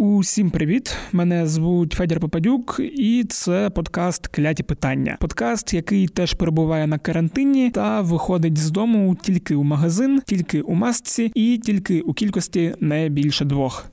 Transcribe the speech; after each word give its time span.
Усім 0.00 0.50
привіт! 0.50 0.96
Мене 1.12 1.46
звуть 1.46 1.92
Федір 1.92 2.20
Попадюк, 2.20 2.80
і 2.80 3.24
це 3.28 3.70
подкаст 3.70 4.26
Кляті 4.26 4.62
питання. 4.62 5.16
Подкаст, 5.20 5.74
який 5.74 6.08
теж 6.08 6.34
перебуває 6.34 6.86
на 6.86 6.98
карантині 6.98 7.70
та 7.70 8.00
виходить 8.00 8.58
з 8.58 8.70
дому 8.70 9.16
тільки 9.22 9.54
у 9.54 9.62
магазин, 9.62 10.22
тільки 10.26 10.60
у 10.60 10.74
масці 10.74 11.32
і 11.34 11.58
тільки 11.58 12.00
у 12.00 12.12
кількості 12.12 12.74
не 12.80 13.08
більше 13.08 13.44
двох. 13.44 13.90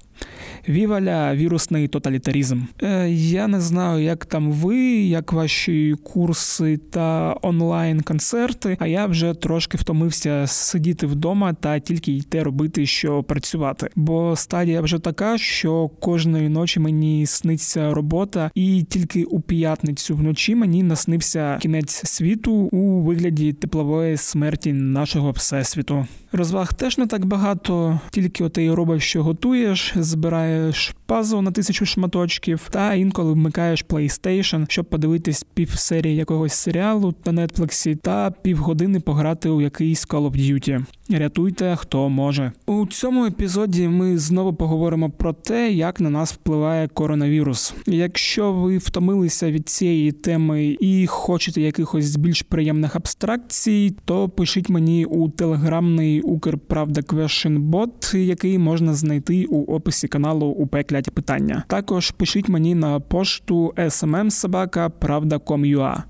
Віваля 0.70 1.36
вірусний 1.36 1.88
тоталітарізм. 1.88 2.62
Е, 2.84 3.10
Я 3.10 3.48
не 3.48 3.62
знаю, 3.62 4.04
як 4.04 4.26
там 4.26 4.52
ви, 4.52 4.78
як 4.96 5.34
ваші 5.34 5.96
курси 6.04 6.78
та 6.78 7.36
онлайн-концерти. 7.42 8.78
А 8.80 8.88
я 8.88 9.06
вже 9.06 9.34
трошки 9.34 9.78
втомився 9.78 10.48
сидіти 10.48 11.06
вдома 11.08 11.54
та 11.54 11.80
тільки 11.80 12.12
йти 12.12 12.44
робити, 12.44 12.86
що 12.86 13.24
працювати. 13.24 13.90
Бо 13.96 14.36
стадія 14.36 14.82
вже 14.82 15.00
така, 15.00 15.38
що 15.38 15.88
кожної 15.88 16.50
ночі 16.50 16.80
мені 16.80 17.26
сниться 17.26 17.94
робота, 17.94 18.52
і 18.56 18.84
тільки 18.90 19.24
у 19.24 19.40
п'ятницю 19.40 20.16
вночі 20.16 20.56
мені 20.56 20.84
наснився 20.84 21.58
кінець 21.62 22.06
світу 22.06 22.54
у 22.54 23.02
вигляді 23.02 23.54
теплової 23.54 24.18
смерті 24.18 24.74
нашого 24.74 25.32
всесвіту. 25.32 26.08
Розваг 26.32 26.74
теж 26.74 26.98
не 26.98 27.08
так 27.08 27.26
багато, 27.26 28.00
тільки 28.12 28.44
отей 28.44 28.72
робиш, 28.72 29.04
що 29.04 29.24
готуєш, 29.24 29.94
збираєш 29.96 30.57
пазл 31.06 31.40
на 31.40 31.52
тисячу 31.52 31.86
шматочків, 31.86 32.68
та 32.72 32.94
інколи 32.94 33.34
вмикаєш 33.34 33.86
PlayStation, 33.86 34.66
щоб 34.70 34.86
подивитись 34.86 35.46
пів 35.54 35.70
серії 35.70 36.16
якогось 36.16 36.54
серіалу 36.54 37.16
на 37.26 37.48
Нетфліксі 37.48 37.96
та 37.96 38.32
півгодини 38.32 39.00
пограти 39.00 39.50
у 39.50 39.62
якийсь 39.62 40.08
Call 40.08 40.32
of 40.32 40.36
Duty. 40.36 40.86
Рятуйте, 41.10 41.76
хто 41.76 42.10
може. 42.10 42.52
У 42.66 42.86
цьому 42.86 43.26
епізоді 43.26 43.88
ми 43.88 44.18
знову 44.18 44.54
поговоримо 44.54 45.10
про 45.10 45.34
те, 45.34 45.72
як 45.72 46.00
на 46.00 46.10
нас 46.10 46.34
впливає 46.34 46.88
коронавірус. 46.88 47.74
Якщо 47.86 48.54
ви 48.54 48.78
втомилися 48.78 49.52
від 49.52 49.70
цієї 49.70 50.12
теми 50.12 50.78
і 50.80 51.08
хочете 51.08 51.62
якихось 51.62 52.16
більш 52.16 52.42
приємних 52.42 52.96
абстракцій, 52.96 53.96
то 54.06 54.30
пишіть 54.30 54.70
мені 54.70 55.06
у 55.06 55.30
телеграмний 55.30 56.22
Укрправда 56.22 57.02
Bot, 57.02 58.18
який 58.18 58.58
можна 58.58 58.94
знайти 58.94 59.46
у 59.46 59.76
описі 59.76 60.08
каналу 60.08 60.48
у 60.48 60.68
пекляті 60.68 61.12
питання. 61.12 61.64
Також 61.68 62.12
пишіть 62.12 62.50
мені 62.50 62.76
на 62.76 63.00
пошту 63.00 63.74
smmsobaka.pravda.com.ua. 63.78 66.04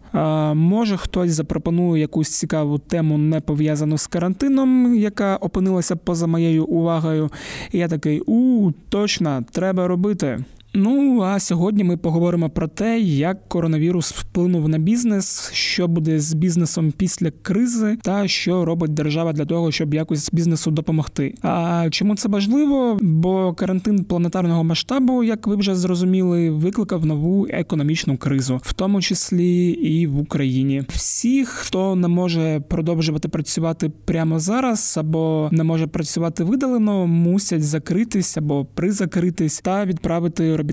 Може 0.53 0.97
хтось 0.97 1.31
запропонує 1.31 2.01
якусь 2.01 2.29
цікаву 2.29 2.77
тему, 2.77 3.17
не 3.17 3.41
пов'язану 3.41 3.97
з 3.97 4.07
карантином, 4.07 4.95
яка 4.95 5.35
опинилася 5.35 5.95
поза 5.95 6.27
моєю 6.27 6.65
увагою. 6.65 7.29
І 7.71 7.77
я 7.77 7.87
такий 7.87 8.21
у 8.25 8.71
точно 8.89 9.45
треба 9.51 9.87
робити. 9.87 10.43
Ну 10.79 11.21
а 11.21 11.39
сьогодні 11.39 11.83
ми 11.83 11.97
поговоримо 11.97 12.49
про 12.49 12.67
те, 12.67 12.99
як 12.99 13.49
коронавірус 13.49 14.13
вплинув 14.13 14.69
на 14.69 14.77
бізнес, 14.77 15.49
що 15.53 15.87
буде 15.87 16.19
з 16.19 16.33
бізнесом 16.33 16.93
після 16.97 17.31
кризи, 17.31 17.97
та 18.03 18.27
що 18.27 18.65
робить 18.65 18.93
держава 18.93 19.33
для 19.33 19.45
того, 19.45 19.71
щоб 19.71 19.93
якось 19.93 20.29
бізнесу 20.33 20.71
допомогти. 20.71 21.33
А 21.41 21.87
чому 21.91 22.15
це 22.15 22.29
важливо? 22.29 22.99
Бо 23.01 23.53
карантин 23.53 24.03
планетарного 24.03 24.63
масштабу, 24.63 25.23
як 25.23 25.47
ви 25.47 25.55
вже 25.55 25.75
зрозуміли, 25.75 26.49
викликав 26.49 27.05
нову 27.05 27.47
економічну 27.49 28.17
кризу, 28.17 28.59
в 28.63 28.73
тому 28.73 29.01
числі 29.01 29.69
і 29.69 30.07
в 30.07 30.19
Україні. 30.19 30.83
Всіх, 30.89 31.49
хто 31.49 31.95
не 31.95 32.07
може 32.07 32.59
продовжувати 32.59 33.27
працювати 33.27 33.91
прямо 34.05 34.39
зараз, 34.39 34.95
або 34.99 35.49
не 35.51 35.63
може 35.63 35.87
працювати 35.87 36.43
видалено, 36.43 37.07
мусять 37.07 37.63
закритись 37.63 38.37
або 38.37 38.65
призакритись 38.65 39.59
та 39.59 39.85
відправити 39.85 40.55
робітників 40.55 40.66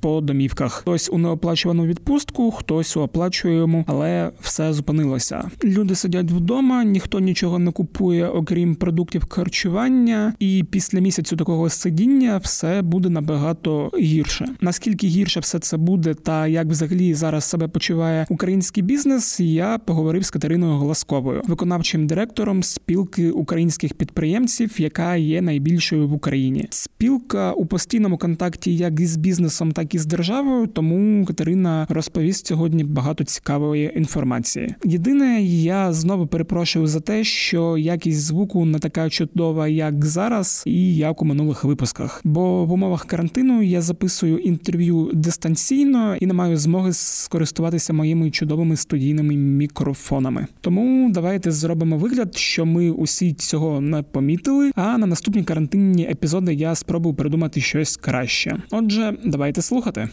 по 0.00 0.20
домівках. 0.20 0.72
Хтось 0.72 1.10
у 1.12 1.18
неоплачувану 1.18 1.86
відпустку, 1.86 2.50
хтось 2.50 2.96
у 2.96 3.00
оплачуємо, 3.00 3.84
але 3.86 4.30
все 4.40 4.72
зупинилося. 4.72 5.50
Люди 5.64 5.94
сидять 5.94 6.30
вдома, 6.30 6.84
ніхто 6.84 7.20
нічого 7.20 7.58
не 7.58 7.70
купує, 7.70 8.28
окрім 8.28 8.74
продуктів 8.74 9.24
харчування, 9.28 10.34
і 10.38 10.64
після 10.70 11.00
місяцю 11.00 11.36
такого 11.36 11.70
сидіння 11.70 12.38
все 12.38 12.82
буде 12.82 13.08
набагато 13.08 13.90
гірше. 13.98 14.48
Наскільки 14.60 15.06
гірше 15.06 15.40
все 15.40 15.58
це 15.58 15.76
буде, 15.76 16.14
та 16.14 16.46
як 16.46 16.66
взагалі 16.66 17.14
зараз 17.14 17.44
себе 17.44 17.68
почуває 17.68 18.26
український 18.30 18.82
бізнес, 18.82 19.40
я 19.40 19.78
поговорив 19.78 20.24
з 20.24 20.30
Катериною 20.30 20.78
Гласковою, 20.78 21.42
виконавчим 21.46 22.06
директором 22.06 22.62
спілки 22.62 23.30
українських 23.30 23.94
підприємців, 23.94 24.80
яка 24.80 25.16
є 25.16 25.42
найбільшою 25.42 26.08
в 26.08 26.12
Україні. 26.12 26.66
Спілка 26.70 27.52
у 27.52 27.66
постійному 27.66 28.18
контакті 28.18 28.76
як 28.76 29.00
із 29.06 29.16
бізнесом, 29.16 29.72
так 29.72 29.94
і 29.94 29.98
з 29.98 30.06
державою. 30.06 30.66
Тому 30.66 31.24
Катерина 31.24 31.86
розповість 31.88 32.46
сьогодні 32.46 32.84
багато 32.84 33.24
цікавої 33.24 33.92
інформації. 33.96 34.74
Єдине, 34.84 35.42
я 35.42 35.92
знову 35.92 36.26
перепрошую 36.26 36.86
за 36.86 37.00
те, 37.00 37.24
що 37.24 37.78
якість 37.78 38.20
звуку 38.20 38.64
не 38.64 38.78
така 38.78 39.10
чудова, 39.10 39.68
як 39.68 40.04
зараз, 40.04 40.62
і 40.66 40.96
як 40.96 41.22
у 41.22 41.24
минулих 41.24 41.64
випусках. 41.64 42.20
Бо 42.24 42.64
в 42.64 42.72
умовах 42.72 43.04
карантину 43.04 43.62
я 43.62 43.80
записую 43.82 44.38
інтерв'ю 44.38 45.10
дистанційно 45.14 46.16
і 46.16 46.26
не 46.26 46.34
маю 46.34 46.56
змоги 46.56 46.92
скористуватися 46.92 47.92
моїми 47.92 48.30
чудовими 48.30 48.76
студійними 48.76 49.36
мікрофонами. 49.36 50.46
Тому 50.60 51.10
давайте 51.10 51.50
зробимо 51.50 51.98
вигляд, 51.98 52.36
що 52.36 52.66
ми 52.66 52.90
усі 52.90 53.32
цього 53.32 53.80
не 53.80 54.02
помітили. 54.02 54.72
А 54.74 54.98
на 54.98 55.06
наступні 55.06 55.44
карантинні 55.44 56.08
епізоди 56.10 56.54
я 56.54 56.74
спробую 56.74 57.14
придумати 57.14 57.60
щось 57.60 57.96
краще. 57.96 58.56
Отже. 58.70 58.95
Давайте 59.24 59.62
слухати. 59.62 60.08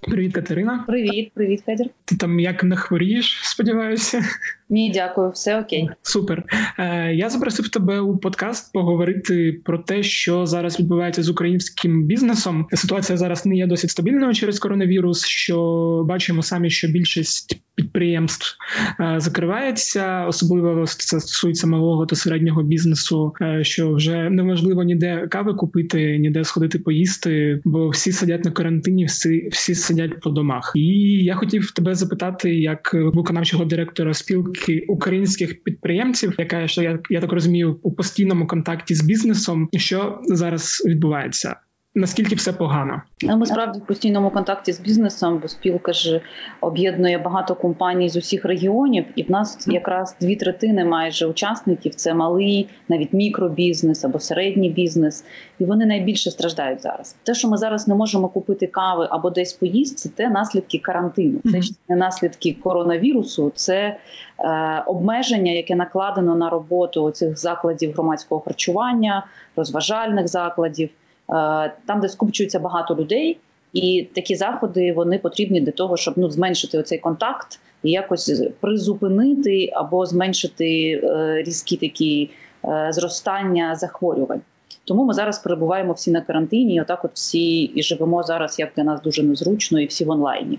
Привіт, 0.00 0.32
Катерина. 0.32 0.84
Привіт, 0.86 1.32
привіт, 1.34 1.62
Федір. 1.66 1.86
Ти 2.04 2.16
там 2.16 2.40
як 2.40 2.64
не 2.64 2.76
хворієш? 2.76 3.40
Сподіваюся. 3.42 4.22
Ні, 4.68 4.90
дякую, 4.94 5.30
все 5.30 5.60
окей. 5.60 5.88
Супер. 6.02 6.44
Е, 6.78 7.14
Я 7.14 7.30
запросив 7.30 7.68
тебе 7.68 8.00
у 8.00 8.16
подкаст 8.16 8.72
поговорити 8.72 9.60
про 9.64 9.78
те, 9.78 10.02
що 10.02 10.46
зараз 10.46 10.80
відбувається 10.80 11.22
з 11.22 11.28
українським 11.28 12.04
бізнесом. 12.04 12.66
Ситуація 12.72 13.18
зараз 13.18 13.46
не 13.46 13.56
є 13.56 13.66
досить 13.66 13.90
стабільною 13.90 14.34
через 14.34 14.58
коронавірус. 14.58 15.26
Що 15.26 16.04
бачимо 16.08 16.42
самі, 16.42 16.70
що 16.70 16.88
більшість 16.88 17.60
підприємств 17.74 18.56
е, 19.00 19.14
закривається, 19.20 20.26
особливо 20.28 20.86
це 20.86 21.20
стосується 21.20 21.66
малого 21.66 22.06
та 22.06 22.16
середнього 22.16 22.62
бізнесу. 22.62 23.32
Е, 23.42 23.64
що 23.64 23.94
вже 23.94 24.30
неможливо 24.30 24.82
ніде 24.82 25.26
кави 25.30 25.54
купити, 25.54 26.18
ніде 26.18 26.44
сходити 26.44 26.78
поїсти, 26.78 27.60
бо 27.64 27.88
всі 27.88 28.12
сидять 28.12 28.44
на 28.44 28.50
карантині, 28.50 29.04
всі 29.04 29.48
всі 29.52 29.74
сидять 29.74 30.20
по 30.20 30.30
домах. 30.30 30.72
І 30.74 30.88
я 31.24 31.34
хотів 31.34 31.70
тебе 31.70 31.94
запитати, 31.94 32.54
як 32.54 32.94
виконавчого 32.94 33.64
директора 33.64 34.14
спілки 34.14 34.55
українських 34.88 35.62
підприємців, 35.62 36.34
яка 36.38 36.68
що 36.68 36.82
я, 36.82 36.98
я 37.10 37.20
так 37.20 37.32
розумію, 37.32 37.80
у 37.82 37.92
постійному 37.92 38.46
контакті 38.46 38.94
з 38.94 39.02
бізнесом, 39.02 39.68
що 39.76 40.20
зараз 40.24 40.82
відбувається. 40.86 41.56
Наскільки 41.98 42.34
все 42.34 42.52
погано? 42.52 43.02
Ми 43.22 43.46
справді 43.46 43.78
в 43.78 43.86
постійному 43.86 44.30
контакті 44.30 44.72
з 44.72 44.80
бізнесом, 44.80 45.38
бо 45.42 45.48
спілка 45.48 45.92
ж 45.92 46.20
об'єднує 46.60 47.18
багато 47.18 47.54
компаній 47.54 48.08
з 48.08 48.16
усіх 48.16 48.44
регіонів, 48.44 49.04
і 49.16 49.22
в 49.22 49.30
нас 49.30 49.68
якраз 49.68 50.16
дві 50.20 50.36
третини 50.36 50.84
майже 50.84 51.26
учасників 51.26 51.94
це 51.94 52.14
малий, 52.14 52.68
навіть 52.88 53.12
мікробізнес 53.12 54.04
або 54.04 54.18
середній 54.18 54.70
бізнес, 54.70 55.24
і 55.58 55.64
вони 55.64 55.86
найбільше 55.86 56.30
страждають 56.30 56.82
зараз. 56.82 57.16
Те, 57.22 57.34
що 57.34 57.48
ми 57.48 57.56
зараз 57.56 57.88
не 57.88 57.94
можемо 57.94 58.28
купити 58.28 58.66
кави 58.66 59.08
або 59.10 59.30
десь 59.30 59.52
поїсти, 59.52 60.10
це 60.16 60.28
наслідки 60.28 60.78
карантину. 60.78 61.38
Це 61.44 61.60
не 61.88 61.96
наслідки 61.96 62.56
коронавірусу, 62.62 63.52
це 63.54 63.96
е, 64.38 64.82
обмеження, 64.86 65.52
яке 65.52 65.74
накладено 65.74 66.36
на 66.36 66.50
роботу 66.50 67.10
цих 67.10 67.38
закладів 67.38 67.92
громадського 67.92 68.40
харчування, 68.40 69.26
розважальних 69.56 70.28
закладів. 70.28 70.90
Е, 71.30 71.72
там, 71.86 72.00
де 72.00 72.08
скупчується 72.08 72.58
багато 72.58 72.96
людей, 72.96 73.38
і 73.72 74.08
такі 74.14 74.34
заходи 74.34 74.92
вони 74.92 75.18
потрібні 75.18 75.60
для 75.60 75.72
того, 75.72 75.96
щоб 75.96 76.14
ну 76.16 76.30
зменшити 76.30 76.78
оцей 76.78 76.98
контакт 76.98 77.60
і 77.82 77.90
якось 77.90 78.42
призупинити 78.60 79.70
або 79.72 80.06
зменшити 80.06 80.90
е, 80.90 81.42
різкі 81.46 81.76
такі 81.76 82.30
е, 82.64 82.88
зростання 82.90 83.74
захворювань. 83.74 84.40
Тому 84.84 85.04
ми 85.04 85.14
зараз 85.14 85.38
перебуваємо 85.38 85.92
всі 85.92 86.10
на 86.10 86.20
карантині, 86.20 86.74
і 86.74 86.80
отак 86.80 87.04
от 87.04 87.10
всі 87.14 87.62
і 87.62 87.82
живемо 87.82 88.22
зараз, 88.22 88.58
як 88.58 88.70
для 88.76 88.84
нас 88.84 89.02
дуже 89.02 89.22
незручно, 89.22 89.80
і 89.80 89.86
всі 89.86 90.04
в 90.04 90.10
онлайні. 90.10 90.58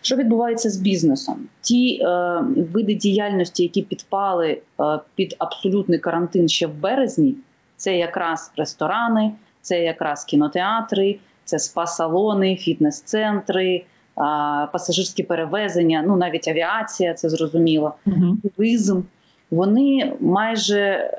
Що 0.00 0.16
відбувається 0.16 0.70
з 0.70 0.76
бізнесом? 0.76 1.48
Ті 1.60 2.02
е, 2.02 2.40
види 2.72 2.94
діяльності, 2.94 3.62
які 3.62 3.82
підпали 3.82 4.48
е, 4.80 4.98
під 5.14 5.36
абсолютний 5.38 5.98
карантин 5.98 6.48
ще 6.48 6.66
в 6.66 6.74
березні, 6.74 7.34
це 7.76 7.96
якраз 7.96 8.52
ресторани 8.56 9.32
це 9.60 9.82
якраз 9.82 10.24
кінотеатри, 10.24 11.18
це 11.44 11.56
спа-салони, 11.56 12.56
фітнес-центри, 12.56 13.84
пасажирські 14.72 15.22
перевезення, 15.22 16.04
ну 16.06 16.16
навіть 16.16 16.48
авіація, 16.48 17.14
це 17.14 17.28
зрозуміло, 17.28 17.94
туризм. 18.56 19.02
вони 19.50 20.12
майже 20.20 21.10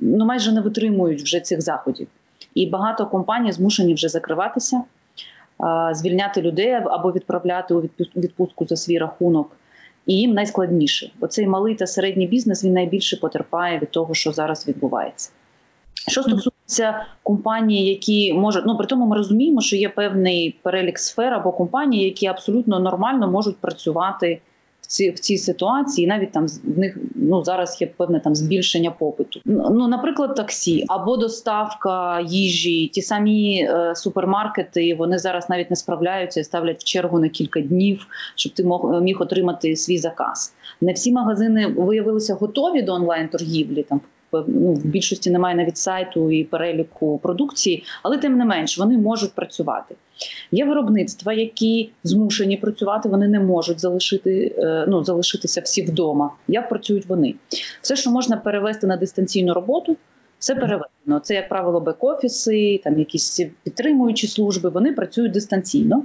ну 0.00 0.24
майже 0.24 0.52
не 0.52 0.60
витримують 0.60 1.22
вже 1.22 1.40
цих 1.40 1.60
заходів, 1.62 2.08
і 2.54 2.66
багато 2.66 3.06
компаній 3.06 3.52
змушені 3.52 3.94
вже 3.94 4.08
закриватися, 4.08 4.82
звільняти 5.92 6.42
людей 6.42 6.72
або 6.72 7.12
відправляти 7.12 7.74
у 7.74 7.80
відпустку 8.16 8.66
за 8.66 8.76
свій 8.76 8.98
рахунок. 8.98 9.56
І 10.06 10.14
їм 10.14 10.34
найскладніше. 10.34 11.12
Оцей 11.20 11.46
малий 11.46 11.74
та 11.74 11.86
середній 11.86 12.26
бізнес 12.26 12.64
він 12.64 12.72
найбільше 12.72 13.16
потерпає 13.16 13.78
від 13.78 13.90
того, 13.90 14.14
що 14.14 14.32
зараз 14.32 14.68
відбувається. 14.68 15.30
Що 16.08 16.22
стосується 16.22 16.55
компаній, 17.22 17.86
які 17.86 18.32
можуть, 18.34 18.66
ну 18.66 18.76
при 18.76 18.86
тому 18.86 19.06
ми 19.06 19.16
розуміємо, 19.16 19.60
що 19.60 19.76
є 19.76 19.88
певний 19.88 20.58
перелік 20.62 20.98
сфер 20.98 21.34
або 21.34 21.52
компаній, 21.52 22.04
які 22.04 22.26
абсолютно 22.26 22.80
нормально 22.80 23.30
можуть 23.30 23.56
працювати 23.56 24.40
в 24.80 24.88
цій 24.88 25.10
в 25.10 25.18
цій 25.18 25.38
ситуації, 25.38 26.06
навіть 26.06 26.32
там 26.32 26.46
в 26.46 26.78
них 26.78 26.98
ну 27.14 27.44
зараз 27.44 27.80
є 27.80 27.86
певне 27.86 28.20
там 28.20 28.34
збільшення 28.34 28.90
попиту. 28.90 29.40
Ну, 29.44 29.88
наприклад, 29.88 30.34
таксі 30.34 30.84
або 30.88 31.16
доставка 31.16 32.20
їжі, 32.20 32.86
ті 32.86 33.02
самі 33.02 33.68
е, 33.70 33.94
супермаркети. 33.94 34.94
Вони 34.94 35.18
зараз 35.18 35.50
навіть 35.50 35.70
не 35.70 35.76
справляються 35.76 36.40
і 36.40 36.44
ставлять 36.44 36.80
в 36.80 36.84
чергу 36.84 37.18
на 37.18 37.28
кілька 37.28 37.60
днів, 37.60 38.06
щоб 38.34 38.52
ти 38.52 38.64
мог 38.64 39.02
міг 39.02 39.22
отримати 39.22 39.76
свій 39.76 39.98
заказ. 39.98 40.54
Не 40.80 40.92
всі 40.92 41.12
магазини 41.12 41.66
виявилися 41.66 42.34
готові 42.34 42.82
до 42.82 42.92
онлайн 42.92 43.28
торгівлі 43.28 43.82
там 43.82 44.00
ну, 44.32 44.72
в 44.72 44.84
більшості 44.86 45.30
немає 45.30 45.56
навіть 45.56 45.76
сайту 45.76 46.30
і 46.30 46.44
переліку 46.44 47.18
продукції, 47.18 47.84
але 48.02 48.18
тим 48.18 48.36
не 48.36 48.44
менш 48.44 48.78
вони 48.78 48.98
можуть 48.98 49.32
працювати. 49.32 49.94
Є 50.52 50.64
виробництва, 50.64 51.32
які 51.32 51.90
змушені 52.04 52.56
працювати, 52.56 53.08
вони 53.08 53.28
не 53.28 53.40
можуть 53.40 53.80
залишити 53.80 54.54
е, 54.58 54.84
ну 54.88 55.04
залишитися 55.04 55.60
всі 55.60 55.82
вдома. 55.82 56.30
Як 56.48 56.68
працюють 56.68 57.06
вони? 57.06 57.34
Все, 57.80 57.96
що 57.96 58.10
можна 58.10 58.36
перевести 58.36 58.86
на 58.86 58.96
дистанційну 58.96 59.54
роботу. 59.54 59.96
Все 60.38 60.54
переведено. 60.54 61.20
Це, 61.22 61.34
як 61.34 61.48
правило, 61.48 61.80
бек-офіси, 61.80 62.80
там 62.84 62.98
якісь 62.98 63.40
підтримуючі 63.62 64.26
служби. 64.26 64.70
Вони 64.70 64.92
працюють 64.92 65.32
дистанційно. 65.32 66.02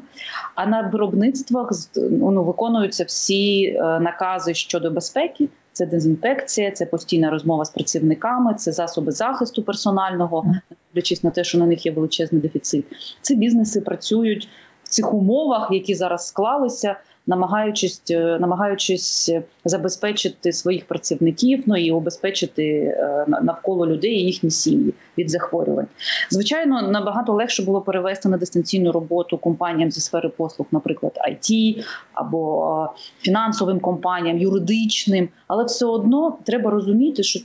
А 0.56 0.65
на 0.65 0.81
виробництвах 0.81 1.71
ну, 1.95 2.44
виконуються 2.44 3.03
всі 3.03 3.63
е, 3.63 4.00
накази 4.00 4.53
щодо 4.53 4.91
безпеки. 4.91 5.50
Це 5.81 5.88
дезінфекція, 5.88 6.72
це 6.72 6.86
постійна 6.86 7.30
розмова 7.30 7.66
з 7.66 7.69
працівниками, 7.69 8.54
це 8.54 8.72
засоби 8.72 9.12
захисту 9.12 9.63
персонального, 9.63 10.45
дивлячись 10.94 11.24
на 11.24 11.30
те, 11.30 11.44
що 11.44 11.57
на 11.57 11.66
них 11.66 11.86
є 11.86 11.92
величезний 11.92 12.42
дефіцит. 12.42 12.86
Ці 13.22 13.36
бізнеси 13.36 13.81
працюють 13.81 14.50
в 14.83 14.89
цих 14.89 15.13
умовах, 15.13 15.69
які 15.72 15.95
зараз 15.95 16.28
склалися 16.28 16.95
намагаючись 17.27 18.01
е, 18.12 18.38
намагаючись 18.39 19.31
забезпечити 19.65 20.53
своїх 20.53 20.85
працівників, 20.85 21.63
ну 21.65 21.77
і 21.77 21.91
обезпечити 21.91 22.63
е, 22.63 23.25
навколо 23.41 23.88
людей 23.88 24.12
і 24.12 24.25
їхні 24.25 24.51
сім'ї 24.51 24.94
від 25.18 25.29
захворювань. 25.29 25.88
Звичайно, 26.29 26.81
набагато 26.81 27.33
легше 27.33 27.63
було 27.63 27.81
перевести 27.81 28.29
на 28.29 28.38
дистанційну 28.38 28.91
роботу 28.91 29.38
компаніям 29.38 29.91
зі 29.91 30.01
сфери 30.01 30.29
послуг, 30.29 30.68
наприклад, 30.71 31.19
IT 31.29 31.83
або 32.13 32.89
е, 32.95 33.00
фінансовим 33.21 33.79
компаніям, 33.79 34.38
юридичним, 34.38 35.29
але 35.47 35.63
все 35.63 35.85
одно 35.85 36.38
треба 36.44 36.71
розуміти, 36.71 37.23
що 37.23 37.39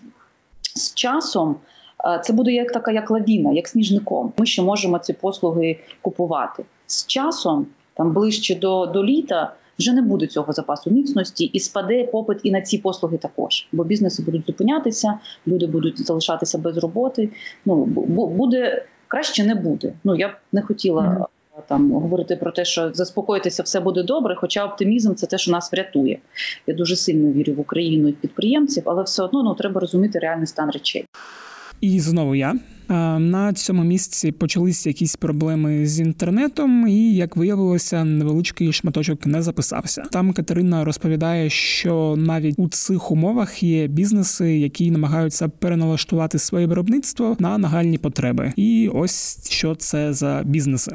з 0.74 0.94
часом. 0.94 1.56
Це 2.24 2.32
буде 2.32 2.52
як 2.52 2.72
така, 2.72 2.92
як 2.92 3.10
лавіна, 3.10 3.52
як 3.52 3.68
сніжником. 3.68 4.32
Ми 4.38 4.46
ще 4.46 4.62
можемо 4.62 4.98
ці 4.98 5.12
послуги 5.12 5.78
купувати 6.02 6.64
з 6.86 7.06
часом, 7.06 7.66
там 7.94 8.12
ближче 8.12 8.54
до 8.54 8.86
до 8.86 9.04
літа 9.04 9.52
вже 9.78 9.92
не 9.92 10.02
буде 10.02 10.26
цього 10.26 10.52
запасу 10.52 10.90
міцності, 10.90 11.44
і 11.44 11.60
спаде 11.60 12.04
попит 12.04 12.38
і 12.42 12.50
на 12.50 12.60
ці 12.60 12.78
послуги 12.78 13.18
також. 13.18 13.66
Бо 13.72 13.84
бізнеси 13.84 14.22
будуть 14.22 14.46
зупинятися, 14.46 15.18
люди 15.46 15.66
будуть 15.66 16.06
залишатися 16.06 16.58
без 16.58 16.76
роботи. 16.76 17.28
Ну 17.64 17.84
буде 17.84 18.84
краще 19.08 19.44
не 19.44 19.54
буде. 19.54 19.92
Ну 20.04 20.16
я 20.16 20.28
б 20.28 20.32
не 20.52 20.62
хотіла. 20.62 21.02
-hmm. 21.02 21.26
Там 21.68 21.92
говорити 21.92 22.36
про 22.36 22.52
те, 22.52 22.64
що 22.64 22.92
заспокоїтися, 22.92 23.62
все 23.62 23.80
буде 23.80 24.02
добре. 24.02 24.34
Хоча 24.34 24.66
оптимізм 24.66 25.14
це 25.14 25.26
те, 25.26 25.38
що 25.38 25.50
нас 25.50 25.72
врятує. 25.72 26.18
Я 26.66 26.74
дуже 26.74 26.96
сильно 26.96 27.32
вірю 27.32 27.52
в 27.52 27.60
Україну 27.60 28.08
і 28.08 28.12
підприємців, 28.12 28.82
але 28.86 29.02
все 29.02 29.22
одно 29.22 29.42
ну 29.42 29.54
треба 29.54 29.80
розуміти 29.80 30.18
реальний 30.18 30.46
стан 30.46 30.70
речей. 30.70 31.04
І 31.80 32.00
знову 32.00 32.34
я 32.34 32.54
на 33.18 33.52
цьому 33.52 33.84
місці 33.84 34.32
почалися 34.32 34.90
якісь 34.90 35.16
проблеми 35.16 35.86
з 35.86 36.00
інтернетом, 36.00 36.88
і 36.88 37.14
як 37.14 37.36
виявилося, 37.36 38.04
невеличкий 38.04 38.72
шматочок 38.72 39.26
не 39.26 39.42
записався. 39.42 40.02
Там 40.12 40.32
Катерина 40.32 40.84
розповідає, 40.84 41.50
що 41.50 42.14
навіть 42.18 42.58
у 42.58 42.68
цих 42.68 43.10
умовах 43.10 43.62
є 43.62 43.86
бізнеси, 43.86 44.58
які 44.58 44.90
намагаються 44.90 45.48
переналаштувати 45.48 46.38
своє 46.38 46.66
виробництво 46.66 47.36
на 47.38 47.58
нагальні 47.58 47.98
потреби. 47.98 48.52
І 48.56 48.90
ось 48.94 49.50
що 49.50 49.74
це 49.74 50.12
за 50.12 50.42
бізнеси. 50.44 50.92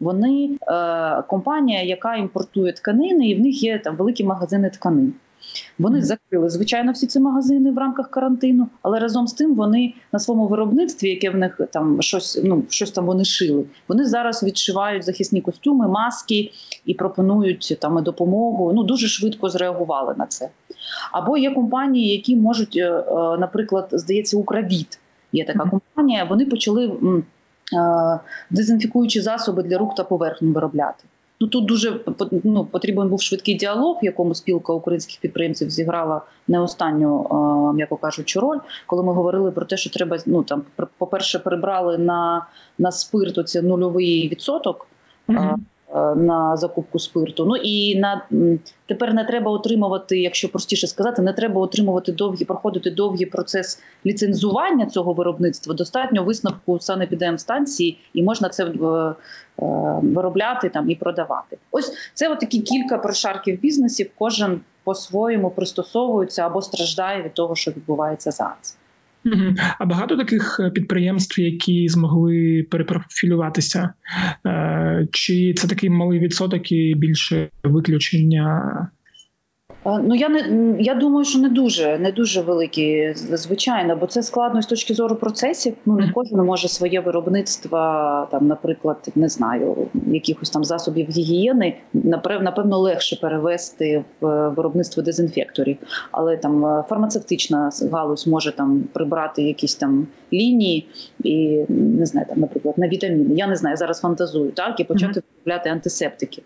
Вони 0.00 0.50
е, 0.68 1.22
компанія, 1.22 1.82
яка 1.82 2.16
імпортує 2.16 2.72
тканини, 2.72 3.28
і 3.28 3.34
в 3.34 3.40
них 3.40 3.62
є 3.62 3.78
там 3.78 3.96
великі 3.96 4.24
магазини 4.24 4.70
тканин. 4.70 5.12
Вони 5.78 6.02
закрили 6.02 6.50
звичайно 6.50 6.92
всі 6.92 7.06
ці 7.06 7.20
магазини 7.20 7.70
в 7.70 7.78
рамках 7.78 8.10
карантину, 8.10 8.68
але 8.82 8.98
разом 8.98 9.26
з 9.26 9.32
тим 9.32 9.54
вони 9.54 9.94
на 10.12 10.18
своєму 10.18 10.48
виробництві, 10.48 11.08
яке 11.08 11.30
в 11.30 11.36
них 11.36 11.60
там 11.72 12.02
щось 12.02 12.40
ну 12.44 12.62
щось 12.68 12.90
там 12.90 13.06
вони 13.06 13.24
шили. 13.24 13.64
Вони 13.88 14.04
зараз 14.04 14.42
відшивають 14.42 15.04
захисні 15.04 15.40
костюми, 15.40 15.88
маски 15.88 16.50
і 16.84 16.94
пропонують 16.94 17.76
там 17.80 18.02
допомогу. 18.02 18.72
Ну 18.74 18.82
дуже 18.82 19.08
швидко 19.08 19.48
зреагували 19.48 20.14
на 20.18 20.26
це. 20.26 20.50
Або 21.12 21.36
є 21.36 21.50
компанії, 21.50 22.12
які 22.12 22.36
можуть, 22.36 22.76
е, 22.76 22.90
е, 22.90 23.04
наприклад, 23.38 23.88
здається, 23.92 24.36
Укравіт 24.36 24.98
є 25.32 25.44
така 25.44 25.70
компанія. 25.70 26.24
Вони 26.24 26.46
почали 26.46 26.86
е, 26.86 28.20
дезінфікуючі 28.50 29.20
засоби 29.20 29.62
для 29.62 29.78
рук 29.78 29.94
та 29.94 30.04
поверхні 30.04 30.52
виробляти. 30.52 31.04
Ну 31.40 31.48
тут 31.48 31.64
дуже 31.64 32.00
ну, 32.44 32.64
потрібен 32.64 33.08
був 33.08 33.22
швидкий 33.22 33.54
діалог, 33.54 33.98
в 34.02 34.04
якому 34.04 34.34
спілка 34.34 34.72
українських 34.72 35.20
підприємців 35.20 35.70
зіграла 35.70 36.22
не 36.48 36.60
останню, 36.60 37.72
м'яко 37.74 37.96
кажучи, 37.96 38.40
роль, 38.40 38.58
коли 38.86 39.02
ми 39.02 39.12
говорили 39.12 39.50
про 39.50 39.64
те, 39.64 39.76
що 39.76 39.90
треба 39.90 40.18
ну 40.26 40.42
там 40.42 40.62
по 40.98 41.06
перше, 41.06 41.38
прибрали 41.38 41.98
на 41.98 42.46
на 42.78 42.92
спирт 42.92 43.38
оце 43.38 43.62
нульовий 43.62 44.28
відсоток. 44.28 44.86
Mm-hmm. 45.28 45.56
На 46.16 46.56
закупку 46.56 46.98
спирту. 46.98 47.44
Ну 47.44 47.56
і 47.56 47.98
на 47.98 48.26
тепер 48.86 49.14
не 49.14 49.24
треба 49.24 49.50
отримувати, 49.50 50.20
якщо 50.20 50.48
простіше 50.48 50.86
сказати, 50.86 51.22
не 51.22 51.32
треба 51.32 51.60
отримувати 51.60 52.12
довгі, 52.12 52.44
проходити 52.44 52.90
довгий 52.90 53.26
процес 53.26 53.82
ліцензування 54.06 54.86
цього 54.86 55.12
виробництва. 55.12 55.74
Достатньо 55.74 56.24
висновку 56.24 56.80
санепідемстанції, 56.80 57.98
і 58.14 58.22
можна 58.22 58.48
це 58.48 58.64
е, 58.64 59.14
виробляти 60.02 60.68
там 60.68 60.90
і 60.90 60.94
продавати. 60.94 61.58
Ось 61.70 61.92
це 62.14 62.36
такі 62.36 62.60
кілька 62.60 62.98
прошарків 62.98 63.60
бізнесів. 63.60 64.10
Кожен 64.18 64.60
по-своєму 64.84 65.50
пристосовується 65.50 66.46
або 66.46 66.62
страждає 66.62 67.22
від 67.22 67.34
того, 67.34 67.54
що 67.54 67.70
відбувається 67.70 68.30
зараз. 68.30 68.78
А 69.78 69.86
багато 69.86 70.16
таких 70.16 70.60
е, 70.60 70.70
підприємств, 70.70 71.40
які 71.40 71.88
змогли 71.88 72.66
перепрофілюватися, 72.70 73.92
е, 74.46 75.08
чи 75.12 75.54
це 75.54 75.68
такий 75.68 75.90
малий 75.90 76.18
відсоток 76.18 76.72
і 76.72 76.94
більше 76.94 77.48
виключення 77.64 78.88
Ну 79.84 80.14
я 80.14 80.28
не 80.28 80.76
я 80.78 80.94
думаю, 80.94 81.24
що 81.24 81.38
не 81.38 81.48
дуже 81.48 81.98
не 81.98 82.12
дуже 82.12 82.40
великі, 82.40 83.14
звичайно, 83.14 83.96
бо 83.96 84.06
це 84.06 84.22
складно 84.22 84.62
з 84.62 84.66
точки 84.66 84.94
зору 84.94 85.16
процесів. 85.16 85.74
Ну 85.86 85.96
не 85.96 86.12
кожен 86.14 86.38
може 86.38 86.68
своє 86.68 87.00
виробництво, 87.00 87.78
там, 88.30 88.46
наприклад, 88.46 89.08
не 89.14 89.28
знаю, 89.28 89.76
якихось 90.06 90.50
там 90.50 90.64
засобів 90.64 91.08
гігієни, 91.10 91.76
напевно, 91.94 92.78
легше 92.78 93.16
перевести 93.16 94.04
в 94.20 94.48
виробництво 94.48 95.02
дезінфекторів, 95.02 95.76
але 96.10 96.36
там 96.36 96.66
е, 96.66 96.84
фармацевтична 96.88 97.70
галузь 97.92 98.26
може 98.26 98.52
там 98.52 98.84
прибрати 98.92 99.42
якісь 99.42 99.74
там 99.74 100.06
лінії 100.32 100.86
і 101.24 101.64
не 101.68 102.06
знаю, 102.06 102.26
там, 102.28 102.40
наприклад, 102.40 102.78
на 102.78 102.88
вітаміни. 102.88 103.34
Я 103.34 103.46
не 103.46 103.56
знаю, 103.56 103.76
зараз 103.76 104.00
фантазую 104.00 104.50
так 104.50 104.80
і 104.80 104.84
почати 104.84 105.22
виробляти 105.50 105.70
антисептики. 105.70 106.42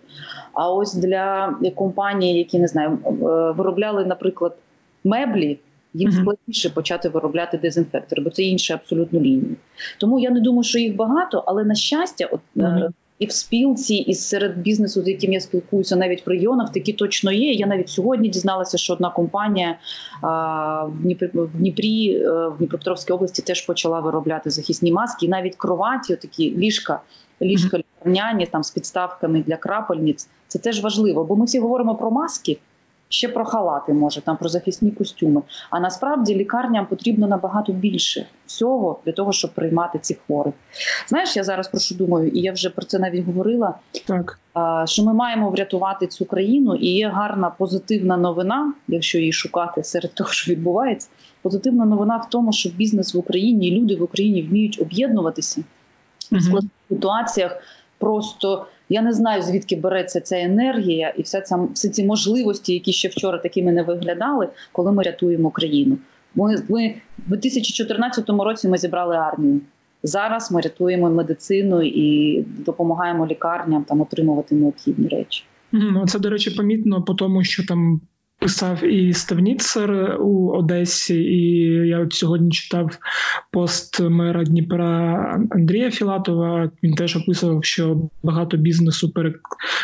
А 0.53 0.73
ось 0.73 0.95
для 0.95 1.55
компаній, 1.75 2.39
які 2.39 2.59
не 2.59 2.69
знаю, 2.69 2.99
е, 3.07 3.11
виробляли, 3.53 4.05
наприклад, 4.05 4.57
меблі. 5.05 5.59
Їм 5.97 6.13
складніше 6.13 6.71
почати 6.71 7.09
виробляти 7.09 7.59
дезінфектори, 7.59 8.23
бо 8.23 8.31
це 8.31 8.43
інші 8.43 8.73
абсолютно 8.73 9.21
лінії. 9.21 9.57
Тому 9.99 10.19
я 10.19 10.31
не 10.31 10.41
думаю, 10.41 10.63
що 10.63 10.79
їх 10.79 10.97
багато, 10.97 11.45
але 11.47 11.65
на 11.65 11.75
щастя, 11.75 12.29
от 12.33 12.41
mm-hmm. 12.57 12.89
і 13.19 13.27
в 13.27 13.33
спілці, 13.33 13.95
і 13.95 14.15
серед 14.15 14.59
бізнесу, 14.59 15.03
з 15.03 15.09
яким 15.09 15.33
я 15.33 15.41
спілкуюся, 15.41 15.97
навіть 15.97 16.27
в 16.27 16.31
регіонах, 16.31 16.73
такі 16.73 16.93
точно 16.93 17.33
є. 17.33 17.53
Я 17.53 17.67
навіть 17.67 17.89
сьогодні 17.89 18.29
дізналася, 18.29 18.79
що 18.79 18.93
одна 18.93 19.11
компанія 19.11 19.79
а, 20.23 20.85
в 20.85 21.03
Дніпрі 21.03 21.31
в 21.35 21.49
Дніпрі, 21.59 22.17
е, 22.17 22.49
в 22.49 22.59
Дніпропетровській 22.59 23.13
області 23.13 23.43
теж 23.43 23.67
почала 23.67 24.01
виробляти 24.01 24.51
захисні 24.51 24.93
маски, 24.93 25.27
і 25.27 25.29
навіть 25.29 25.57
кроваті, 25.57 26.17
такі 26.17 26.57
ліжка, 26.57 27.01
ліжка 27.43 27.79
лікарняні 28.07 28.47
там 28.47 28.63
з 28.63 28.71
підставками 28.71 29.43
для 29.47 29.57
крапельниць. 29.57 30.29
Це 30.49 30.59
теж 30.59 30.83
важливо, 30.83 31.25
бо 31.25 31.37
ми 31.37 31.45
всі 31.45 31.61
говоримо 31.61 31.95
про 31.95 32.11
маски. 32.11 32.59
ще 33.09 33.29
про 33.29 33.45
халати, 33.45 33.93
може 33.93 34.21
там 34.21 34.37
про 34.37 34.49
захисні 34.49 34.91
костюми. 34.91 35.43
А 35.71 35.81
насправді 35.81 36.35
лікарням 36.35 36.87
потрібно 36.87 37.27
набагато 37.27 37.73
більше 37.73 38.27
всього 38.47 38.99
для 39.05 39.13
того, 39.13 39.33
щоб 39.33 39.55
приймати 39.55 39.99
цих 39.99 40.19
хворих. 40.27 40.55
Знаєш, 41.09 41.37
я 41.37 41.45
зараз 41.45 41.69
про 41.69 41.81
що 41.81 41.95
думаю, 41.95 42.29
і 42.29 42.41
я 42.41 42.53
вже 42.53 42.71
про 42.71 42.85
це 42.85 42.99
навіть 42.99 43.27
говорила. 43.27 43.75
Так 44.07 44.39
що 44.85 45.05
ми 45.05 45.15
маємо 45.15 45.51
врятувати 45.51 46.07
цю 46.07 46.25
країну, 46.25 46.75
і 46.75 46.87
є 46.87 47.09
гарна 47.09 47.51
позитивна 47.51 48.17
новина, 48.17 48.73
якщо 48.89 49.19
її 49.19 49.33
шукати 49.33 49.85
серед 49.85 50.15
того, 50.15 50.31
що 50.31 50.53
відбувається. 50.53 51.09
Позитивна 51.43 51.85
новина 51.85 52.17
в 52.17 52.31
тому, 52.31 52.53
що 52.53 52.69
бізнес 52.69 53.15
в 53.15 53.19
Україні 53.19 53.69
і 53.69 53.81
люди 53.81 53.97
в 53.97 54.03
Україні 54.03 54.43
вміють 54.43 54.79
об'єднуватися 54.81 55.65
в 56.33 56.41
складних 56.41 56.73
ситуаціях. 56.89 57.57
Просто 58.05 58.67
я 58.89 59.03
не 59.03 59.13
знаю 59.13 59.43
звідки 59.43 59.77
береться 59.77 60.21
ця 60.21 60.39
енергія 60.41 61.09
і 61.09 61.23
вся 61.23 61.41
ця 61.41 61.69
всі 61.75 61.89
ці 61.89 62.05
можливості, 62.05 62.73
які 62.73 62.93
ще 62.93 63.09
вчора 63.09 63.39
такими 63.39 63.73
не 63.73 63.83
виглядали, 63.83 64.49
коли 64.73 64.93
ми 64.93 65.03
рятуємо 65.03 65.51
країну. 65.51 65.99
Ми, 66.35 66.63
ми 66.69 66.95
в 67.19 67.29
2014 67.29 68.29
році 68.29 68.69
ми 68.69 68.79
зібрали 68.79 69.17
армію. 69.17 69.61
Зараз 70.03 70.53
ми 70.53 70.61
рятуємо 70.61 71.11
медицину 71.11 71.83
і 71.83 72.41
допомагаємо 72.43 73.27
лікарням 73.27 73.85
там 73.85 74.01
отримувати 74.01 74.55
необхідні 74.55 75.09
речі. 75.09 75.45
Ну 75.73 76.07
це 76.07 76.19
до 76.19 76.31
речі, 76.31 76.51
помітно 76.51 77.03
по 77.03 77.15
тому, 77.15 77.45
що 77.45 77.67
там 77.67 78.01
писав 78.45 78.85
і 78.85 79.13
Ставніцер 79.13 80.17
у 80.21 80.51
Одесі, 80.51 81.15
і 81.15 81.65
я 81.89 81.99
от 81.99 82.13
сьогодні 82.13 82.51
читав 82.51 82.99
пост 83.53 84.01
мера 84.01 84.45
Дніпра 84.45 85.15
Андрія 85.51 85.91
Філатова. 85.91 86.71
Він 86.83 86.95
теж 86.95 87.17
описував, 87.17 87.65
що 87.65 88.11
багато 88.23 88.57
бізнесу 88.57 89.13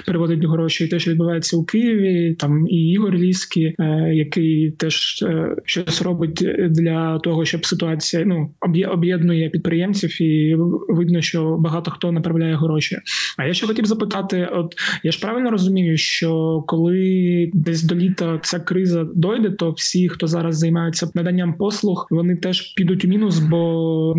переводить 0.07 0.45
гроші, 0.45 0.85
і 0.85 0.89
те, 0.89 0.99
що 0.99 1.11
відбувається 1.11 1.57
у 1.57 1.65
Києві, 1.65 2.35
там 2.35 2.69
і 2.69 2.91
Ігор 2.91 3.15
Ліський, 3.15 3.75
е, 3.79 4.11
який 4.15 4.71
теж 4.71 5.23
е, 5.23 5.57
щось 5.65 6.03
робить 6.03 6.47
для 6.71 7.19
того, 7.19 7.45
щоб 7.45 7.67
ситуація 7.67 8.25
ну 8.25 8.51
об'єднує 8.93 9.49
підприємців, 9.51 10.23
і 10.23 10.57
видно, 10.89 11.21
що 11.21 11.57
багато 11.57 11.91
хто 11.91 12.13
направляє 12.13 12.57
гроші. 12.57 12.97
А 13.39 13.45
я 13.45 13.55
ще 13.55 13.67
хотів 13.67 13.85
запитати: 13.85 14.49
от 14.53 14.75
я 15.03 15.13
ж 15.13 15.21
правильно 15.21 15.51
розумію, 15.51 15.97
що 15.97 16.63
коли 16.67 17.51
десь 17.55 17.83
до 17.83 17.95
літа 17.95 18.39
ця 18.51 18.61
криза 18.61 19.07
дойде, 19.15 19.51
то 19.51 19.71
всі, 19.71 20.09
хто 20.09 20.27
зараз 20.27 20.59
займаються 20.59 21.11
наданням 21.15 21.55
послуг, 21.55 22.07
вони 22.11 22.37
теж 22.37 22.75
підуть 22.75 23.05
у 23.05 23.09
мінус, 23.09 23.39
бо 23.39 24.15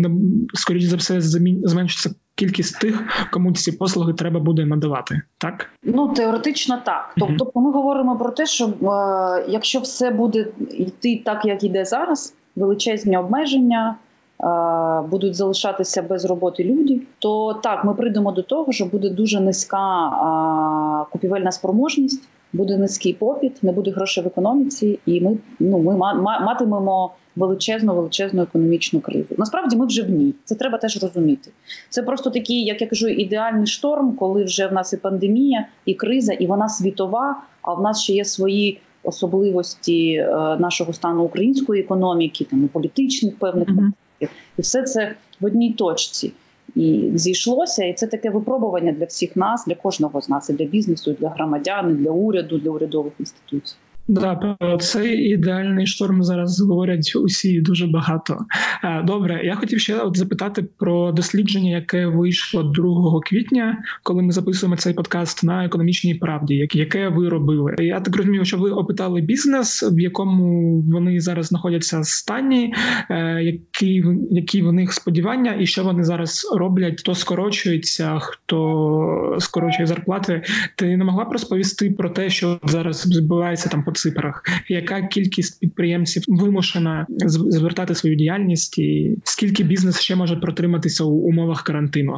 скоріш 0.54 0.84
за 0.84 0.96
все 0.96 1.20
зменшиться 1.20 2.10
кількість 2.34 2.80
тих, 2.80 3.02
кому 3.32 3.52
ці 3.52 3.72
послуги 3.72 4.12
треба 4.12 4.40
буде 4.40 4.64
надавати. 4.66 5.22
Так 5.38 5.70
ну 5.82 6.08
теоретично 6.08 6.78
так. 6.84 7.14
Тобто, 7.18 7.44
uh-huh. 7.44 7.60
ми 7.60 7.72
говоримо 7.72 8.16
про 8.16 8.30
те, 8.30 8.46
що 8.46 8.66
е, 8.66 8.72
якщо 9.48 9.80
все 9.80 10.10
буде 10.10 10.46
йти 10.70 11.22
так, 11.24 11.44
як 11.44 11.64
іде 11.64 11.84
зараз, 11.84 12.34
величезні 12.56 13.16
обмеження. 13.16 13.96
Е, 14.40 14.46
будуть 15.10 15.34
залишатися 15.34 16.02
без 16.02 16.24
роботи 16.24 16.64
люди, 16.64 17.00
то 17.18 17.54
так 17.54 17.84
ми 17.84 17.94
прийдемо 17.94 18.32
до 18.32 18.42
того, 18.42 18.72
що 18.72 18.86
буде 18.86 19.10
дуже 19.10 19.40
низька 19.40 20.08
е, 20.08 21.10
купівельна 21.12 21.52
спроможність 21.52 22.28
буде 22.52 22.78
низький 22.78 23.12
попіт, 23.12 23.62
не 23.62 23.72
буде 23.72 23.90
грошей 23.90 24.24
в 24.24 24.26
економіці, 24.26 24.98
і 25.06 25.20
ми 25.20 25.36
ну 25.60 25.78
ми 25.78 25.96
матимемо 26.22 27.10
величезну 27.36 27.94
величезну 27.94 28.42
економічну 28.42 29.00
кризу. 29.00 29.34
Насправді 29.38 29.76
ми 29.76 29.86
вже 29.86 30.02
в 30.02 30.10
ній. 30.10 30.34
Це 30.44 30.54
треба 30.54 30.78
теж 30.78 31.02
розуміти. 31.02 31.50
Це 31.88 32.02
просто 32.02 32.30
такий, 32.30 32.64
як 32.64 32.80
я 32.80 32.86
кажу, 32.86 33.08
ідеальний 33.08 33.66
шторм, 33.66 34.12
коли 34.12 34.44
вже 34.44 34.66
в 34.66 34.72
нас 34.72 34.92
і 34.92 34.96
пандемія, 34.96 35.66
і 35.84 35.94
криза, 35.94 36.32
і 36.32 36.46
вона 36.46 36.68
світова. 36.68 37.42
А 37.62 37.74
в 37.74 37.82
нас 37.82 38.02
ще 38.02 38.12
є 38.12 38.24
свої. 38.24 38.80
Особливості 39.04 40.12
е, 40.12 40.26
нашого 40.60 40.92
стану 40.92 41.22
української 41.22 41.82
економіки, 41.82 42.44
там 42.44 42.64
і 42.64 42.68
політичних 42.68 43.38
певних 43.38 43.68
mm-hmm. 43.68 43.90
і 44.58 44.62
все 44.62 44.82
це 44.82 45.14
в 45.40 45.44
одній 45.44 45.72
точці 45.72 46.32
і 46.74 47.10
зійшлося. 47.14 47.84
І 47.84 47.94
це 47.94 48.06
таке 48.06 48.30
випробування 48.30 48.92
для 48.92 49.04
всіх 49.04 49.36
нас, 49.36 49.64
для 49.66 49.74
кожного 49.74 50.20
з 50.20 50.28
нас, 50.28 50.50
і 50.50 50.52
для 50.52 50.64
бізнесу, 50.64 51.10
і 51.10 51.14
для 51.14 51.28
громадян, 51.28 51.90
і 51.90 51.94
для 51.94 52.10
уряду, 52.10 52.58
для 52.58 52.70
урядових 52.70 53.12
інституцій. 53.20 53.76
Да, 54.08 54.34
про 54.34 54.76
цей 54.76 55.18
ідеальний 55.18 55.86
шторм 55.86 56.22
зараз 56.22 56.60
говорять 56.60 57.12
усі 57.16 57.60
дуже 57.60 57.86
багато. 57.86 58.38
Е, 58.84 59.02
добре, 59.02 59.40
я 59.44 59.54
хотів 59.54 59.80
ще 59.80 59.98
от 59.98 60.16
запитати 60.16 60.64
про 60.78 61.12
дослідження, 61.12 61.70
яке 61.70 62.06
вийшло 62.06 62.62
2 62.62 63.20
квітня, 63.20 63.78
коли 64.02 64.22
ми 64.22 64.32
записуємо 64.32 64.76
цей 64.76 64.94
подкаст 64.94 65.44
на 65.44 65.64
економічній 65.64 66.14
правді, 66.14 66.68
яке 66.72 67.08
ви 67.08 67.28
робили. 67.28 67.74
Я 67.78 68.00
так 68.00 68.16
розумію, 68.16 68.44
що 68.44 68.58
ви 68.58 68.70
опитали 68.70 69.20
бізнес, 69.20 69.82
в 69.92 70.00
якому 70.00 70.80
вони 70.80 71.20
зараз 71.20 71.46
знаходяться 71.46 72.04
стані, 72.04 72.74
е, 73.10 73.42
які 73.42 74.04
які 74.30 74.62
в 74.62 74.72
них 74.72 74.92
сподівання, 74.92 75.56
і 75.60 75.66
що 75.66 75.84
вони 75.84 76.04
зараз 76.04 76.52
роблять, 76.56 77.00
хто 77.00 77.14
скорочується, 77.14 78.18
хто 78.18 79.36
скорочує 79.38 79.86
зарплати. 79.86 80.42
Ти 80.76 80.96
не 80.96 81.04
могла 81.04 81.24
б 81.24 81.32
розповісти 81.32 81.90
про 81.90 82.10
те, 82.10 82.30
що 82.30 82.60
зараз 82.64 83.16
відбувається 83.16 83.68
там 83.68 83.84
цифрах, 83.92 84.44
яка 84.68 85.02
кількість 85.02 85.60
підприємців 85.60 86.22
вимушена 86.28 87.06
звертати 87.26 87.94
свою 87.94 88.16
діяльність, 88.16 88.78
і 88.78 89.18
скільки 89.24 89.64
бізнес 89.64 90.00
ще 90.00 90.16
може 90.16 90.36
протриматися 90.36 91.04
у 91.04 91.10
умовах 91.10 91.62
карантину? 91.62 92.16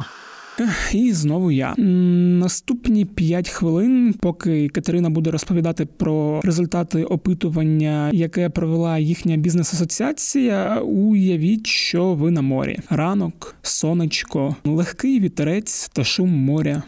І 0.93 1.11
знову 1.11 1.51
я 1.51 1.73
наступні 1.75 3.05
5 3.05 3.49
хвилин, 3.49 4.15
поки 4.19 4.69
Катерина 4.69 5.09
буде 5.09 5.31
розповідати 5.31 5.85
про 5.85 6.41
результати 6.43 7.03
опитування, 7.03 8.09
яке 8.13 8.49
провела 8.49 8.97
їхня 8.97 9.37
бізнес-асоціація. 9.37 10.79
Уявіть, 10.79 11.67
що 11.67 12.13
ви 12.13 12.31
на 12.31 12.41
морі. 12.41 12.79
Ранок, 12.89 13.55
сонечко, 13.61 14.55
легкий 14.65 15.19
вітерець 15.19 15.89
та 15.93 16.03
шум 16.03 16.29
моря. 16.29 16.83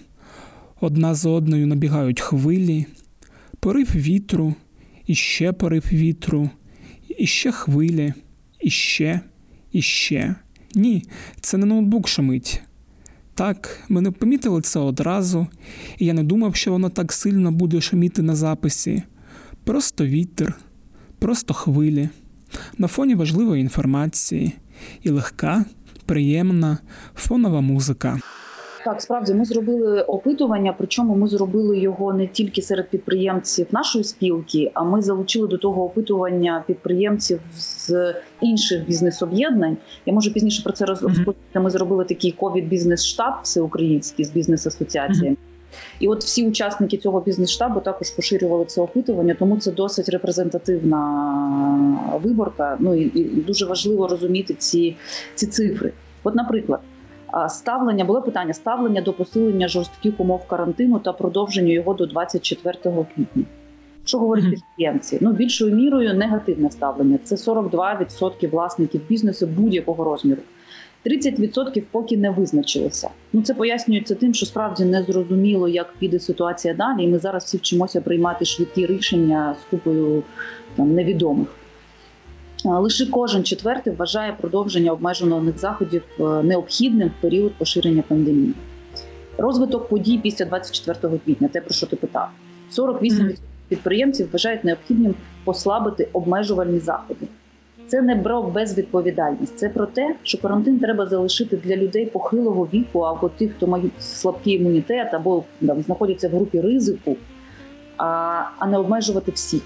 Одна 0.81 1.13
за 1.13 1.29
одною 1.29 1.67
набігають 1.67 2.21
хвилі, 2.21 2.85
порив 3.59 3.95
вітру, 3.95 4.55
і 5.07 5.15
ще 5.15 5.51
порив 5.51 5.83
вітру, 5.91 6.49
і 7.17 7.27
ще 7.27 7.51
хвилі, 7.51 8.13
і 8.61 8.69
ще, 8.69 9.19
і 9.71 9.81
ще. 9.81 10.35
Ні, 10.75 11.03
це 11.41 11.57
не 11.57 11.65
ноутбук 11.65 12.07
шумить. 12.07 12.61
Так, 13.33 13.83
ми 13.89 14.01
не 14.01 14.11
помітили 14.11 14.61
це 14.61 14.79
одразу, 14.79 15.47
і 15.97 16.05
я 16.05 16.13
не 16.13 16.23
думав, 16.23 16.55
що 16.55 16.71
воно 16.71 16.89
так 16.89 17.13
сильно 17.13 17.51
буде 17.51 17.81
шуміти 17.81 18.21
на 18.21 18.35
записі. 18.35 19.03
Просто 19.63 20.05
вітер, 20.05 20.55
просто 21.19 21.53
хвилі, 21.53 22.09
на 22.77 22.87
фоні 22.87 23.15
важливої 23.15 23.61
інформації, 23.61 24.53
і 25.03 25.09
легка, 25.09 25.65
приємна 26.05 26.77
фонова 27.15 27.61
музика. 27.61 28.19
Так, 28.87 29.01
справді 29.01 29.33
ми 29.33 29.45
зробили 29.45 30.01
опитування, 30.01 30.75
причому 30.77 31.15
ми 31.15 31.27
зробили 31.27 31.79
його 31.79 32.13
не 32.13 32.27
тільки 32.27 32.61
серед 32.61 32.89
підприємців 32.89 33.67
нашої 33.71 34.03
спілки, 34.03 34.71
а 34.73 34.83
ми 34.83 35.01
залучили 35.01 35.47
до 35.47 35.57
того 35.57 35.85
опитування 35.85 36.63
підприємців 36.67 37.39
з 37.55 38.15
інших 38.41 38.85
бізнес-об'єднань. 38.85 39.77
Я 40.05 40.13
можу 40.13 40.33
пізніше 40.33 40.63
про 40.63 40.73
це 40.73 40.85
розповісти. 40.85 41.33
Ми 41.55 41.69
зробили 41.69 42.05
такий 42.05 42.31
ковід 42.31 42.67
бізнес 42.67 43.05
штаб 43.05 43.33
всеукраїнський 43.43 44.25
з 44.25 44.31
бізнес-асоціаціями. 44.31 45.37
І 45.99 46.07
от 46.07 46.23
всі 46.23 46.47
учасники 46.47 46.97
цього 46.97 47.21
бізнес-штабу 47.21 47.79
також 47.79 48.09
поширювали 48.09 48.65
це 48.65 48.81
опитування, 48.81 49.35
тому 49.39 49.57
це 49.57 49.71
досить 49.71 50.09
репрезентативна 50.09 51.01
виборка. 52.23 52.77
Ну 52.79 52.95
і, 52.95 53.19
і 53.19 53.41
дуже 53.41 53.65
важливо 53.65 54.07
розуміти 54.07 54.53
ці, 54.53 54.95
ці 55.35 55.47
цифри. 55.47 55.93
От, 56.23 56.35
наприклад 56.35 56.79
ставлення 57.49 58.05
було 58.05 58.21
питання 58.21 58.53
ставлення 58.53 59.01
до 59.01 59.13
посилення 59.13 59.67
жорстких 59.67 60.19
умов 60.19 60.47
карантину 60.47 60.99
та 60.99 61.13
продовження 61.13 61.73
його 61.73 61.93
до 61.93 62.05
24 62.05 62.77
квітня. 63.15 63.43
Що 64.05 64.19
говорять 64.19 64.49
підприємці? 64.49 65.17
Ну 65.21 65.31
більшою 65.31 65.75
мірою 65.75 66.13
негативне 66.13 66.71
ставлення. 66.71 67.19
Це 67.23 67.35
42% 67.35 68.49
власників 68.49 69.01
бізнесу 69.09 69.47
будь-якого 69.47 70.03
розміру. 70.03 70.41
30% 71.05 71.83
поки 71.91 72.17
не 72.17 72.29
визначилися. 72.29 73.09
Ну 73.33 73.41
це 73.41 73.53
пояснюється 73.53 74.15
тим, 74.15 74.33
що 74.33 74.45
справді 74.45 74.85
не 74.85 75.03
зрозуміло, 75.03 75.67
як 75.67 75.93
піде 75.99 76.19
ситуація 76.19 76.73
далі. 76.73 77.03
І 77.03 77.07
ми 77.07 77.19
зараз 77.19 77.43
всі 77.43 77.57
вчимося 77.57 78.01
приймати 78.01 78.45
швидкі 78.45 78.85
рішення 78.85 79.55
з 79.61 79.69
купою 79.69 80.23
там 80.75 80.93
невідомих. 80.93 81.47
Лише 82.65 83.05
кожен 83.05 83.43
четвертий 83.43 83.93
вважає 83.93 84.33
продовження 84.33 84.91
обмежених 84.91 85.57
заходів 85.57 86.03
е, 86.19 86.23
необхідним 86.23 87.11
в 87.19 87.21
період 87.21 87.53
поширення 87.53 88.03
пандемії. 88.07 88.53
Розвиток 89.37 89.89
подій 89.89 90.17
після 90.17 90.45
24 90.45 91.17
квітня, 91.25 91.47
те 91.47 91.61
про 91.61 91.73
що 91.73 91.87
ти 91.87 91.95
питав, 91.95 92.29
48% 92.77 93.37
підприємців 93.67 94.29
вважають 94.31 94.63
необхідним 94.63 95.15
послабити 95.43 96.09
обмежувальні 96.13 96.79
заходи. 96.79 97.27
Це 97.87 98.01
не 98.01 98.15
про 98.15 98.43
безвідповідальність, 98.43 99.57
це 99.59 99.69
про 99.69 99.85
те, 99.85 100.15
що 100.23 100.41
карантин 100.41 100.79
треба 100.79 101.05
залишити 101.05 101.57
для 101.57 101.75
людей 101.75 102.05
похилого 102.05 102.67
віку, 102.73 102.99
або 102.99 103.29
тих, 103.29 103.51
хто 103.55 103.67
мають 103.67 104.01
слабкий 104.03 104.53
імунітет, 104.53 105.13
або 105.13 105.43
там, 105.67 105.81
знаходяться 105.81 106.29
в 106.29 106.31
групі 106.31 106.61
ризику, 106.61 107.17
а, 107.97 108.05
а 108.59 108.67
не 108.67 108.77
обмежувати 108.77 109.31
всіх. 109.31 109.61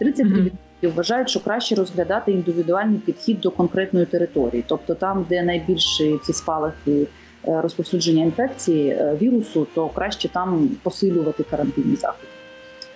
33% 0.00 0.50
вважають, 0.86 1.30
що 1.30 1.40
краще 1.40 1.74
розглядати 1.74 2.32
індивідуальний 2.32 2.98
підхід 2.98 3.40
до 3.40 3.50
конкретної 3.50 4.06
території, 4.06 4.64
тобто 4.66 4.94
там, 4.94 5.26
де 5.28 5.42
найбільші 5.42 6.18
ці 6.26 6.32
спалахи 6.32 6.92
е, 6.92 7.06
розповсюдження 7.44 8.24
інфекції 8.24 8.90
е, 8.90 9.16
вірусу, 9.22 9.66
то 9.74 9.88
краще 9.88 10.28
там 10.28 10.70
посилювати 10.82 11.44
карантинні 11.50 11.96
заходи. 11.96 12.28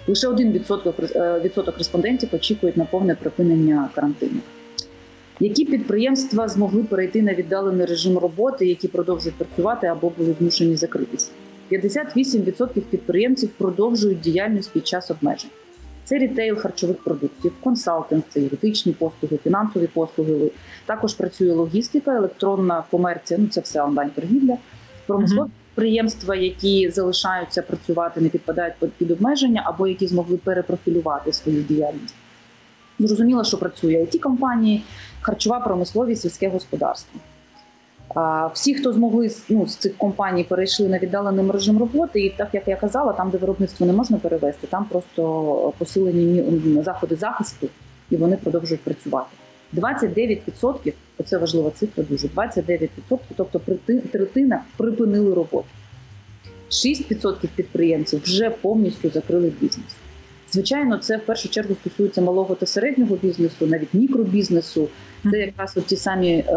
Лише 0.07 0.29
один 0.29 0.53
відсоток 0.53 0.95
е, 1.17 1.41
відсоток 1.45 1.79
респондентів 1.79 2.29
очікують 2.33 2.77
на 2.77 2.85
повне 2.85 3.15
припинення 3.15 3.89
карантину. 3.95 4.41
Які 5.41 5.65
підприємства 5.65 6.49
змогли 6.49 6.83
перейти 6.83 7.23
на 7.23 7.35
віддалений 7.35 7.87
режим 7.87 8.19
роботи, 8.19 8.67
які 8.67 8.89
продовжують 8.89 9.37
працювати 9.37 9.87
або 9.87 10.13
були 10.19 10.35
змушені 10.39 10.77
закритися? 10.77 11.31
58% 11.73 12.81
підприємців 12.81 13.49
продовжують 13.49 14.21
діяльність 14.21 14.73
під 14.73 14.87
час 14.87 15.11
обмежень. 15.11 15.51
Це 16.05 16.19
рітейл 16.19 16.57
харчових 16.57 16.97
продуктів, 17.05 17.53
консалтинг, 17.61 18.23
це 18.29 18.41
юридичні 18.41 18.93
послуги, 18.93 19.39
фінансові 19.45 19.87
послуги. 19.87 20.51
Також 20.87 21.15
працює 21.15 21.53
логістика, 21.53 22.17
електронна 22.17 22.85
комерція. 22.91 23.41
Ну 23.41 23.49
це 23.49 23.61
все 23.61 23.83
онлайн-торгівля. 23.83 24.57
Промислові 25.07 25.51
підприємства, 25.75 26.37
які 26.37 26.91
залишаються 26.91 27.63
працювати, 27.63 28.21
не 28.21 28.29
підпадають 28.29 28.75
під 28.99 29.11
обмеження 29.11 29.63
або 29.65 29.87
які 29.87 30.07
змогли 30.07 30.37
перепрофілювати 30.37 31.33
свою 31.33 31.63
діяльність. 31.63 32.15
Зрозуміло, 32.99 33.45
що 33.45 33.59
працює 33.59 33.97
it 33.97 34.19
компанії, 34.19 34.83
харчова 35.21 35.61
промисловість, 35.61 36.23
сільське 36.23 36.49
господарство. 36.49 37.21
Всі, 38.55 38.75
хто 38.75 38.93
змогли 38.93 39.31
ну, 39.49 39.67
з 39.67 39.77
цих 39.77 39.97
компаній, 39.97 40.45
перейшли 40.45 40.89
на 40.89 40.99
віддалений 40.99 41.51
режим 41.51 41.79
роботи, 41.79 42.21
і 42.21 42.31
так 42.31 42.49
як 42.53 42.69
я 42.69 42.77
казала, 42.77 43.13
там, 43.13 43.31
де 43.31 43.39
виробництво 43.39 43.87
не 43.87 43.93
можна 43.93 44.19
перевести, 44.19 44.67
там 44.67 44.85
просто 44.85 45.73
посилені 45.79 46.45
заходи 46.85 47.17
захисту, 47.17 47.69
і 48.11 48.17
вони 48.17 48.37
продовжують 48.37 48.81
працювати. 48.81 49.29
29%, 49.75 50.93
оце 51.19 51.39
важлива 51.39 51.71
цифра, 51.71 52.05
дуже 52.11 52.27
29%, 52.27 52.89
тобто 53.37 53.61
третина 54.13 54.63
припинили 54.77 55.35
роботу. 55.35 55.69
6% 56.71 57.49
підприємців 57.57 58.23
вже 58.23 58.51
повністю 58.51 59.11
закрили 59.11 59.53
бізнес. 59.61 59.97
Звичайно, 60.53 60.99
це 60.99 61.17
в 61.17 61.27
першу 61.27 61.49
чергу 61.49 61.75
стосується 61.75 62.23
малого 62.23 62.55
та 62.55 62.67
середнього 62.67 63.17
бізнесу, 63.17 63.67
навіть 63.67 63.95
мікробізнесу. 63.95 64.89
Це 65.31 65.39
якраз 65.39 65.79
ті 65.87 65.97
самі 65.97 66.33
е, 66.33 66.55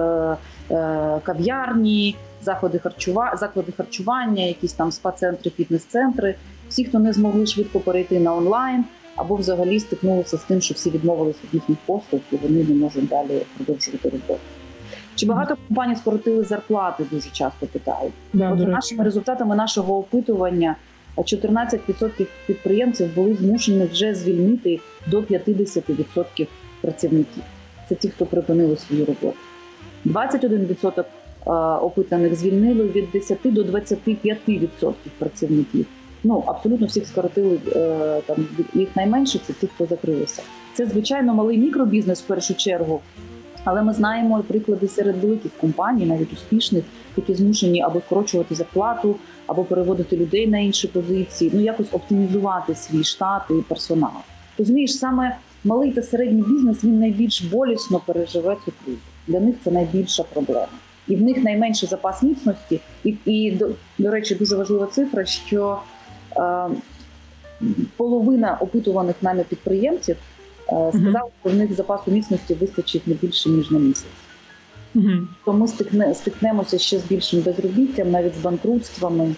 е, 0.72 1.20
кав'ярні, 1.24 2.16
заходи 2.42 2.80
харчува, 2.80 3.36
заклади 3.40 3.72
харчування, 3.78 4.44
якісь 4.44 4.74
там 4.74 4.90
спа-центри, 4.90 5.52
фітнес-центри. 5.52 6.36
Всі, 6.70 6.86
хто 6.86 7.00
не 7.00 7.14
змогли 7.14 7.46
швидко 7.46 7.80
перейти 7.80 8.20
на 8.20 8.36
онлайн, 8.36 8.84
або 9.16 9.36
взагалі 9.36 9.80
стикнулися 9.80 10.38
з 10.38 10.44
тим, 10.44 10.62
що 10.62 10.74
всі 10.74 10.90
відмовилися 10.90 11.40
від 11.44 11.54
їхніх 11.54 11.78
послуг, 11.86 12.22
і 12.32 12.36
вони 12.36 12.64
не 12.64 12.75
можуть 12.75 13.08
далі 13.08 13.42
продовжувати 13.58 14.10
роботу. 14.10 14.40
Чи 15.16 15.25
багато 15.25 15.58
компаній 15.68 15.96
скоротили 15.96 16.44
зарплати? 16.44 17.06
Дуже 17.12 17.30
часто 17.30 17.68
питають. 17.68 18.14
Да, 18.34 18.52
От 18.52 18.60
за 18.60 18.66
нашими 18.66 19.04
результатами 19.04 19.56
нашого 19.56 19.98
опитування. 19.98 20.75
14% 21.22 22.27
підприємців 22.48 23.15
були 23.15 23.34
змушені 23.36 23.86
вже 23.86 24.15
звільнити 24.15 24.79
до 25.07 25.22
50% 25.22 26.48
працівників. 26.81 27.43
Це 27.89 27.95
ті, 27.95 28.10
хто 28.10 28.25
припинили 28.25 28.77
свою 28.77 29.05
роботу. 29.05 29.38
21% 30.05 31.05
опитаних 31.81 32.36
звільнили 32.36 32.88
від 32.88 33.12
10 33.12 33.38
до 33.43 33.63
25% 33.63 34.93
працівників. 35.17 35.86
Ну 36.24 36.43
абсолютно 36.48 36.88
всіх 36.88 37.07
скоротили 37.07 37.60
е, 37.75 38.22
там 38.25 38.48
їх 38.74 38.95
найменше. 38.95 39.39
Це 39.39 39.53
ті, 39.53 39.67
хто 39.67 39.86
закрилися. 39.86 40.43
Це 40.74 40.86
звичайно 40.86 41.34
малий 41.34 41.57
мікробізнес 41.57 42.22
в 42.22 42.27
першу 42.27 42.55
чергу. 42.55 43.01
Але 43.66 43.82
ми 43.82 43.94
знаємо 43.94 44.44
приклади 44.48 44.88
серед 44.88 45.16
великих 45.24 45.51
компаній, 45.58 46.06
навіть 46.06 46.34
успішних, 46.34 46.84
які 47.18 47.34
змушені 47.34 47.82
або 47.82 48.01
скорочувати 48.01 48.56
зарплату, 48.56 49.16
або 49.48 49.64
переводити 49.64 50.18
людей 50.18 50.48
на 50.48 50.58
інші 50.58 50.88
позиції, 50.88 51.51
ну 51.54 51.62
якось 51.62 51.88
оптимізувати 51.92 52.75
свій 52.75 53.04
штат 53.04 53.42
і 53.50 53.54
персонал. 53.54 54.12
Розумієш, 54.58 54.98
саме 54.98 55.38
малий 55.64 55.92
та 55.92 56.01
середній 56.01 56.42
бізнес 56.42 56.84
він 56.84 57.00
найбільш 57.00 57.42
болісно 57.42 58.01
переживе 58.06 58.58
цю 58.66 58.72
кризу. 58.84 59.00
Для 59.28 59.40
них 59.40 59.56
це 59.64 59.72
найбільша 59.72 60.24
проблема, 60.24 60.68
і 61.08 61.16
в 61.16 61.22
них 61.22 61.44
найменший 61.44 61.90
запас 61.90 62.24
міцності. 62.24 62.80
І, 63.04 63.16
і 63.25 63.51
до, 63.51 63.70
до 63.98 64.12
речі, 64.12 64.36
дуже 64.36 64.56
важлива 64.56 64.86
цифра, 64.86 65.25
що 65.25 65.80
е, 66.38 66.68
половина 67.98 68.58
опитуваних 68.62 69.16
нами 69.22 69.46
підприємців. 69.50 70.18
Е, 70.72 70.90
сказали, 70.90 71.30
що 71.42 71.50
в 71.50 71.56
них 71.56 71.74
запасу 71.74 72.12
міцності 72.12 72.54
вистачить 72.54 73.08
не 73.08 73.14
більше 73.14 73.50
ніж 73.50 73.72
на 73.72 73.80
місяць. 73.80 74.06
Угу. 74.96 75.12
Тому 75.46 75.68
стикне, 75.68 76.14
стикнемося 76.14 76.78
ще 76.78 77.00
з 77.00 77.04
більшим 77.04 77.42
безробіттям, 77.42 78.12
навіть 78.12 78.36
з 78.36 78.42
банкрутствами, 78.42 79.36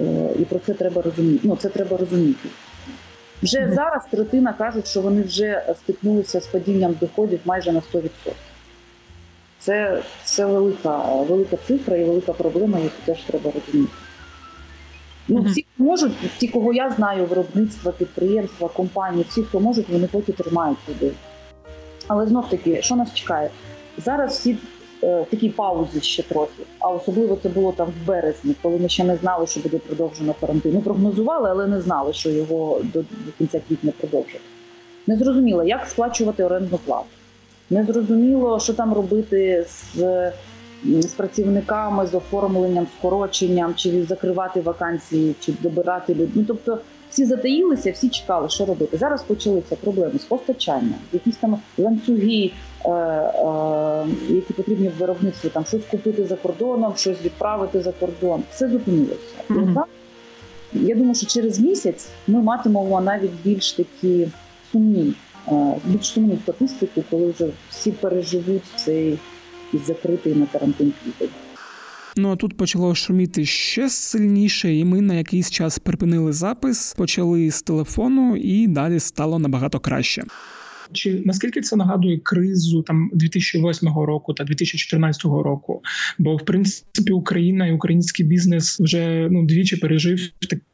е, 0.00 0.30
і 0.38 0.44
про 0.44 0.58
це 0.58 0.74
треба 0.74 1.02
розуміти. 1.02 1.40
Ну 1.42 1.56
це 1.56 1.68
треба 1.68 1.96
розуміти. 1.96 2.48
Вже 3.42 3.72
зараз 3.74 4.02
третина 4.10 4.52
кажуть, 4.52 4.86
що 4.86 5.00
вони 5.00 5.22
вже 5.22 5.74
стикнулися 5.78 6.40
з 6.40 6.46
падінням 6.46 6.94
доходів 7.00 7.40
майже 7.44 7.72
на 7.72 7.80
100%. 7.80 8.10
Це 9.58 10.02
це 10.24 10.46
велика, 10.46 10.96
велика 11.22 11.56
цифра 11.66 11.96
і 11.96 12.04
велика 12.04 12.32
проблема, 12.32 12.78
яку 12.78 12.94
теж 13.04 13.22
треба 13.22 13.52
розуміти. 13.54 13.92
Ну, 15.30 15.42
всі 15.42 15.66
можуть, 15.78 16.12
ті, 16.38 16.48
кого 16.48 16.72
я 16.72 16.90
знаю, 16.90 17.26
виробництва, 17.26 17.92
підприємства, 17.92 18.68
компанії, 18.68 19.26
всі, 19.28 19.42
хто 19.42 19.60
можуть, 19.60 19.88
вони 19.88 20.06
поки 20.06 20.32
тримають 20.32 20.78
туди. 20.86 21.12
Але 22.06 22.26
знов 22.26 22.48
таки, 22.48 22.82
що 22.82 22.96
нас 22.96 23.14
чекає? 23.14 23.50
Зараз 24.04 24.32
всі 24.32 24.56
е, 25.02 25.26
такі 25.30 25.48
паузи 25.48 26.00
ще 26.00 26.22
трохи, 26.22 26.62
а 26.78 26.88
особливо 26.88 27.38
це 27.42 27.48
було 27.48 27.72
там 27.72 27.88
в 28.02 28.06
березні, 28.06 28.54
коли 28.62 28.78
ми 28.78 28.88
ще 28.88 29.04
не 29.04 29.16
знали, 29.16 29.46
що 29.46 29.60
буде 29.60 29.78
продовжено 29.78 30.34
карантин. 30.40 30.72
Ну, 30.74 30.80
прогнозували, 30.80 31.50
але 31.50 31.66
не 31.66 31.80
знали, 31.80 32.12
що 32.12 32.30
його 32.30 32.80
до, 32.82 33.00
до 33.00 33.32
кінця 33.38 33.60
квітня 33.68 33.92
продовжать. 34.00 34.40
Не 35.06 35.16
зрозуміло, 35.16 35.64
як 35.64 35.86
сплачувати 35.86 36.44
орендну 36.44 36.78
плату. 36.78 37.06
Не 37.70 37.84
зрозуміло, 37.84 38.60
що 38.60 38.74
там 38.74 38.94
робити 38.94 39.66
з 39.68 40.32
з 40.84 41.06
працівниками, 41.06 42.06
з 42.06 42.14
оформленням, 42.14 42.86
скороченням, 42.98 43.74
чи 43.74 44.04
закривати 44.04 44.60
вакансії, 44.60 45.34
чи 45.40 45.52
добирати 45.62 46.14
людей. 46.14 46.30
Ну, 46.34 46.44
тобто 46.46 46.78
всі 47.10 47.24
затаїлися, 47.24 47.90
всі 47.90 48.08
чекали, 48.08 48.48
що 48.48 48.64
робити. 48.64 48.96
Зараз 48.96 49.22
почалися 49.22 49.76
проблеми 49.76 50.18
з 50.18 50.24
постачанням, 50.24 50.94
якісь 51.12 51.36
там 51.36 51.58
ланцюги, 51.78 52.50
е, 52.84 52.90
е, 52.90 54.06
які 54.28 54.52
потрібні 54.52 54.88
в 54.88 55.00
виробництві, 55.00 55.48
там 55.48 55.64
щось 55.64 55.84
купити 55.90 56.24
за 56.24 56.36
кордоном, 56.36 56.92
щось 56.96 57.22
відправити 57.24 57.82
за 57.82 57.92
кордон. 57.92 58.42
Все 58.50 58.68
зупинилося. 58.68 59.16
Mm-hmm. 59.50 59.82
Я 60.72 60.94
думаю, 60.94 61.14
що 61.14 61.26
через 61.26 61.60
місяць 61.60 62.08
ми 62.26 62.42
матимемо 62.42 63.00
навіть 63.00 63.30
більш 63.44 63.72
такі 63.72 64.28
сумні, 64.72 65.14
е, 65.48 65.74
більш 65.84 66.06
сумні 66.06 66.38
статистики, 66.42 67.02
коли 67.10 67.30
вже 67.30 67.46
всі 67.70 67.92
переживуть 67.92 68.62
цей 68.76 69.18
і 69.72 69.78
закритий 69.86 70.34
на 70.34 70.46
карантин 70.46 70.92
квітень. 71.02 71.34
Ну 72.16 72.32
а 72.32 72.36
тут 72.36 72.56
почало 72.56 72.94
шуміти 72.94 73.44
ще 73.44 73.90
сильніше, 73.90 74.74
і 74.74 74.84
ми 74.84 75.00
на 75.00 75.14
якийсь 75.14 75.50
час 75.50 75.78
припинили 75.78 76.32
запис, 76.32 76.94
почали 76.94 77.50
з 77.50 77.62
телефону, 77.62 78.36
і 78.36 78.66
далі 78.66 79.00
стало 79.00 79.38
набагато 79.38 79.80
краще. 79.80 80.24
Чи 80.92 81.22
наскільки 81.24 81.60
це 81.60 81.76
нагадує 81.76 82.18
кризу 82.18 82.82
там 82.82 83.10
2008 83.12 83.88
року 83.88 84.34
та 84.34 84.44
2014 84.44 85.24
року? 85.24 85.82
Бо 86.18 86.36
в 86.36 86.44
принципі 86.44 87.12
Україна 87.12 87.66
і 87.66 87.72
український 87.72 88.26
бізнес 88.26 88.80
вже 88.80 89.28
ну 89.30 89.46
двічі 89.46 89.76
пережив 89.76 90.20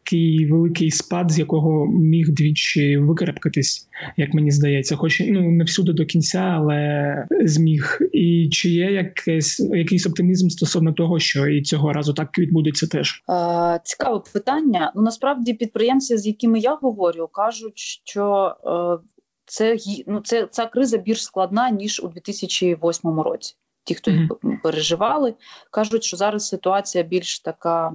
такий 0.07 0.47
великий 0.47 0.91
спад, 0.91 1.31
з 1.31 1.39
якого 1.39 1.87
міг 1.87 2.29
двічі 2.29 2.97
викарабкатись, 2.97 3.89
як 4.17 4.35
мені 4.35 4.51
здається, 4.51 4.97
хоч 4.97 5.21
ну 5.29 5.51
не 5.51 5.65
всюди 5.65 5.93
до 5.93 6.05
кінця, 6.05 6.39
але 6.39 7.27
зміг. 7.45 7.99
І 8.13 8.49
чи 8.53 8.69
є 8.69 8.91
якесь 8.93 9.61
якийсь 9.61 10.07
оптимізм 10.07 10.49
стосовно 10.49 10.93
того, 10.93 11.19
що 11.19 11.47
і 11.47 11.63
цього 11.63 11.93
разу 11.93 12.15
так 12.15 12.39
відбудеться 12.39 12.87
теж? 12.87 13.23
Е, 13.31 13.81
цікаве 13.85 14.23
питання. 14.33 14.93
Ну 14.97 15.03
насправді 15.03 15.55
підприємці, 15.55 16.17
з 16.17 16.27
якими 16.27 16.59
я 16.59 16.75
говорю, 16.75 17.29
кажуть, 17.33 17.79
що 18.05 18.55
е, 18.67 19.07
це 19.47 19.77
ну, 20.07 20.21
це 20.21 20.47
ця 20.47 20.67
криза 20.67 20.97
більш 20.97 21.25
складна 21.25 21.71
ніж 21.71 22.01
у 22.01 22.09
2008 22.09 23.21
році. 23.21 23.57
Ті, 23.85 23.95
хто 23.95 24.11
mm-hmm. 24.11 24.63
переживали, 24.63 25.35
кажуть, 25.71 26.05
що 26.05 26.17
зараз 26.17 26.49
ситуація 26.49 27.05
більш 27.05 27.41
така, 27.41 27.95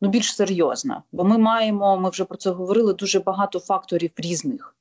ну 0.00 0.08
більш 0.08 0.36
серйозна. 0.36 1.02
Бо 1.12 1.24
ми 1.24 1.38
маємо, 1.38 1.98
ми 1.98 2.10
вже 2.10 2.24
про 2.24 2.38
це 2.38 2.50
говорили, 2.50 2.92
дуже 2.92 3.20
багато 3.20 3.60
факторів 3.60 4.10
різних. 4.16 4.76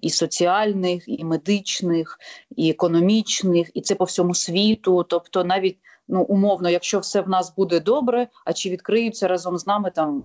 І 0.00 0.10
соціальних, 0.10 1.04
і 1.06 1.24
медичних, 1.24 2.18
і 2.56 2.70
економічних, 2.70 3.70
і 3.74 3.80
це 3.80 3.94
по 3.94 4.04
всьому 4.04 4.34
світу. 4.34 5.06
Тобто, 5.08 5.44
навіть 5.44 5.78
ну 6.08 6.22
умовно, 6.22 6.70
якщо 6.70 6.98
все 6.98 7.20
в 7.20 7.28
нас 7.28 7.54
буде 7.56 7.80
добре, 7.80 8.28
а 8.44 8.52
чи 8.52 8.70
відкриються 8.70 9.28
разом 9.28 9.58
з 9.58 9.66
нами 9.66 9.90
там 9.90 10.24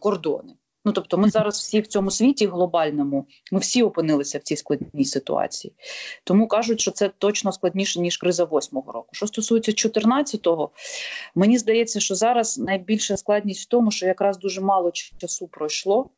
кордони? 0.00 0.52
Ну 0.84 0.92
тобто, 0.92 1.18
ми 1.18 1.30
зараз 1.30 1.58
всі 1.58 1.80
в 1.80 1.86
цьому 1.86 2.10
світі 2.10 2.46
глобальному, 2.46 3.26
ми 3.52 3.58
всі 3.58 3.82
опинилися 3.82 4.38
в 4.38 4.42
цій 4.42 4.56
складній 4.56 5.04
ситуації. 5.04 5.74
Тому 6.24 6.48
кажуть, 6.48 6.80
що 6.80 6.90
це 6.90 7.08
точно 7.08 7.52
складніше 7.52 8.00
ніж 8.00 8.16
криза 8.16 8.44
восьмого 8.44 8.92
року. 8.92 9.08
Що 9.12 9.26
стосується 9.26 9.72
14-го, 9.72 10.70
мені 11.34 11.58
здається, 11.58 12.00
що 12.00 12.14
зараз 12.14 12.58
найбільша 12.58 13.16
складність 13.16 13.62
в 13.62 13.68
тому, 13.68 13.90
що 13.90 14.06
якраз 14.06 14.38
дуже 14.38 14.60
мало 14.60 14.92
часу 15.18 15.48
пройшло. 15.48 16.10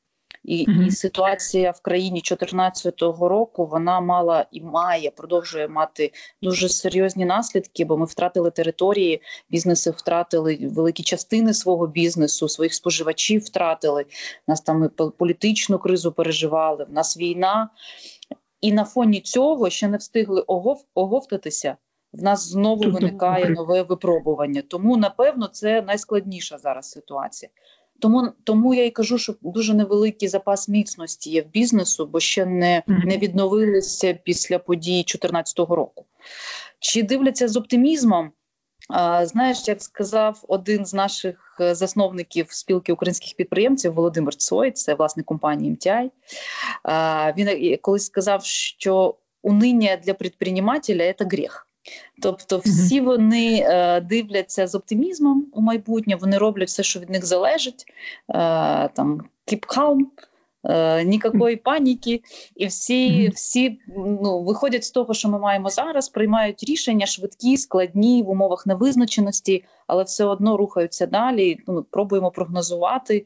І 0.44 0.68
mm-hmm. 0.68 0.86
і 0.86 0.90
ситуація 0.90 1.70
в 1.70 1.80
країні 1.80 2.20
2014 2.20 3.02
року 3.02 3.66
вона 3.66 4.00
мала 4.00 4.46
і 4.52 4.60
має, 4.60 5.10
продовжує 5.10 5.68
мати 5.68 6.12
дуже 6.42 6.68
серйозні 6.68 7.24
наслідки, 7.24 7.84
бо 7.84 7.96
ми 7.96 8.06
втратили 8.06 8.50
території, 8.50 9.22
бізнеси 9.50 9.90
втратили 9.90 10.58
великі 10.62 11.02
частини 11.02 11.54
свого 11.54 11.86
бізнесу, 11.86 12.48
своїх 12.48 12.74
споживачів 12.74 13.40
втратили. 13.40 14.06
Нас 14.48 14.60
там 14.60 14.80
ми 14.80 14.88
політичну 14.88 15.78
кризу 15.78 16.12
переживали. 16.12 16.84
В 16.84 16.92
нас 16.92 17.16
війна, 17.16 17.70
і 18.60 18.72
на 18.72 18.84
фоні 18.84 19.20
цього 19.20 19.70
ще 19.70 19.88
не 19.88 19.96
встигли 19.96 20.40
огов, 20.40 20.84
оговтатися. 20.94 21.76
В 22.12 22.22
нас 22.22 22.48
знову 22.48 22.90
виникає 22.90 23.50
нове 23.50 23.82
випробування. 23.82 24.62
Тому 24.68 24.96
напевно 24.96 25.46
це 25.46 25.82
найскладніша 25.82 26.58
зараз 26.58 26.90
ситуація. 26.90 27.50
Тому 28.00 28.28
тому 28.44 28.74
я 28.74 28.84
й 28.84 28.90
кажу, 28.90 29.18
що 29.18 29.34
дуже 29.42 29.74
невеликий 29.74 30.28
запас 30.28 30.68
міцності 30.68 31.30
є 31.30 31.42
в 31.42 31.46
бізнесу, 31.46 32.06
бо 32.06 32.20
ще 32.20 32.46
не 32.46 32.82
не 32.86 33.18
відновилися 33.18 34.14
після 34.24 34.58
подій 34.58 34.96
2014 34.96 35.58
року. 35.58 36.04
Чи 36.78 37.02
дивляться 37.02 37.48
з 37.48 37.56
оптимізмом? 37.56 38.32
Знаєш, 39.22 39.68
як 39.68 39.82
сказав 39.82 40.44
один 40.48 40.86
з 40.86 40.94
наших 40.94 41.56
е, 41.60 41.74
засновників 41.74 42.46
спілки 42.50 42.92
українських 42.92 43.36
підприємців 43.36 43.94
Володимир 43.94 44.34
Цой, 44.34 44.70
це 44.70 44.94
власник 44.94 45.26
компанії 45.26 45.70
а, 46.82 47.32
Він 47.36 47.48
е, 47.48 47.76
колись 47.76 48.06
сказав, 48.06 48.44
що 48.44 49.14
униння 49.42 49.96
для 49.96 50.14
підприємця– 50.14 51.14
це 51.18 51.32
гріх. 51.32 51.66
Тобто, 52.22 52.58
всі 52.64 53.00
вони 53.00 53.66
е, 53.66 54.00
дивляться 54.00 54.66
з 54.66 54.74
оптимізмом 54.74 55.46
у 55.52 55.60
майбутнє, 55.60 56.16
вони 56.16 56.38
роблять 56.38 56.68
все, 56.68 56.82
що 56.82 57.00
від 57.00 57.10
них 57.10 57.24
залежить. 57.24 57.84
Е, 57.84 58.88
там 58.88 59.22
keep 59.46 59.66
calm, 59.66 60.00
е, 60.64 61.04
ніякої 61.04 61.56
паніки, 61.56 62.22
і 62.56 62.66
всі 62.66 63.28
всі 63.28 63.78
ну, 63.96 64.42
виходять 64.42 64.84
з 64.84 64.90
того, 64.90 65.14
що 65.14 65.28
ми 65.28 65.38
маємо 65.38 65.70
зараз, 65.70 66.08
приймають 66.08 66.64
рішення 66.64 67.06
швидкі, 67.06 67.56
складні 67.56 68.22
в 68.22 68.30
умовах 68.30 68.66
невизначеності, 68.66 69.64
але 69.86 70.02
все 70.02 70.24
одно 70.24 70.56
рухаються 70.56 71.06
далі. 71.06 71.58
Ну, 71.66 71.82
Пробуємо 71.90 72.30
прогнозувати 72.30 73.24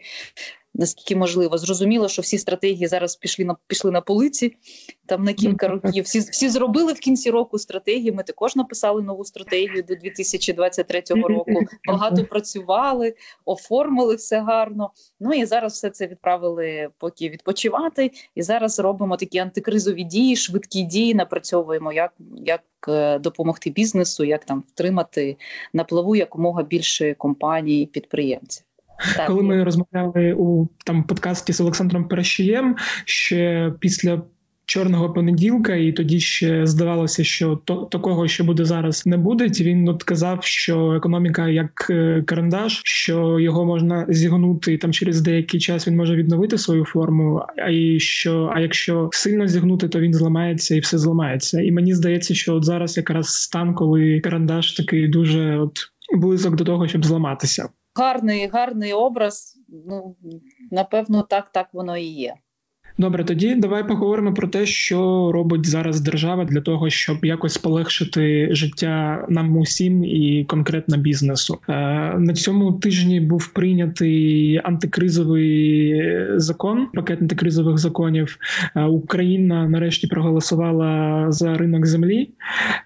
наскільки 0.78 1.16
можливо. 1.16 1.58
Зрозуміло, 1.58 2.08
що 2.08 2.22
всі 2.22 2.38
стратегії 2.38 2.86
зараз 2.86 3.16
пішли 3.16 3.44
на 3.44 3.56
пішли 3.66 3.90
на 3.90 4.00
полиці 4.00 4.56
там 5.06 5.24
на 5.24 5.32
кілька 5.32 5.68
років. 5.68 6.04
Всі 6.04 6.18
всі 6.18 6.48
зробили 6.48 6.92
в 6.92 6.98
кінці 6.98 7.30
року 7.30 7.58
стратегії. 7.58 8.12
Ми 8.12 8.22
також 8.22 8.56
написали 8.56 9.02
нову 9.02 9.24
стратегію 9.24 9.82
до 9.82 9.94
2023 9.94 11.02
року. 11.08 11.60
Багато 11.86 12.24
працювали, 12.24 13.14
оформили 13.44 14.14
все 14.14 14.40
гарно. 14.40 14.90
Ну 15.20 15.32
і 15.32 15.44
зараз 15.44 15.72
все 15.72 15.90
це 15.90 16.06
відправили 16.06 16.88
поки 16.98 17.28
відпочивати. 17.28 18.10
І 18.34 18.42
зараз 18.42 18.78
робимо 18.78 19.16
такі 19.16 19.38
антикризові 19.38 20.04
дії, 20.04 20.36
швидкі 20.36 20.82
дії. 20.82 21.14
Напрацьовуємо, 21.14 21.92
як 21.92 22.12
як 22.36 22.62
е, 22.88 23.18
допомогти 23.18 23.70
бізнесу, 23.70 24.24
як 24.24 24.44
там 24.44 24.64
втримати 24.68 25.36
на 25.72 25.84
плаву 25.84 26.16
якомога 26.16 26.62
більше 26.62 27.14
компаній, 27.14 27.86
підприємців. 27.86 28.67
Так, 29.16 29.26
Коли 29.26 29.42
ми 29.42 29.64
розмовляли 29.64 30.34
у 30.38 30.68
там 30.84 31.02
подкасті 31.02 31.52
з 31.52 31.60
Олександром 31.60 32.08
Перещієм, 32.08 32.76
ще 33.04 33.72
після 33.80 34.22
чорного 34.68 35.12
понеділка, 35.12 35.74
і 35.74 35.92
тоді 35.92 36.20
ще 36.20 36.66
здавалося, 36.66 37.24
що 37.24 37.60
то 37.64 37.76
такого, 37.76 38.28
що 38.28 38.44
буде 38.44 38.64
зараз, 38.64 39.06
не 39.06 39.16
буде. 39.16 39.46
Він 39.46 39.88
от 39.88 40.02
казав, 40.02 40.38
що 40.42 40.92
економіка 40.92 41.48
як 41.48 41.86
е, 41.90 42.22
карандаш, 42.26 42.80
що 42.84 43.40
його 43.40 43.64
можна 43.64 44.06
зігнути 44.08 44.72
і 44.72 44.78
там 44.78 44.92
через 44.92 45.20
деякий 45.20 45.60
час 45.60 45.88
він 45.88 45.96
може 45.96 46.16
відновити 46.16 46.58
свою 46.58 46.84
форму. 46.84 47.42
А 47.56 47.70
і 47.70 48.00
що, 48.00 48.52
а 48.54 48.60
якщо 48.60 49.08
сильно 49.12 49.46
зігнути, 49.46 49.88
то 49.88 50.00
він 50.00 50.14
зламається 50.14 50.74
і 50.74 50.80
все 50.80 50.98
зламається. 50.98 51.60
І 51.60 51.72
мені 51.72 51.94
здається, 51.94 52.34
що 52.34 52.54
от 52.54 52.64
зараз 52.64 52.96
якраз 52.96 53.28
стан, 53.28 53.74
коли 53.74 54.20
карандаш 54.20 54.72
такий 54.72 55.08
дуже 55.08 55.58
от 55.58 55.78
близок 56.14 56.56
до 56.56 56.64
того, 56.64 56.88
щоб 56.88 57.04
зламатися 57.04 57.68
гарний, 57.98 58.46
гарний 58.46 58.92
образ. 58.92 59.58
Ну 59.68 60.16
напевно, 60.70 61.22
так, 61.22 61.52
так 61.52 61.68
воно 61.72 61.96
і 61.96 62.04
є. 62.04 62.34
Добре, 63.00 63.24
тоді 63.24 63.54
давай 63.54 63.88
поговоримо 63.88 64.34
про 64.34 64.48
те, 64.48 64.66
що 64.66 65.30
робить 65.32 65.66
зараз 65.66 66.00
держава 66.00 66.44
для 66.44 66.60
того, 66.60 66.90
щоб 66.90 67.24
якось 67.24 67.58
полегшити 67.58 68.48
життя 68.54 69.26
нам 69.28 69.56
усім 69.56 70.04
і 70.04 70.44
конкретно 70.44 70.96
бізнесу. 70.96 71.58
Е, 71.68 71.72
на 72.18 72.34
цьому 72.34 72.72
тижні 72.72 73.20
був 73.20 73.52
прийнятий 73.52 74.60
антикризовий 74.64 76.02
закон, 76.36 76.86
пакет 76.94 77.22
антикризових 77.22 77.78
законів. 77.78 78.38
Е, 78.76 78.82
Україна 78.82 79.68
нарешті 79.68 80.06
проголосувала 80.06 81.24
за 81.32 81.54
ринок 81.54 81.86
землі 81.86 82.30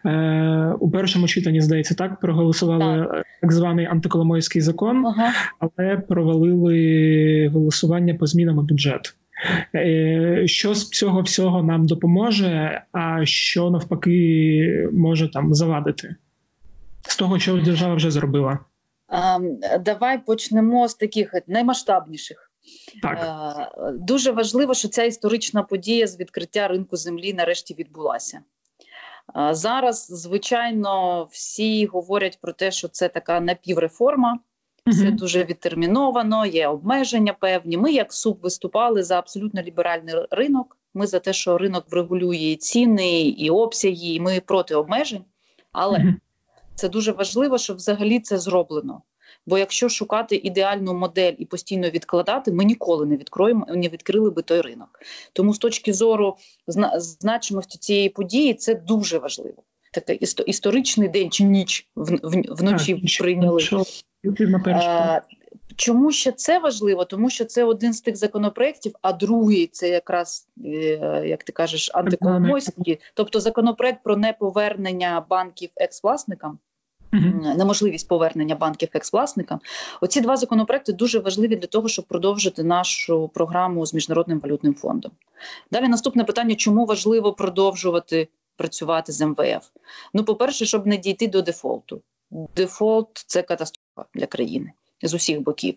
е, 0.04 0.74
у 0.80 0.90
першому 0.90 1.28
читанні. 1.28 1.60
Здається, 1.60 1.94
так 1.94 2.20
проголосували 2.20 3.06
так, 3.06 3.24
так 3.40 3.52
званий 3.52 3.86
антиколомойський 3.86 4.62
закон, 4.62 5.06
ага. 5.06 5.32
але 5.58 5.96
провалили 5.96 7.50
голосування 7.52 8.14
по 8.14 8.26
змінам 8.26 8.58
у 8.58 8.62
бюджет. 8.62 9.14
Е, 9.74 10.42
що 10.46 10.74
з 10.74 10.90
цього 10.90 11.22
всього 11.22 11.62
нам 11.62 11.86
допоможе, 11.86 12.82
а 12.92 13.24
що 13.24 13.70
навпаки 13.70 14.88
може 14.92 15.30
там 15.30 15.54
завадити 15.54 16.16
з 17.02 17.16
того, 17.16 17.38
що 17.38 17.56
держава 17.56 17.94
вже 17.94 18.10
зробила? 18.10 18.58
Давай 19.80 20.24
почнемо 20.24 20.88
з 20.88 20.94
таких 20.94 21.34
наймасштабніших. 21.46 22.50
Так. 23.02 23.18
Е, 23.76 23.92
дуже 23.92 24.32
важливо, 24.32 24.74
що 24.74 24.88
ця 24.88 25.04
історична 25.04 25.62
подія 25.62 26.06
з 26.06 26.20
відкриття 26.20 26.68
ринку 26.68 26.96
землі 26.96 27.32
нарешті 27.34 27.74
відбулася. 27.74 28.40
Зараз, 29.50 30.06
звичайно, 30.06 31.24
всі 31.30 31.86
говорять 31.86 32.38
про 32.42 32.52
те, 32.52 32.70
що 32.70 32.88
це 32.88 33.08
така 33.08 33.40
напівреформа. 33.40 34.38
Все 34.86 35.10
дуже 35.10 35.44
відтерміновано, 35.44 36.46
є 36.46 36.68
обмеження 36.68 37.32
певні. 37.32 37.76
Ми, 37.76 37.92
як 37.92 38.12
СУП, 38.12 38.42
виступали 38.42 39.02
за 39.02 39.18
абсолютно 39.18 39.62
ліберальний 39.62 40.14
ринок. 40.30 40.78
Ми 40.94 41.06
за 41.06 41.18
те, 41.18 41.32
що 41.32 41.58
ринок 41.58 41.84
врегулює 41.90 42.56
ціни 42.56 43.20
і 43.20 43.50
обсяги, 43.50 43.94
і 43.94 44.20
ми 44.20 44.40
проти 44.40 44.74
обмежень. 44.74 45.24
Але 45.72 46.14
це 46.74 46.88
дуже 46.88 47.12
важливо, 47.12 47.58
щоб 47.58 47.76
взагалі 47.76 48.20
це 48.20 48.38
зроблено. 48.38 49.02
Бо 49.46 49.58
якщо 49.58 49.88
шукати 49.88 50.36
ідеальну 50.36 50.94
модель 50.94 51.32
і 51.38 51.44
постійно 51.44 51.90
відкладати, 51.90 52.52
ми 52.52 52.64
ніколи 52.64 53.06
не 53.06 53.16
відкроємо, 53.16 53.66
не 53.68 53.88
відкрили 53.88 54.30
би 54.30 54.42
той 54.42 54.60
ринок. 54.60 55.00
Тому 55.32 55.54
з 55.54 55.58
точки 55.58 55.92
зору 55.92 56.36
значимості 56.98 57.78
цієї 57.78 58.08
події, 58.08 58.54
це 58.54 58.74
дуже 58.74 59.18
важливо. 59.18 59.62
Такий 59.92 60.16
історичний 60.46 61.08
день 61.08 61.30
чи 61.30 61.44
ніч 61.44 61.88
вночі 61.94 63.04
прийняли. 63.18 63.60
Чому 65.76 66.12
ще 66.12 66.32
це 66.32 66.58
важливо? 66.58 67.04
Тому 67.04 67.30
що 67.30 67.44
це 67.44 67.64
один 67.64 67.92
з 67.92 68.00
тих 68.00 68.16
законопроєктів, 68.16 68.92
а 69.02 69.12
другий 69.12 69.66
це 69.66 69.88
якраз, 69.88 70.48
е, 70.64 71.22
як 71.26 71.44
ти 71.44 71.52
кажеш, 71.52 71.90
антиколомойський, 71.94 73.00
тобто 73.14 73.40
законопроект 73.40 74.02
про 74.02 74.16
неповернення 74.16 75.26
банків 75.30 75.70
екс-власникам. 75.76 76.58
Неможливість 77.56 78.08
повернення 78.08 78.54
банків 78.54 78.88
екс-власникам. 78.92 79.60
Оці 80.00 80.20
два 80.20 80.36
законопроекти 80.36 80.92
дуже 80.92 81.18
важливі 81.18 81.56
для 81.56 81.66
того, 81.66 81.88
щоб 81.88 82.04
продовжити 82.04 82.62
нашу 82.62 83.28
програму 83.34 83.86
з 83.86 83.94
міжнародним 83.94 84.40
валютним 84.40 84.74
фондом. 84.74 85.12
Далі 85.70 85.88
наступне 85.88 86.24
питання: 86.24 86.54
чому 86.54 86.84
важливо 86.84 87.32
продовжувати 87.32 88.28
працювати 88.56 89.12
з 89.12 89.26
МВФ? 89.26 89.70
Ну, 90.14 90.24
по-перше, 90.24 90.66
щоб 90.66 90.86
не 90.86 90.96
дійти 90.96 91.28
до 91.28 91.42
дефолту. 91.42 92.02
Дефолт 92.56 93.24
це 93.26 93.42
катастрофа 93.42 94.08
для 94.14 94.26
країни 94.26 94.72
з 95.02 95.14
усіх 95.14 95.40
боків. 95.40 95.74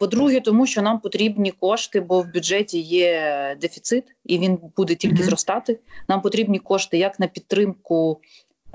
По-друге, 0.00 0.40
тому 0.40 0.66
що 0.66 0.82
нам 0.82 1.00
потрібні 1.00 1.50
кошти, 1.50 2.00
бо 2.00 2.20
в 2.20 2.32
бюджеті 2.32 2.80
є 2.80 3.56
дефіцит, 3.60 4.04
і 4.24 4.38
він 4.38 4.58
буде 4.76 4.94
тільки 4.94 5.22
зростати. 5.22 5.80
Нам 6.08 6.20
потрібні 6.20 6.58
кошти 6.58 6.98
як 6.98 7.20
на 7.20 7.26
підтримку 7.26 8.20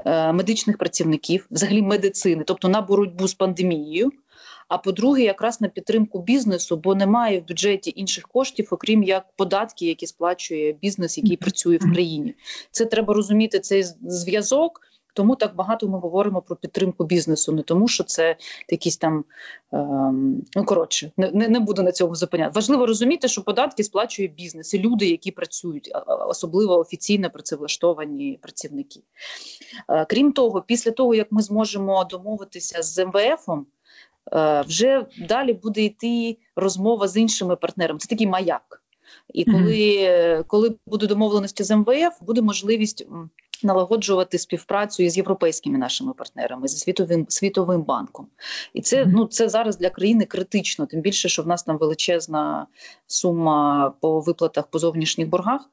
е, 0.05 0.31
медичних 0.33 0.77
працівників, 0.77 1.47
взагалі 1.51 1.81
медицини, 1.81 2.43
тобто 2.47 2.67
на 2.67 2.81
боротьбу 2.81 3.27
з 3.27 3.33
пандемією. 3.33 4.11
А 4.67 4.77
по-друге, 4.77 5.23
якраз 5.23 5.61
на 5.61 5.67
підтримку 5.67 6.21
бізнесу, 6.21 6.77
бо 6.77 6.95
немає 6.95 7.39
в 7.39 7.47
бюджеті 7.47 7.93
інших 7.95 8.27
коштів, 8.27 8.67
окрім 8.71 9.03
як 9.03 9.25
податки, 9.35 9.85
які 9.85 10.07
сплачує 10.07 10.73
бізнес, 10.73 11.17
який 11.17 11.37
працює 11.37 11.77
в 11.77 11.93
країні. 11.93 12.35
Це 12.71 12.85
треба 12.85 13.13
розуміти 13.13 13.59
цей 13.59 13.83
зв'язок 14.01 14.81
Тому 15.17 15.35
так 15.35 15.55
багато 15.55 15.87
ми 15.87 15.99
говоримо 15.99 16.41
про 16.41 16.55
підтримку 16.55 17.03
бізнесу, 17.03 17.51
не 17.51 17.61
тому, 17.61 17.87
що 17.87 18.03
це 18.03 18.35
якісь 18.69 18.97
там 18.97 19.25
ем, 19.71 20.43
ну 20.55 20.65
коротше, 20.65 21.11
не, 21.17 21.47
не 21.47 21.59
буду 21.59 21.83
на 21.83 21.91
цьому 21.91 22.15
зупиняти. 22.15 22.51
Важливо 22.55 22.85
розуміти, 22.85 23.27
що 23.27 23.43
податки 23.43 23.83
сплачує 23.83 24.27
бізнес 24.27 24.73
і 24.73 24.79
люди, 24.79 25.05
які 25.05 25.31
працюють, 25.31 25.91
особливо 26.27 26.79
офіційно 26.79 27.29
працевлаштовані 27.29 28.39
працівники. 28.41 28.99
Е, 29.89 30.05
крім 30.05 30.31
того, 30.31 30.61
після 30.61 30.91
того 30.91 31.15
як 31.15 31.27
ми 31.31 31.41
зможемо 31.41 32.03
домовитися 32.03 32.83
з 32.83 33.05
МВФом. 33.05 33.65
Е, 34.33 34.61
вже 34.61 35.05
далі 35.29 35.53
буде 35.53 35.81
йти 35.83 36.37
розмова 36.55 37.07
з 37.07 37.17
іншими 37.17 37.55
партнерами. 37.55 37.99
Це 37.99 38.07
такий 38.07 38.27
маяк. 38.27 38.83
І 39.33 39.45
коли 39.45 40.43
коли 40.47 40.75
буде 40.85 41.07
домовленості 41.07 41.63
з 41.63 41.75
МВФ, 41.75 42.21
буде 42.21 42.41
можливість 42.41 43.07
налагоджувати 43.63 44.37
співпрацю 44.37 45.03
із 45.03 45.17
європейськими 45.17 45.77
нашими 45.77 46.13
партнерами 46.13 46.67
зі 46.67 46.77
світовим 46.77 47.25
світовим 47.29 47.83
банком, 47.83 48.27
і 48.73 48.81
це 48.81 49.05
ну 49.05 49.25
це 49.25 49.49
зараз 49.49 49.77
для 49.77 49.89
країни 49.89 50.25
критично. 50.25 50.85
Тим 50.85 51.01
більше, 51.01 51.29
що 51.29 51.43
в 51.43 51.47
нас 51.47 51.63
там 51.63 51.77
величезна 51.77 52.67
сума 53.07 53.93
по 54.01 54.19
виплатах 54.19 54.67
по 54.67 54.79
зовнішніх 54.79 55.27
боргах, 55.27 55.69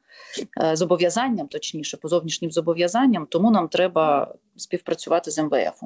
е, 0.63 0.77
зобов'язанням, 0.77 1.49
точніше, 1.49 1.97
по 1.97 2.09
зовнішнім 2.09 2.51
зобов'язанням, 2.51 3.27
тому 3.31 3.51
нам 3.51 3.69
треба 3.69 4.35
співпрацювати 4.57 5.31
з 5.31 5.43
МВФ. 5.43 5.83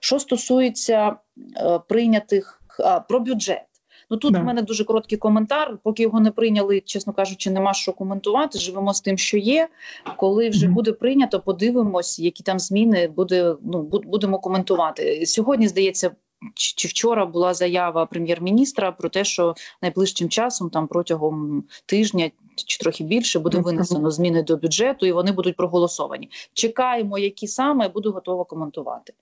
Що 0.00 0.18
стосується 0.18 1.16
е, 1.56 1.78
прийнятих 1.88 2.62
а, 2.78 3.00
про 3.00 3.20
бюджет. 3.20 3.75
Ну 4.10 4.16
тут 4.16 4.32
да. 4.32 4.40
в 4.40 4.44
мене 4.44 4.62
дуже 4.62 4.84
короткий 4.84 5.18
коментар. 5.18 5.78
Поки 5.82 6.02
його 6.02 6.20
не 6.20 6.30
прийняли, 6.30 6.80
чесно 6.80 7.12
кажучи, 7.12 7.50
нема 7.50 7.74
що 7.74 7.92
коментувати. 7.92 8.58
Живемо 8.58 8.94
з 8.94 9.00
тим, 9.00 9.18
що 9.18 9.38
є. 9.38 9.68
Коли 10.16 10.48
вже 10.48 10.66
mm-hmm. 10.66 10.72
буде 10.72 10.92
прийнято, 10.92 11.40
подивимось, 11.40 12.18
які 12.18 12.42
там 12.42 12.58
зміни 12.58 13.08
буде. 13.08 13.56
Ну 13.62 13.82
будемо 13.82 14.38
коментувати 14.38 15.26
сьогодні. 15.26 15.68
Здається. 15.68 16.10
Чи 16.54 16.88
вчора 16.88 17.26
була 17.26 17.54
заява 17.54 18.06
прем'єр-міністра 18.06 18.92
про 18.92 19.08
те, 19.08 19.24
що 19.24 19.54
найближчим 19.82 20.28
часом, 20.28 20.70
там 20.70 20.86
протягом 20.86 21.64
тижня 21.86 22.30
чи 22.66 22.78
трохи 22.78 23.04
більше, 23.04 23.38
буде 23.38 23.58
винесено 23.58 24.10
зміни 24.10 24.42
до 24.42 24.56
бюджету, 24.56 25.06
і 25.06 25.12
вони 25.12 25.32
будуть 25.32 25.56
проголосовані. 25.56 26.30
Чекаємо, 26.52 27.18
які 27.18 27.48
саме 27.48 27.88
буду 27.88 28.12
готова 28.12 28.44
коментувати. 28.44 29.12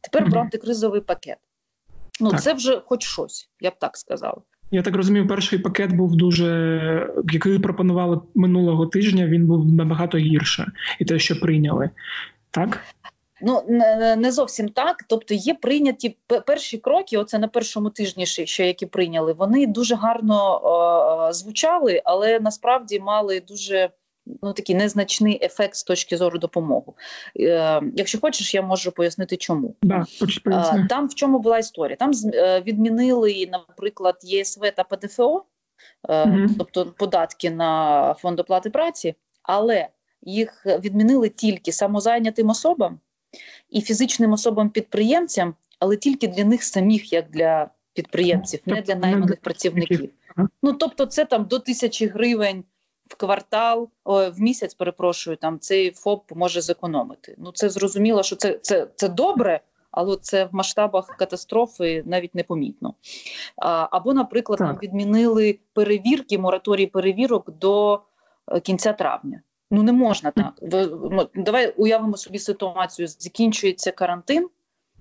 Тепер 0.00 0.30
про 0.30 0.40
антикризовий 0.40 1.00
пакет. 1.00 1.38
Ну 2.20 2.30
так. 2.30 2.42
це 2.42 2.54
вже 2.54 2.82
хоч 2.86 3.04
щось, 3.04 3.48
я 3.60 3.70
б 3.70 3.74
так 3.78 3.96
сказала. 3.96 4.36
Я 4.70 4.82
так 4.82 4.96
розумію, 4.96 5.26
перший 5.26 5.58
пакет 5.58 5.92
був 5.92 6.16
дуже 6.16 7.14
який 7.32 7.58
пропонували 7.58 8.20
минулого 8.34 8.86
тижня. 8.86 9.26
Він 9.26 9.46
був 9.46 9.66
набагато 9.66 10.18
гірше, 10.18 10.66
і 10.98 11.04
те, 11.04 11.18
що 11.18 11.40
прийняли, 11.40 11.90
так. 12.50 12.80
Ну 13.42 13.64
не 14.16 14.32
зовсім 14.32 14.68
так. 14.68 15.04
Тобто 15.08 15.34
є 15.34 15.54
прийняті 15.54 16.16
перші 16.46 16.78
кроки. 16.78 17.18
Оце 17.18 17.38
на 17.38 17.48
першому 17.48 17.90
тижні, 17.90 18.26
ще 18.26 18.66
які 18.66 18.86
прийняли. 18.86 19.32
Вони 19.32 19.66
дуже 19.66 19.94
гарно 19.94 20.60
о, 20.62 21.32
звучали, 21.32 22.02
але 22.04 22.40
насправді 22.40 23.00
мали 23.00 23.42
дуже 23.48 23.90
ну 24.42 24.52
такий 24.52 24.76
незначний 24.76 25.38
ефект 25.42 25.74
з 25.74 25.84
точки 25.84 26.16
зору 26.16 26.38
допомоги. 26.38 26.92
Е, 27.40 27.82
Якщо 27.96 28.20
хочеш, 28.20 28.54
я 28.54 28.62
можу 28.62 28.92
пояснити, 28.92 29.36
чому 29.36 29.74
да, 29.82 30.04
е, 30.46 30.86
там 30.88 31.08
в 31.08 31.14
чому 31.14 31.38
була 31.38 31.58
історія. 31.58 31.96
Там 31.96 32.10
е, 32.34 32.60
відмінили, 32.60 33.48
наприклад, 33.52 34.16
ЄСВ 34.22 34.60
та 34.76 34.84
ПДФО, 34.84 35.44
е, 36.08 36.24
угу. 36.24 36.54
тобто 36.58 36.86
податки 36.86 37.50
на 37.50 38.14
фонд 38.14 38.40
оплати 38.40 38.70
праці, 38.70 39.14
але 39.42 39.88
їх 40.22 40.66
відмінили 40.66 41.28
тільки 41.28 41.72
самозайнятим 41.72 42.48
особам 42.48 43.00
і 43.70 43.80
фізичним 43.80 44.32
особам-підприємцям, 44.32 45.54
але 45.78 45.96
тільки 45.96 46.28
для 46.28 46.44
них 46.44 46.62
самих, 46.62 47.12
як 47.12 47.30
для 47.30 47.70
підприємців, 47.94 48.60
не 48.66 48.80
для 48.80 48.94
найманих 48.94 49.40
працівників. 49.40 50.10
Ну 50.62 50.72
тобто, 50.72 51.06
це 51.06 51.24
там 51.24 51.44
до 51.44 51.58
тисячі 51.58 52.06
гривень 52.06 52.64
в 53.10 53.16
квартал, 53.16 53.90
о, 54.04 54.30
в 54.30 54.40
місяць, 54.40 54.74
перепрошую, 54.74 55.36
там 55.36 55.58
цей 55.58 55.90
ФОП 55.90 56.32
може 56.34 56.60
зекономити. 56.60 57.34
Ну 57.38 57.52
це 57.52 57.68
зрозуміло, 57.68 58.22
що 58.22 58.36
це 58.36 58.58
це, 58.62 58.88
це 58.96 59.08
добре, 59.08 59.60
але 59.90 60.16
це 60.16 60.44
в 60.44 60.54
масштабах 60.54 61.06
катастрофи 61.06 62.02
навіть 62.06 62.34
непомітно. 62.34 62.94
А, 63.56 63.88
Або, 63.90 64.14
наприклад, 64.14 64.58
там 64.58 64.78
відмінили 64.82 65.58
перевірки, 65.72 66.38
мораторій 66.38 66.86
перевірок 66.86 67.50
до 67.50 68.00
е, 68.48 68.60
кінця 68.60 68.92
травня. 68.92 69.42
Ну 69.70 69.82
не 69.82 69.92
можна 69.92 70.30
так. 70.30 70.58
Ну, 71.10 71.28
давай 71.34 71.74
уявимо 71.76 72.16
собі 72.16 72.38
ситуацію. 72.38 73.08
Закінчується 73.08 73.90
карантин, 73.90 74.48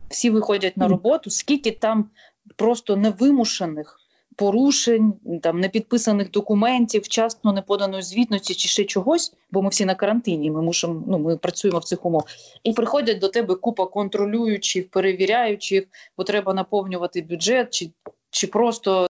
всі 0.09 0.29
виходять 0.29 0.77
на 0.77 0.87
роботу, 0.87 1.29
скільки 1.29 1.71
там 1.71 2.09
просто 2.55 2.95
невимушених 2.95 3.99
порушень, 4.39 5.13
там 5.43 5.59
непідписаних 5.59 6.31
документів, 6.31 7.01
вчасно 7.01 7.53
не 7.53 7.61
поданої 7.61 8.03
звітності 8.03 8.55
чи 8.55 8.67
ще 8.67 8.85
чогось, 8.85 9.33
бо 9.51 9.61
ми 9.61 9.69
всі 9.69 9.85
на 9.85 9.95
карантині. 9.95 10.51
Ми 10.51 10.61
мусимо, 10.61 11.03
ну 11.07 11.19
ми 11.19 11.37
працюємо 11.37 11.79
в 11.79 11.83
цих 11.83 12.05
умовах. 12.05 12.25
І 12.63 12.73
приходять 12.73 13.19
до 13.19 13.27
тебе 13.27 13.55
купа 13.55 13.85
контролюючих, 13.85 14.89
перевіряючих, 14.89 15.83
бо 16.17 16.23
треба 16.23 16.53
наповнювати 16.53 17.21
бюджет, 17.21 17.73
чи, 17.73 17.91
чи 18.29 18.47
просто 18.47 19.07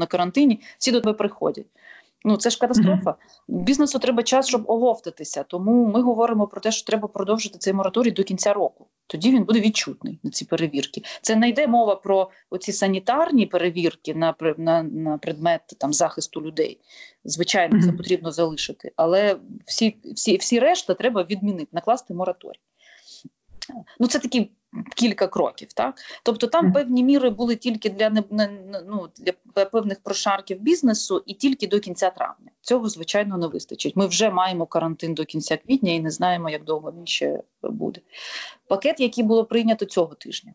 на 0.00 0.06
карантині. 0.06 0.60
Всі 0.78 0.92
до 0.92 1.00
тебе 1.00 1.12
приходять. 1.12 1.66
Ну 2.24 2.36
це 2.36 2.50
ж 2.50 2.58
катастрофа. 2.58 3.14
Бізнесу 3.48 3.98
треба 3.98 4.22
час, 4.22 4.48
щоб 4.48 4.64
оговтатися. 4.66 5.42
Тому 5.42 5.86
ми 5.86 6.02
говоримо 6.02 6.46
про 6.46 6.60
те, 6.60 6.72
що 6.72 6.86
треба 6.86 7.08
продовжити 7.08 7.58
цей 7.58 7.72
мораторій 7.72 8.10
до 8.10 8.24
кінця 8.24 8.52
року. 8.52 8.86
Тоді 9.06 9.30
він 9.30 9.44
буде 9.44 9.60
відчутний 9.60 10.20
на 10.22 10.30
ці 10.30 10.44
перевірки. 10.44 11.02
Це 11.22 11.36
не 11.36 11.48
йде 11.48 11.66
мова 11.66 11.96
про 11.96 12.30
оці 12.50 12.72
санітарні 12.72 13.46
перевірки 13.46 14.14
на 14.14 14.34
на, 14.58 14.82
на 14.82 15.18
предмет 15.18 15.60
там 15.78 15.92
захисту 15.92 16.42
людей. 16.42 16.80
Звичайно, 17.24 17.82
це 17.82 17.92
потрібно 17.92 18.32
залишити, 18.32 18.92
але 18.96 19.36
всі, 19.66 19.96
всі, 20.14 20.36
всі 20.36 20.58
решта 20.58 20.94
треба 20.94 21.22
відмінити, 21.22 21.68
накласти 21.72 22.14
мораторій. 22.14 22.60
Ну, 24.00 24.06
це 24.06 24.18
такі 24.18 24.50
кілька 24.96 25.26
кроків, 25.26 25.72
так 25.72 25.94
тобто 26.22 26.46
там 26.46 26.72
певні 26.72 27.04
міри 27.04 27.30
були 27.30 27.56
тільки 27.56 27.90
для 27.90 28.10
не, 28.10 28.22
не 28.30 28.48
ну, 28.86 29.08
для 29.16 29.64
певних 29.64 30.00
прошарків 30.02 30.60
бізнесу, 30.60 31.22
і 31.26 31.34
тільки 31.34 31.66
до 31.66 31.80
кінця 31.80 32.10
травня. 32.10 32.50
Цього 32.60 32.88
звичайно 32.88 33.38
не 33.38 33.46
вистачить. 33.46 33.96
Ми 33.96 34.06
вже 34.06 34.30
маємо 34.30 34.66
карантин 34.66 35.14
до 35.14 35.24
кінця 35.24 35.56
квітня 35.56 35.92
і 35.92 36.00
не 36.00 36.10
знаємо, 36.10 36.50
як 36.50 36.64
довго 36.64 36.92
він 36.92 37.06
ще 37.06 37.42
буде. 37.62 38.00
Пакет, 38.68 39.00
який 39.00 39.24
було 39.24 39.44
прийнято 39.44 39.84
цього 39.84 40.14
тижня. 40.14 40.54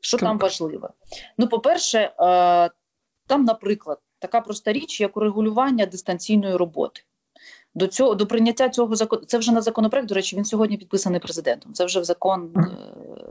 Що 0.00 0.16
так. 0.16 0.28
там 0.28 0.38
важливо? 0.38 0.90
Ну, 1.38 1.48
по-перше, 1.48 1.98
е, 1.98 2.70
там, 3.26 3.44
наприклад, 3.44 3.98
така 4.18 4.40
проста 4.40 4.72
річ, 4.72 5.00
як 5.00 5.16
урегулювання 5.16 5.86
дистанційної 5.86 6.56
роботи. 6.56 7.00
До 7.78 7.86
цього 7.86 8.14
до 8.14 8.26
прийняття 8.26 8.68
цього 8.68 8.96
закону 8.96 9.22
це 9.26 9.38
вже 9.38 9.52
на 9.52 9.60
законопроект. 9.60 10.08
До 10.08 10.14
речі, 10.14 10.36
він 10.36 10.44
сьогодні 10.44 10.76
підписаний 10.76 11.20
президентом. 11.20 11.72
Це 11.72 11.84
вже 11.84 12.00
в 12.00 12.04
закон, 12.04 12.52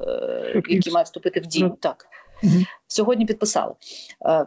е, 0.08 0.62
який 0.70 0.94
має 0.94 1.04
вступити 1.04 1.40
в 1.40 1.48
дію. 1.48 1.78
Так 1.80 2.06
сьогодні 2.88 3.26
підписали. 3.26 3.74
Е, 4.26 4.46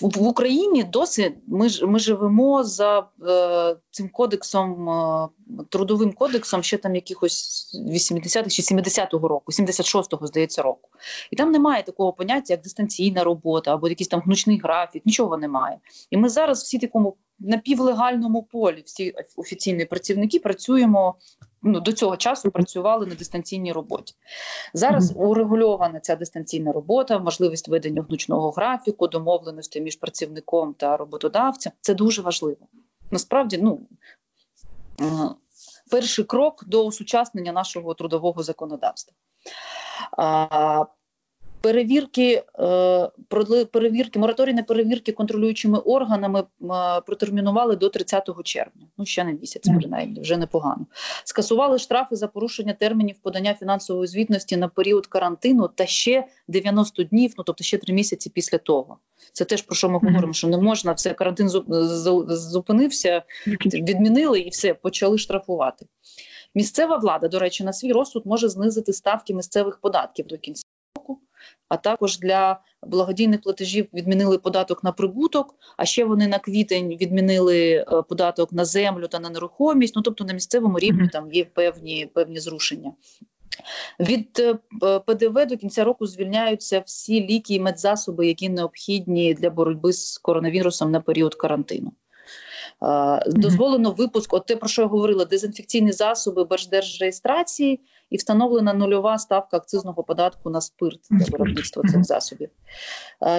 в, 0.00 0.26
Україні 0.26 0.84
досі 0.84 1.34
ми 1.46 1.68
ми 1.82 1.98
живемо 1.98 2.64
за 2.64 3.06
е, 3.28 3.76
цим 3.90 4.08
кодексом, 4.08 4.90
е, 4.90 5.28
трудовим 5.68 6.12
кодексом, 6.12 6.62
ще 6.62 6.76
там 6.76 6.94
якихось 6.94 7.70
80-х 7.88 8.48
чи 8.48 8.62
70-го 8.62 9.28
року, 9.28 9.52
76-го, 9.52 10.26
здається, 10.26 10.62
року. 10.62 10.88
І 11.30 11.36
там 11.36 11.52
немає 11.52 11.82
такого 11.82 12.12
поняття, 12.12 12.54
як 12.54 12.62
дистанційна 12.62 13.24
робота 13.24 13.74
або 13.74 13.88
якийсь 13.88 14.08
там 14.08 14.20
гнучний 14.20 14.58
графік, 14.58 15.06
нічого 15.06 15.36
немає. 15.36 15.78
І 16.10 16.16
ми 16.16 16.28
зараз 16.28 16.62
всі 16.62 16.78
такому 16.78 17.16
напівлегальному 17.38 18.42
полі, 18.42 18.82
всі 18.86 19.14
офіційні 19.36 19.84
працівники 19.84 20.38
працюємо 20.38 21.14
ну, 21.62 21.80
до 21.80 21.92
цього 21.92 22.16
часу 22.16 22.50
працювали 22.50 23.06
на 23.06 23.14
дистанційній 23.14 23.72
роботі. 23.72 24.14
Зараз 24.74 25.12
урегульована 25.16 26.00
ця 26.00 26.16
дистанційна 26.16 26.72
робота, 26.72 27.18
можливість 27.18 27.68
ведення 27.68 28.02
гнучного 28.02 28.50
графіку, 28.50 29.08
домовленості 29.08 29.80
між 29.80 29.96
працівником 29.96 30.74
та 30.74 30.96
роботодавцем. 30.96 31.72
Це 31.80 31.94
дуже 31.94 32.22
важливо. 32.22 32.66
Насправді, 33.10 33.58
ну 33.62 33.80
перший 35.90 36.24
крок 36.24 36.64
до 36.66 36.86
осучаснення 36.86 37.52
нашого 37.52 37.94
трудового 37.94 38.42
законодавства. 38.42 39.14
Перевірки 41.60 42.42
е, 42.58 43.64
перевірки, 43.72 44.18
мораторійні 44.18 44.62
перевірки 44.62 45.12
контролюючими 45.12 45.78
органами 45.78 46.40
е, 46.40 46.44
протермінували 47.06 47.76
до 47.76 47.88
30 47.88 48.30
червня. 48.44 48.86
Ну 48.98 49.06
ще 49.06 49.24
не 49.24 49.32
місяць, 49.32 49.68
принаймні, 49.78 50.20
вже 50.20 50.36
непогано. 50.36 50.86
Скасували 51.24 51.78
штрафи 51.78 52.16
за 52.16 52.26
порушення 52.26 52.72
термінів 52.72 53.16
подання 53.22 53.54
фінансової 53.54 54.06
звітності 54.06 54.56
на 54.56 54.68
період 54.68 55.06
карантину 55.06 55.68
та 55.74 55.86
ще 55.86 56.24
90 56.48 57.04
днів, 57.04 57.34
ну 57.38 57.44
тобто 57.44 57.64
ще 57.64 57.78
три 57.78 57.94
місяці 57.94 58.30
після 58.30 58.58
того. 58.58 58.98
Це 59.32 59.44
теж 59.44 59.62
про 59.62 59.76
що 59.76 59.88
ми 59.88 59.98
говоримо, 59.98 60.32
що 60.32 60.48
не 60.48 60.58
можна 60.58 60.92
все, 60.92 61.14
карантин 61.14 61.48
зупинився, 62.28 63.22
відмінили 63.74 64.40
і 64.40 64.48
все, 64.48 64.74
почали 64.74 65.18
штрафувати. 65.18 65.86
Місцева 66.54 66.96
влада, 66.96 67.28
до 67.28 67.38
речі, 67.38 67.64
на 67.64 67.72
свій 67.72 67.92
розсуд 67.92 68.26
може 68.26 68.48
знизити 68.48 68.92
ставки 68.92 69.34
місцевих 69.34 69.78
податків 69.80 70.26
до 70.26 70.38
кінця. 70.38 70.67
А 71.68 71.76
також 71.76 72.18
для 72.18 72.60
благодійних 72.86 73.40
платежів 73.40 73.88
відмінили 73.94 74.38
податок 74.38 74.84
на 74.84 74.92
прибуток. 74.92 75.54
А 75.76 75.84
ще 75.84 76.04
вони 76.04 76.28
на 76.28 76.38
квітень 76.38 76.88
відмінили 76.88 77.68
е, 77.70 78.02
податок 78.08 78.52
на 78.52 78.64
землю 78.64 79.08
та 79.08 79.18
на 79.18 79.30
нерухомість. 79.30 79.96
Ну 79.96 80.02
тобто 80.02 80.24
на 80.24 80.32
місцевому 80.32 80.78
рівні 80.78 81.08
там 81.08 81.32
є 81.32 81.44
певні 81.44 82.06
певні 82.14 82.40
зрушення. 82.40 82.92
Від 84.00 84.38
е, 84.38 84.54
ПДВ 84.98 85.46
до 85.46 85.56
кінця 85.56 85.84
року 85.84 86.06
звільняються 86.06 86.82
всі 86.86 87.26
ліки 87.26 87.54
і 87.54 87.60
медзасоби, 87.60 88.26
які 88.26 88.48
необхідні 88.48 89.34
для 89.34 89.50
боротьби 89.50 89.92
з 89.92 90.18
коронавірусом 90.18 90.90
на 90.90 91.00
період 91.00 91.34
карантину. 91.34 91.92
Дозволено 93.26 93.90
випуск, 93.90 94.34
от 94.34 94.46
те, 94.46 94.56
про 94.56 94.68
що 94.68 94.82
я 94.82 94.88
говорила, 94.88 95.24
дезінфекційні 95.24 95.92
засоби 95.92 96.46
держреєстрації 96.70 97.80
і 98.10 98.16
встановлена 98.16 98.72
нульова 98.72 99.18
ставка 99.18 99.56
акцизного 99.56 100.02
податку 100.02 100.50
на 100.50 100.60
спирт 100.60 101.00
для 101.10 101.26
виробництва 101.32 101.82
цих 101.82 102.04
засобів. 102.04 102.48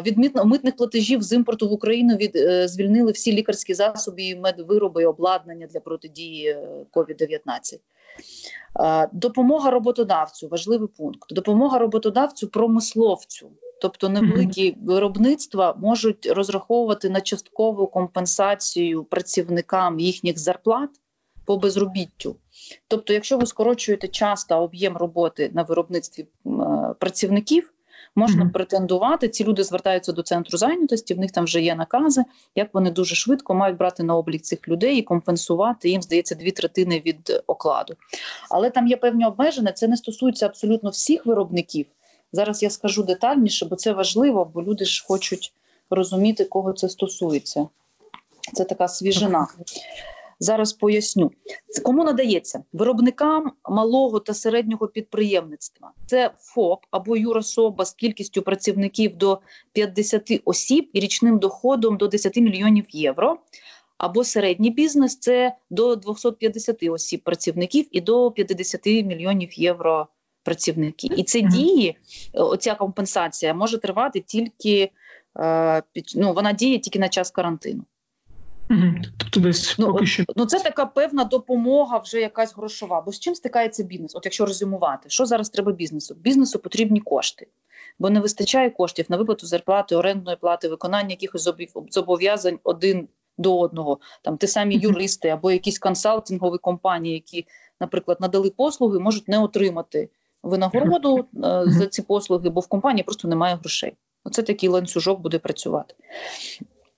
Від 0.05 0.17
митних 0.45 0.75
платежів 0.75 1.21
з 1.23 1.33
імпорту 1.33 1.69
в 1.69 1.71
Україну 1.71 2.15
від 2.15 2.35
е, 2.35 2.67
звільнили 2.67 3.11
всі 3.11 3.33
лікарські 3.33 3.73
засоби, 3.73 4.35
медвироби 4.35 5.03
і 5.03 5.05
обладнання 5.05 5.67
для 5.67 5.79
протидії 5.79 6.57
COVID-19. 6.93 7.79
Е, 8.79 9.09
допомога 9.13 9.71
роботодавцю 9.71 10.47
важливий 10.47 10.87
пункт. 10.87 11.33
Допомога 11.33 11.79
роботодавцю 11.79 12.47
промисловцю. 12.47 13.51
Тобто 13.81 14.09
невеликі 14.09 14.75
виробництва 14.81 15.75
можуть 15.81 16.25
розраховувати 16.25 17.09
на 17.09 17.21
часткову 17.21 17.87
компенсацію 17.87 19.03
працівникам 19.03 19.99
їхніх 19.99 20.39
зарплат 20.39 20.89
по 21.49 21.57
безробіттю. 21.57 22.35
Тобто, 22.87 23.13
якщо 23.13 23.37
ви 23.37 23.45
скорочуєте 23.45 24.07
час 24.07 24.45
та 24.45 24.59
об'єм 24.59 24.97
роботи 24.97 25.51
на 25.53 25.63
виробництві 25.63 26.23
е, 26.23 26.49
працівників, 26.99 27.73
можна 28.15 28.43
mm-hmm. 28.43 28.51
претендувати. 28.51 29.29
Ці 29.29 29.43
люди 29.43 29.63
звертаються 29.63 30.11
до 30.11 30.23
центру 30.23 30.57
зайнятості. 30.57 31.13
В 31.13 31.19
них 31.19 31.31
там 31.31 31.43
вже 31.43 31.61
є 31.61 31.75
накази, 31.75 32.23
як 32.55 32.73
вони 32.73 32.91
дуже 32.91 33.15
швидко 33.15 33.53
мають 33.53 33.77
брати 33.77 34.03
на 34.03 34.15
облік 34.15 34.41
цих 34.41 34.67
людей 34.67 34.97
і 34.97 35.01
компенсувати 35.01 35.89
їм, 35.89 36.01
здається, 36.01 36.35
дві 36.35 36.51
третини 36.51 37.01
від 37.05 37.43
окладу. 37.47 37.93
Але 38.49 38.69
там 38.69 38.87
є 38.87 38.97
певні 38.97 39.25
обмеження. 39.25 39.71
Це 39.71 39.87
не 39.87 39.97
стосується 39.97 40.45
абсолютно 40.45 40.89
всіх 40.89 41.25
виробників. 41.25 41.85
Зараз 42.31 42.63
я 42.63 42.69
скажу 42.69 43.03
детальніше, 43.03 43.65
бо 43.65 43.75
це 43.75 43.93
важливо, 43.93 44.51
бо 44.53 44.63
люди 44.63 44.85
ж 44.85 45.05
хочуть 45.07 45.53
розуміти, 45.89 46.45
кого 46.45 46.73
це 46.73 46.89
стосується. 46.89 47.67
Це 48.53 48.65
така 48.65 48.87
свіжина. 48.87 49.47
Зараз 50.39 50.73
поясню, 50.73 51.31
кому 51.83 52.03
надається 52.03 52.63
виробникам 52.73 53.51
малого 53.69 54.19
та 54.19 54.33
середнього 54.33 54.87
підприємництва. 54.87 55.91
Це 56.05 56.31
ФОП 56.39 56.85
або 56.91 57.17
юрособа 57.17 57.85
з 57.85 57.93
кількістю 57.93 58.41
працівників 58.41 59.17
до 59.17 59.39
50 59.71 60.41
осіб 60.45 60.89
і 60.93 60.99
річним 60.99 61.39
доходом 61.39 61.97
до 61.97 62.07
10 62.07 62.37
мільйонів 62.37 62.85
євро. 62.89 63.37
Або 63.97 64.23
середній 64.23 64.71
бізнес 64.71 65.19
це 65.19 65.55
до 65.69 65.95
250 65.95 66.83
осіб 66.83 67.21
працівників 67.23 67.87
і 67.91 68.01
до 68.01 68.31
50 68.31 68.85
мільйонів 68.85 69.59
євро 69.59 70.07
працівники. 70.43 71.07
І 71.17 71.23
це 71.23 71.41
дії, 71.41 71.97
оця 72.33 72.75
компенсація 72.75 73.53
може 73.53 73.77
тривати 73.77 74.19
тільки 74.19 74.91
е, 75.39 75.83
ну, 76.15 76.33
вона 76.33 76.53
діє 76.53 76.79
тільки 76.79 76.99
на 76.99 77.09
час 77.09 77.31
карантину. 77.31 77.83
Тобто 79.17 79.39
десь 79.39 79.75
ну, 79.79 79.87
поки 79.93 80.05
що 80.05 80.23
ну 80.35 80.45
це 80.45 80.59
така 80.59 80.85
певна 80.85 81.23
допомога, 81.23 81.97
вже 81.97 82.21
якась 82.21 82.55
грошова. 82.55 83.01
Бо 83.01 83.11
з 83.11 83.19
чим 83.19 83.35
стикається 83.35 83.83
бізнес? 83.83 84.15
От 84.15 84.25
якщо 84.25 84.45
резюмувати, 84.45 85.09
що 85.09 85.25
зараз 85.25 85.49
треба 85.49 85.71
бізнесу? 85.71 86.15
Бізнесу 86.15 86.59
потрібні 86.59 86.99
кошти, 86.99 87.47
бо 87.99 88.09
не 88.09 88.19
вистачає 88.19 88.69
коштів 88.69 89.05
на 89.09 89.17
виплату 89.17 89.47
зарплати, 89.47 89.95
орендної 89.95 90.37
плати, 90.37 90.67
виконання 90.67 91.09
якихось 91.09 91.49
зобов'язань 91.89 92.59
один 92.63 93.07
до 93.37 93.59
одного. 93.59 93.99
Там 94.21 94.37
ті 94.37 94.47
самі 94.47 94.75
юристи 94.77 95.29
або 95.29 95.51
якісь 95.51 95.79
консалтингові 95.79 96.57
компанії, 96.57 97.13
які, 97.13 97.47
наприклад, 97.79 98.17
надали 98.21 98.49
послуги, 98.49 98.99
можуть 98.99 99.27
не 99.27 99.39
отримати 99.39 100.09
винагороду 100.43 101.17
е, 101.17 101.63
за 101.67 101.87
ці 101.87 102.01
послуги, 102.01 102.49
бо 102.49 102.61
в 102.61 102.67
компанії 102.67 103.03
просто 103.03 103.27
немає 103.27 103.55
грошей. 103.55 103.93
Оце 104.23 104.43
такий 104.43 104.69
ланцюжок 104.69 105.19
буде 105.19 105.39
працювати. 105.39 105.95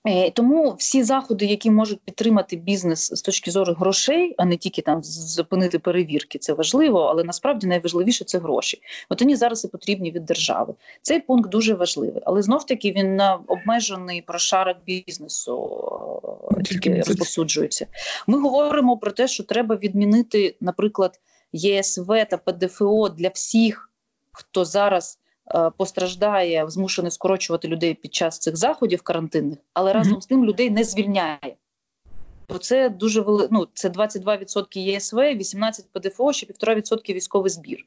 Е, 0.04 0.30
тому 0.30 0.74
всі 0.78 1.02
заходи, 1.02 1.46
які 1.46 1.70
можуть 1.70 2.00
підтримати 2.00 2.56
бізнес 2.56 3.12
з 3.14 3.22
точки 3.22 3.50
зору 3.50 3.72
грошей, 3.72 4.34
а 4.38 4.44
не 4.44 4.56
тільки 4.56 4.82
там 4.82 5.02
зупинити 5.02 5.78
перевірки, 5.78 6.38
це 6.38 6.52
важливо, 6.52 7.00
але 7.00 7.24
насправді 7.24 7.66
найважливіше 7.66 8.24
це 8.24 8.38
гроші. 8.38 8.82
От 9.08 9.22
вони 9.22 9.36
зараз 9.36 9.64
і 9.64 9.68
потрібні 9.68 10.10
від 10.10 10.24
держави. 10.24 10.74
Цей 11.02 11.20
пункт 11.20 11.50
дуже 11.50 11.74
важливий, 11.74 12.22
але 12.26 12.42
знов 12.42 12.66
таки 12.66 12.92
він 12.92 13.16
на 13.16 13.38
обмежений 13.46 14.22
прошарок 14.22 14.76
бізнесу 14.86 15.82
е, 16.58 16.62
тільки 16.62 16.94
розповсюджується. 16.94 17.86
Ми 18.26 18.40
говоримо 18.40 18.96
про 18.96 19.10
те, 19.10 19.28
що 19.28 19.44
треба 19.44 19.76
відмінити, 19.76 20.56
наприклад, 20.60 21.20
ЄСВ 21.52 22.06
та 22.30 22.36
ПДФО 22.36 23.08
для 23.08 23.28
всіх, 23.28 23.90
хто 24.32 24.64
зараз. 24.64 25.18
Е, 25.50 25.70
постраждає, 25.76 26.70
змушений 26.70 27.10
скорочувати 27.10 27.68
людей 27.68 27.94
під 27.94 28.14
час 28.14 28.38
цих 28.38 28.56
заходів 28.56 29.02
карантинних, 29.02 29.58
але 29.74 29.92
разом 29.92 30.22
з 30.22 30.26
тим 30.26 30.44
людей 30.44 30.70
не 30.70 30.84
звільняє. 30.84 31.56
Бо 32.48 32.58
це 32.58 32.88
дуже 32.88 33.20
вели... 33.20 33.48
ну, 33.50 33.68
це 33.74 33.88
22% 33.88 34.78
ЄСВ, 34.78 35.18
18% 35.18 35.84
ПДФО, 35.92 36.32
ще 36.32 36.46
1,5% 36.46 37.14
військовий 37.14 37.50
збір. 37.50 37.86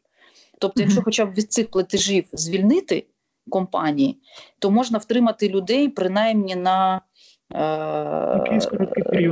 Тобто, 0.60 0.82
mm-hmm. 0.82 0.84
якщо 0.84 1.02
хоча 1.02 1.26
б 1.26 1.34
від 1.34 1.54
цих 1.54 1.72
платежів 1.72 2.26
звільнити 2.34 3.06
компанії, 3.50 4.18
то 4.60 4.72
можна 4.72 4.98
втримати 4.98 5.50
людей 5.50 5.90
принаймні 5.90 6.56
на 6.56 7.02
е, 7.54 8.60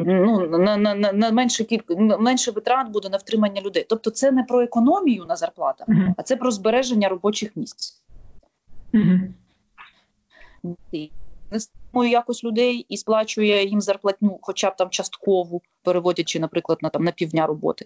ну, 0.05 0.47
на, 0.47 0.77
на, 0.77 0.95
на, 0.95 1.13
на 1.13 1.31
менше 1.31 1.63
кіль... 1.63 1.79
менше 2.19 2.51
витрат 2.51 2.89
буде 2.89 3.09
на 3.09 3.17
втримання 3.17 3.61
людей. 3.61 3.85
Тобто, 3.89 4.09
це 4.09 4.31
не 4.31 4.43
про 4.43 4.61
економію 4.61 5.25
на 5.25 5.35
зарплатах, 5.35 5.87
mm-hmm. 5.87 6.13
а 6.17 6.23
це 6.23 6.35
про 6.35 6.51
збереження 6.51 7.09
робочих 7.09 7.55
місць. 7.55 8.03
Угу. 8.93 9.19
Не 11.93 12.09
якось 12.09 12.43
людей 12.43 12.85
і 12.89 12.97
сплачує 12.97 13.65
їм 13.65 13.81
зарплатню, 13.81 14.39
хоча 14.41 14.69
б 14.69 14.75
там 14.75 14.89
часткову, 14.89 15.61
переводячи, 15.83 16.39
наприклад, 16.39 16.77
на 16.81 16.89
там 16.89 17.03
на 17.03 17.11
півдня 17.11 17.45
роботи. 17.47 17.85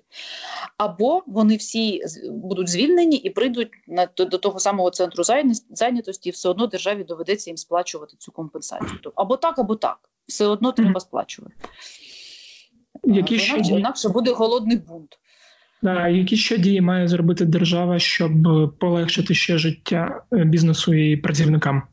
Або 0.77 1.23
вони 1.27 1.55
всі 1.55 2.01
будуть 2.29 2.69
звільнені 2.69 3.17
і 3.17 3.29
прийдуть 3.29 3.69
на 3.87 4.07
до, 4.17 4.25
до 4.25 4.37
того 4.37 4.59
самого 4.59 4.89
центру 4.89 5.23
зайнятості, 5.69 6.29
і 6.29 6.31
все 6.31 6.49
одно 6.49 6.67
державі 6.67 7.03
доведеться 7.03 7.49
їм 7.49 7.57
сплачувати 7.57 8.15
цю 8.17 8.31
компенсацію. 8.31 8.99
Тобто 9.03 9.21
Або 9.21 9.37
так, 9.37 9.59
або 9.59 9.75
так. 9.75 10.09
Все 10.27 10.47
одно 10.47 10.71
треба 10.71 10.99
сплачувати. 10.99 11.55
Які 13.03 13.39
ще 13.39 13.57
інакше 13.57 14.09
буде 14.09 14.31
голодний 14.31 14.77
бунт. 14.77 15.19
Які 16.09 16.37
ще 16.37 16.57
дії 16.57 16.81
має 16.81 17.07
зробити 17.07 17.45
держава, 17.45 17.99
щоб 17.99 18.31
полегшити 18.79 19.33
ще 19.33 19.57
життя 19.57 20.21
е, 20.33 20.43
бізнесу 20.43 20.93
і 20.93 21.17
працівникам? 21.17 21.83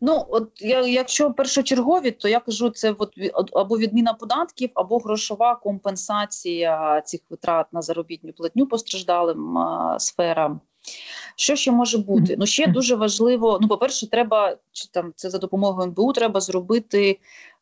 Ну, 0.00 0.26
от 0.28 0.50
я, 0.60 0.86
якщо 0.86 1.32
першочергові, 1.32 2.10
то 2.10 2.28
я 2.28 2.40
кажу, 2.40 2.70
це 2.70 2.94
от 3.32 3.50
або 3.52 3.78
відміна 3.78 4.12
податків, 4.12 4.70
або 4.74 4.98
грошова 4.98 5.54
компенсація 5.54 7.00
цих 7.00 7.20
витрат 7.30 7.66
на 7.72 7.82
заробітну 7.82 8.32
платню 8.32 8.66
постраждалим 8.66 9.58
а, 9.58 9.98
сферам. 9.98 10.60
Що 11.36 11.56
ще 11.56 11.72
може 11.72 11.98
бути? 11.98 12.36
Ну 12.38 12.46
ще 12.46 12.66
дуже 12.66 12.96
важливо. 12.96 13.58
Ну, 13.62 13.68
по-перше, 13.68 14.10
треба 14.10 14.56
чи 14.72 14.88
там 14.88 15.12
це 15.16 15.30
за 15.30 15.38
допомогою 15.38 15.88
НБУ, 15.88 16.12
треба 16.12 16.40
зробити 16.40 17.18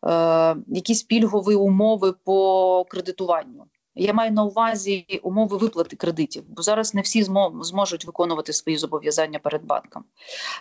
е, 0.07 0.57
якісь 0.69 1.03
пільгові 1.03 1.55
умови 1.55 2.15
по 2.25 2.87
кредитуванню. 2.89 3.65
Я 3.95 4.13
маю 4.13 4.33
на 4.33 4.45
увазі 4.45 5.21
умови 5.23 5.57
виплати 5.57 5.97
кредитів, 5.97 6.45
бо 6.49 6.63
зараз 6.63 6.95
не 6.95 7.01
всі 7.01 7.23
зможуть 7.63 8.05
виконувати 8.05 8.53
свої 8.53 8.79
зобов'язання 8.79 9.39
перед 9.39 9.65
банком. 9.65 10.05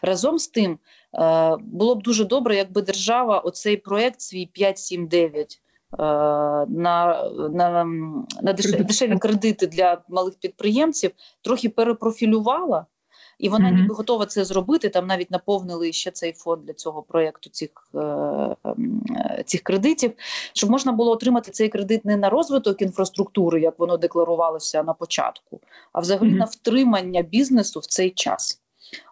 Разом 0.01 0.39
з 0.39 0.47
тим 0.47 0.79
е, 1.13 1.57
було 1.61 1.95
б 1.95 2.03
дуже 2.03 2.25
добре, 2.25 2.55
якби 2.55 2.81
держава 2.81 3.39
оцей 3.39 3.77
проект 3.77 4.21
свій 4.21 4.45
579 4.45 5.61
е, 5.93 5.97
на 5.97 7.23
на, 7.49 7.85
на 8.41 8.53
дешеві 8.53 9.17
кредити 9.17 9.67
для 9.67 10.01
малих 10.09 10.33
підприємців 10.39 11.11
трохи 11.41 11.69
перепрофілювала 11.69 12.85
і 13.41 13.49
вона 13.49 13.69
mm-hmm. 13.69 13.81
ніби 13.81 13.95
готова 13.95 14.25
це 14.25 14.45
зробити. 14.45 14.89
Там 14.89 15.07
навіть 15.07 15.31
наповнили 15.31 15.91
ще 15.91 16.11
цей 16.11 16.33
фонд 16.33 16.65
для 16.65 16.73
цього 16.73 17.01
проєкту 17.01 17.49
цих 17.49 17.69
е, 17.95 17.99
е, 17.99 19.43
цих 19.45 19.61
кредитів, 19.61 20.13
щоб 20.53 20.69
можна 20.69 20.91
було 20.91 21.11
отримати 21.11 21.51
цей 21.51 21.69
кредит 21.69 22.05
не 22.05 22.17
на 22.17 22.29
розвиток 22.29 22.81
інфраструктури, 22.81 23.61
як 23.61 23.79
воно 23.79 23.97
декларувалося 23.97 24.83
на 24.83 24.93
початку, 24.93 25.59
а 25.93 25.99
взагалі 25.99 26.29
mm-hmm. 26.29 26.37
на 26.37 26.45
втримання 26.45 27.21
бізнесу 27.21 27.79
в 27.79 27.85
цей 27.85 28.09
час. 28.09 28.61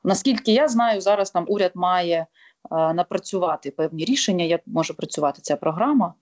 Наскільки 0.03 0.53
я 0.53 0.67
знаю, 0.67 1.01
зараз 1.01 1.31
там 1.31 1.45
уряд 1.47 1.71
має. 1.75 2.27
Е, 2.71 2.93
напрацювати 2.93 3.71
певні 3.71 4.05
рішення, 4.05 4.45
як 4.45 4.61
може 4.65 4.93
працювати 4.93 5.41
ця 5.41 5.55
програма. 5.55 6.13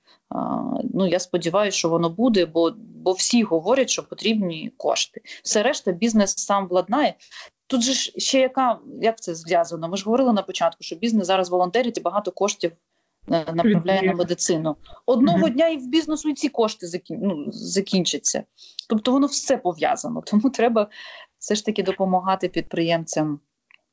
Ну 0.94 1.08
я 1.08 1.20
сподіваюся, 1.20 1.78
що 1.78 1.90
воно 1.90 2.10
буде, 2.10 2.46
бо 2.46 2.74
бо 2.78 3.12
всі 3.12 3.44
говорять, 3.44 3.90
що 3.90 4.04
потрібні 4.04 4.72
кошти. 4.78 5.22
Все 5.44 5.64
решта 5.64 5.92
бізнес 5.92 6.38
сам 6.38 6.68
владнає. 6.68 7.16
Тут 7.68 7.82
же 7.82 7.94
ж 7.94 8.12
ще 8.18 8.40
яка 8.40 8.80
як 9.02 9.22
це 9.22 9.36
зв'язано? 9.36 9.90
Ми 9.90 9.98
ж 9.98 10.04
говорили 10.06 10.34
на 10.34 10.42
початку, 10.42 10.84
що 10.84 10.96
бізнес 10.96 11.28
зараз 11.28 11.50
волонтерить 11.50 11.98
і 11.98 12.02
багато 12.02 12.32
коштів 12.32 12.72
е, 13.32 13.54
направляє 13.54 14.02
на 14.02 14.14
медицину. 14.14 14.76
Одного 15.06 15.48
mm-hmm. 15.48 15.54
дня 15.54 15.68
і 15.68 15.78
в 15.78 15.88
бізнесу 15.88 16.30
і 16.30 16.34
ці 16.34 16.50
кошти 16.50 16.88
закін... 16.88 17.20
ну, 17.22 17.46
закінчаться. 17.52 18.44
Тобто 18.90 19.12
воно 19.12 19.28
все 19.28 19.58
пов'язано. 19.58 20.22
Тому 20.26 20.50
треба 20.50 20.88
все 21.40 21.56
ж 21.56 21.66
таки 21.66 21.84
допомагати 21.84 22.50
підприємцям 22.50 23.40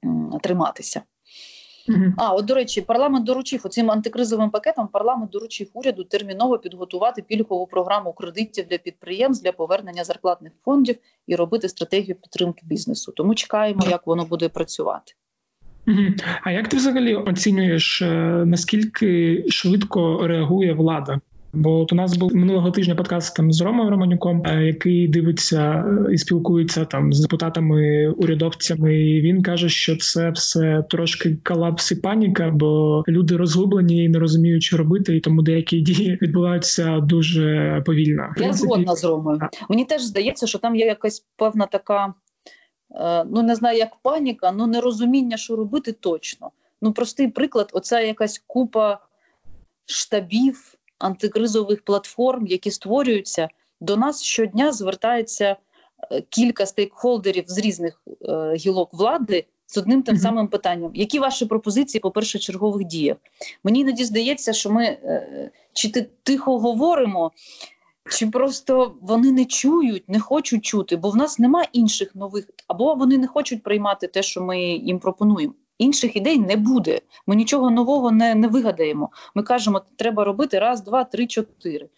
м, 0.05 0.39
триматися. 0.43 1.03
А 2.17 2.35
от 2.35 2.45
до 2.45 2.55
речі, 2.55 2.81
парламент 2.81 3.25
доручив 3.25 3.61
оцим 3.65 3.91
антикризовим 3.91 4.51
пакетом. 4.51 4.89
Парламент 4.89 5.31
доручив 5.31 5.69
уряду 5.75 6.05
терміново 6.05 6.59
підготувати 6.59 7.23
пільгову 7.23 7.67
програму 7.67 8.13
кредитів 8.13 8.67
для 8.71 8.79
підприємств 8.79 9.45
для 9.45 9.53
повернення 9.53 10.05
зарплатних 10.05 10.53
фондів 10.65 10.97
і 11.27 11.37
робити 11.37 11.69
стратегію 11.69 12.15
підтримки 12.15 12.63
бізнесу. 12.67 13.13
Тому 13.17 13.35
чекаємо, 13.35 13.87
як 13.91 14.07
воно 14.07 14.25
буде 14.25 14.49
працювати. 14.49 15.13
А 16.43 16.51
як 16.51 16.69
ти 16.69 16.77
взагалі 16.77 17.15
оцінюєш 17.15 18.03
е, 18.03 18.07
наскільки 18.47 19.45
швидко 19.49 20.27
реагує 20.27 20.73
влада? 20.73 21.21
Бо 21.55 21.81
от 21.81 21.93
у 21.93 21.97
нас 21.97 22.17
був 22.17 22.37
минулого 22.37 22.71
тижня 22.71 22.95
подкаст 22.95 23.37
там 23.37 23.53
з 23.53 23.61
Ромою 23.61 23.91
Романюком, 23.91 24.43
е, 24.47 24.65
який 24.65 25.09
дивиться 25.09 25.85
е, 26.09 26.15
і 26.15 26.19
спілкується 26.19 26.85
там 26.85 27.13
з 27.13 27.21
депутатами, 27.21 28.09
урядовцями. 28.09 29.01
і 29.01 29.21
Він 29.21 29.43
каже, 29.43 29.69
що 29.69 29.97
це 29.97 30.31
все 30.31 30.85
трошки 30.91 31.37
колапс 31.45 31.93
і 31.93 31.97
паніка, 31.97 32.51
бо 32.51 33.05
люди 33.09 33.37
розгублені 33.37 34.05
і 34.05 34.09
не 34.09 34.19
розуміють, 34.19 34.63
що 34.63 34.77
робити, 34.77 35.17
і 35.17 35.21
тому 35.21 35.43
деякі 35.43 35.81
дії 35.81 36.19
відбуваються 36.23 37.01
дуже 37.01 37.83
повільно. 37.87 38.35
Я 38.37 38.53
згодна 38.53 38.97
з 38.97 39.05
Ромою. 39.05 39.41
Мені 39.69 39.85
теж 39.85 40.03
здається, 40.03 40.47
що 40.47 40.59
там 40.59 40.77
є 40.77 40.87
якась 40.87 41.27
певна 41.37 41.67
така. 41.67 42.15
Е, 42.95 43.25
ну 43.25 43.43
не 43.43 43.55
знаю, 43.55 43.79
як 43.79 43.97
паніка, 44.03 44.53
ну 44.53 44.67
нерозуміння, 44.67 45.37
що 45.37 45.57
робити 45.57 45.93
точно. 45.93 46.51
Ну 46.83 46.93
простий 46.93 47.29
приклад: 47.29 47.71
оця 47.73 48.01
якась 48.01 48.45
купа 48.47 48.99
штабів 49.87 50.74
антикризових 50.99 51.85
платформ, 51.85 52.47
які 52.47 52.71
створюються, 52.71 53.49
до 53.81 53.97
нас 53.97 54.23
щодня 54.23 54.73
звертається 54.73 55.57
е, 56.13 56.23
кілька 56.29 56.67
стейкхолдерів 56.67 57.45
з 57.47 57.59
різних 57.59 58.03
е, 58.23 58.55
гілок 58.55 58.95
влади. 58.95 59.45
З 59.67 59.79
одним 59.79 60.03
тим 60.03 60.17
самим 60.17 60.49
питанням, 60.49 60.91
які 60.95 61.19
ваші 61.19 61.47
пропозиції 61.47 62.01
по 62.01 62.11
першочергових 62.11 62.85
діях? 62.85 63.17
Мені 63.65 63.81
іноді 63.81 64.05
здається, 64.05 64.53
що 64.53 64.71
ми 64.71 64.85
е, 64.85 65.51
чи 65.73 65.91
ти 65.91 66.07
тихо 66.23 66.59
говоримо, 66.59 67.33
чи 68.11 68.27
просто 68.27 68.95
вони 69.01 69.33
не 69.33 69.45
чують, 69.45 70.09
не 70.09 70.21
хочуть 70.21 70.65
чути, 70.65 70.97
бо 70.97 71.11
в 71.11 71.17
нас 71.17 71.39
нема 71.39 71.65
інших 71.73 72.15
нових, 72.15 72.51
або 72.69 72.95
вони 72.95 73.19
не 73.19 73.27
хочуть 73.27 73.63
приймати 73.63 74.07
те, 74.07 74.23
що 74.23 74.43
ми 74.43 74.61
їм 74.63 74.99
пропонуємо. 74.99 75.55
Інших 75.79 76.17
ідей 76.17 76.39
не 76.39 76.57
буде. 76.57 77.01
Ми 77.27 77.37
нічого 77.37 77.71
нового 77.71 78.11
не 78.11 78.35
не 78.35 78.49
вигадаємо. 78.49 79.11
Ми 79.35 79.43
кажемо, 79.43 79.83
треба 79.97 80.25
робити 80.25 80.59
раз, 80.59 80.83
два, 80.83 81.05
три, 81.05 81.27
чотири. 81.27 81.89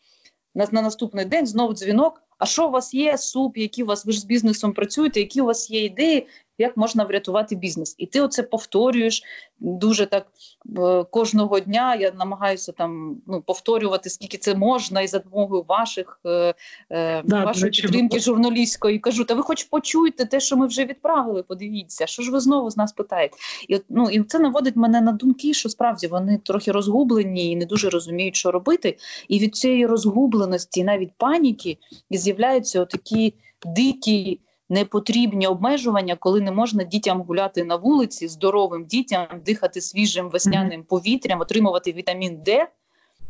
На, 0.54 0.66
на 0.72 0.82
наступний 0.82 1.24
день 1.24 1.46
знову 1.46 1.72
дзвінок. 1.72 2.22
А 2.38 2.46
що 2.46 2.68
у 2.68 2.70
вас 2.70 2.94
є? 2.94 3.18
Суп, 3.18 3.56
які 3.56 3.82
у 3.82 3.86
вас 3.86 4.06
ви 4.06 4.12
ж 4.12 4.20
з 4.20 4.24
бізнесом 4.24 4.72
працюєте? 4.72 5.20
Які 5.20 5.40
у 5.40 5.44
вас 5.44 5.70
є 5.70 5.84
ідеї? 5.84 6.26
як 6.58 6.76
можна 6.76 7.04
врятувати 7.04 7.56
бізнес. 7.56 7.94
І 7.98 8.06
ти 8.06 8.20
оце 8.20 8.42
повторюєш 8.42 9.22
дуже 9.60 10.06
так 10.06 10.26
е, 10.78 11.04
кожного 11.04 11.60
дня. 11.60 11.94
Я 11.94 12.12
намагаюся 12.12 12.72
там 12.72 13.16
ну, 13.26 13.42
повторювати, 13.42 14.10
скільки 14.10 14.38
це 14.38 14.54
можна, 14.54 15.00
і 15.00 15.06
за 15.06 15.18
допомогою 15.18 15.64
ваших 15.68 16.20
е, 16.26 16.54
е 16.90 17.22
да, 17.24 17.44
вашої 17.44 17.70
підтримки 17.72 18.20
журналістської. 18.20 18.98
Кажу, 18.98 19.24
та 19.24 19.34
ви 19.34 19.42
хоч 19.42 19.64
почуєте 19.64 20.24
те, 20.24 20.40
що 20.40 20.56
ми 20.56 20.66
вже 20.66 20.84
відправили. 20.84 21.42
Подивіться, 21.42 22.06
що 22.06 22.22
ж 22.22 22.30
ви 22.30 22.40
знову 22.40 22.70
з 22.70 22.76
нас 22.76 22.92
питаєте? 22.92 23.36
І 23.68 23.80
ну, 23.88 24.10
і 24.10 24.22
це 24.22 24.38
наводить 24.38 24.76
мене 24.76 25.00
на 25.00 25.12
думки, 25.12 25.54
що 25.54 25.68
справді 25.68 26.06
вони 26.06 26.38
трохи 26.44 26.72
розгублені 26.72 27.50
і 27.50 27.56
не 27.56 27.64
дуже 27.64 27.90
розуміють, 27.90 28.36
що 28.36 28.50
робити. 28.50 28.96
І 29.28 29.38
від 29.38 29.56
цієї 29.56 29.86
розгубленості, 29.86 30.84
навіть 30.84 31.10
паніки, 31.16 31.78
з'являються 32.26 32.80
отакі 32.80 33.34
дикі 33.64 34.40
непотрібні 34.68 35.46
обмежування, 35.46 36.16
коли 36.16 36.40
не 36.40 36.52
можна 36.52 36.84
дітям 36.84 37.22
гуляти 37.22 37.64
на 37.64 37.76
вулиці, 37.76 38.28
здоровим 38.28 38.84
дітям 38.84 39.26
дихати 39.46 39.80
свіжим 39.80 40.30
весняним 40.30 40.82
повітрям, 40.82 41.40
отримувати 41.40 41.92
вітамін 41.92 42.42
Д 42.42 42.68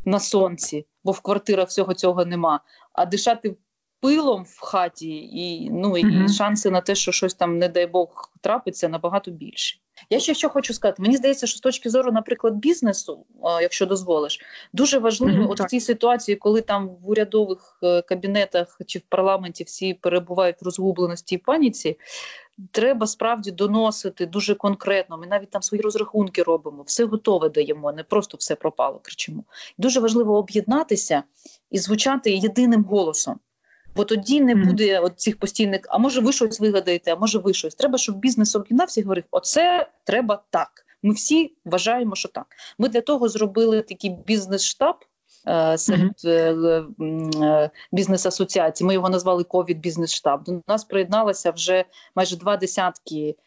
на 0.04 0.20
сонці, 0.20 0.86
бо 1.04 1.12
в 1.12 1.20
квартирах 1.20 1.68
всього 1.68 1.94
цього 1.94 2.24
нема. 2.24 2.60
А 2.92 3.06
дишати 3.06 3.56
пилом 4.00 4.44
в 4.48 4.60
хаті, 4.60 5.16
і 5.16 5.70
ну 5.70 5.96
і 5.96 6.28
шанси 6.28 6.70
на 6.70 6.80
те, 6.80 6.94
що 6.94 7.12
щось 7.12 7.34
там, 7.34 7.58
не 7.58 7.68
дай 7.68 7.86
Бог, 7.86 8.30
трапиться, 8.40 8.88
набагато 8.88 9.30
більше. 9.30 9.78
Я 10.10 10.20
ще 10.20 10.34
що 10.34 10.48
хочу 10.48 10.74
сказати. 10.74 11.02
Мені 11.02 11.16
здається, 11.16 11.46
що 11.46 11.58
з 11.58 11.60
точки 11.60 11.90
зору, 11.90 12.12
наприклад, 12.12 12.54
бізнесу, 12.54 13.26
якщо 13.62 13.86
дозволиш, 13.86 14.40
дуже 14.72 14.98
важливо 14.98 15.42
mm-hmm, 15.42 15.50
от 15.50 15.60
в 15.60 15.66
цій 15.66 15.80
ситуації, 15.80 16.36
коли 16.36 16.60
там 16.60 16.88
в 16.88 17.10
урядових 17.10 17.78
е, 17.82 18.02
кабінетах 18.02 18.80
чи 18.86 18.98
в 18.98 19.02
парламенті 19.02 19.64
всі 19.64 19.94
перебувають 19.94 20.62
в 20.62 20.64
розгубленості 20.64 21.34
і 21.34 21.38
паніці. 21.38 21.98
Треба 22.70 23.06
справді 23.06 23.50
доносити 23.50 24.26
дуже 24.26 24.54
конкретно. 24.54 25.18
Ми 25.18 25.26
навіть 25.26 25.50
там 25.50 25.62
свої 25.62 25.82
розрахунки 25.82 26.42
робимо, 26.42 26.82
все 26.82 27.04
готове 27.04 27.48
даємо, 27.48 27.92
не 27.92 28.02
просто 28.02 28.36
все 28.36 28.54
пропало. 28.54 29.00
Кричимо. 29.02 29.44
Дуже 29.78 30.00
важливо 30.00 30.38
об'єднатися 30.38 31.22
і 31.70 31.78
звучати 31.78 32.30
єдиним 32.30 32.84
голосом. 32.84 33.40
Бо 33.96 34.04
тоді 34.04 34.40
не 34.40 34.54
буде 34.54 35.00
от 35.00 35.20
цих 35.20 35.38
постійних, 35.38 35.80
а 35.88 35.98
може 35.98 36.20
ви 36.20 36.32
щось 36.32 36.60
вигадаєте, 36.60 37.12
а 37.12 37.16
може 37.16 37.38
ви 37.38 37.54
щось. 37.54 37.74
Треба, 37.74 37.98
щоб 37.98 38.18
бізнес 38.18 38.56
об'єднався 38.56 39.00
і 39.00 39.04
говорив: 39.04 39.24
оце 39.30 39.88
треба 40.04 40.42
так. 40.50 40.68
Ми 41.02 41.14
всі 41.14 41.56
вважаємо, 41.64 42.14
що 42.14 42.28
так. 42.28 42.46
Ми 42.78 42.88
для 42.88 43.00
того 43.00 43.28
зробили 43.28 43.82
такий 43.82 44.10
бізнес-штаб. 44.10 44.96
Е, 45.48 45.78
серед 45.78 46.12
mm-hmm. 46.24 47.44
е, 47.44 47.70
бізнес-асоціацій 47.92 48.84
ми 48.84 48.94
його 48.94 49.08
назвали 49.08 49.44
ковід 49.44 49.80
бізнес-штаб. 49.80 50.44
До 50.44 50.60
нас 50.68 50.84
приєдналося 50.84 51.50
вже 51.50 51.84
майже 52.14 52.36
два 52.36 52.56
десятки 52.56 53.36
Е, 53.38 53.45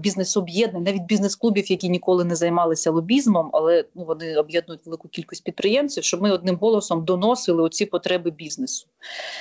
бізнес-об'єднань, 0.00 0.82
навіть 0.82 1.02
бізнес-клубів, 1.02 1.70
які 1.70 1.88
ніколи 1.88 2.24
не 2.24 2.36
займалися 2.36 2.90
лобізмом, 2.90 3.50
але 3.52 3.84
ну 3.94 4.04
вони 4.04 4.36
об'єднують 4.36 4.86
велику 4.86 5.08
кількість 5.08 5.44
підприємців, 5.44 6.04
щоб 6.04 6.22
ми 6.22 6.30
одним 6.30 6.56
голосом 6.56 7.04
доносили 7.04 7.62
оці 7.62 7.86
потреби 7.86 8.30
бізнесу 8.30 8.86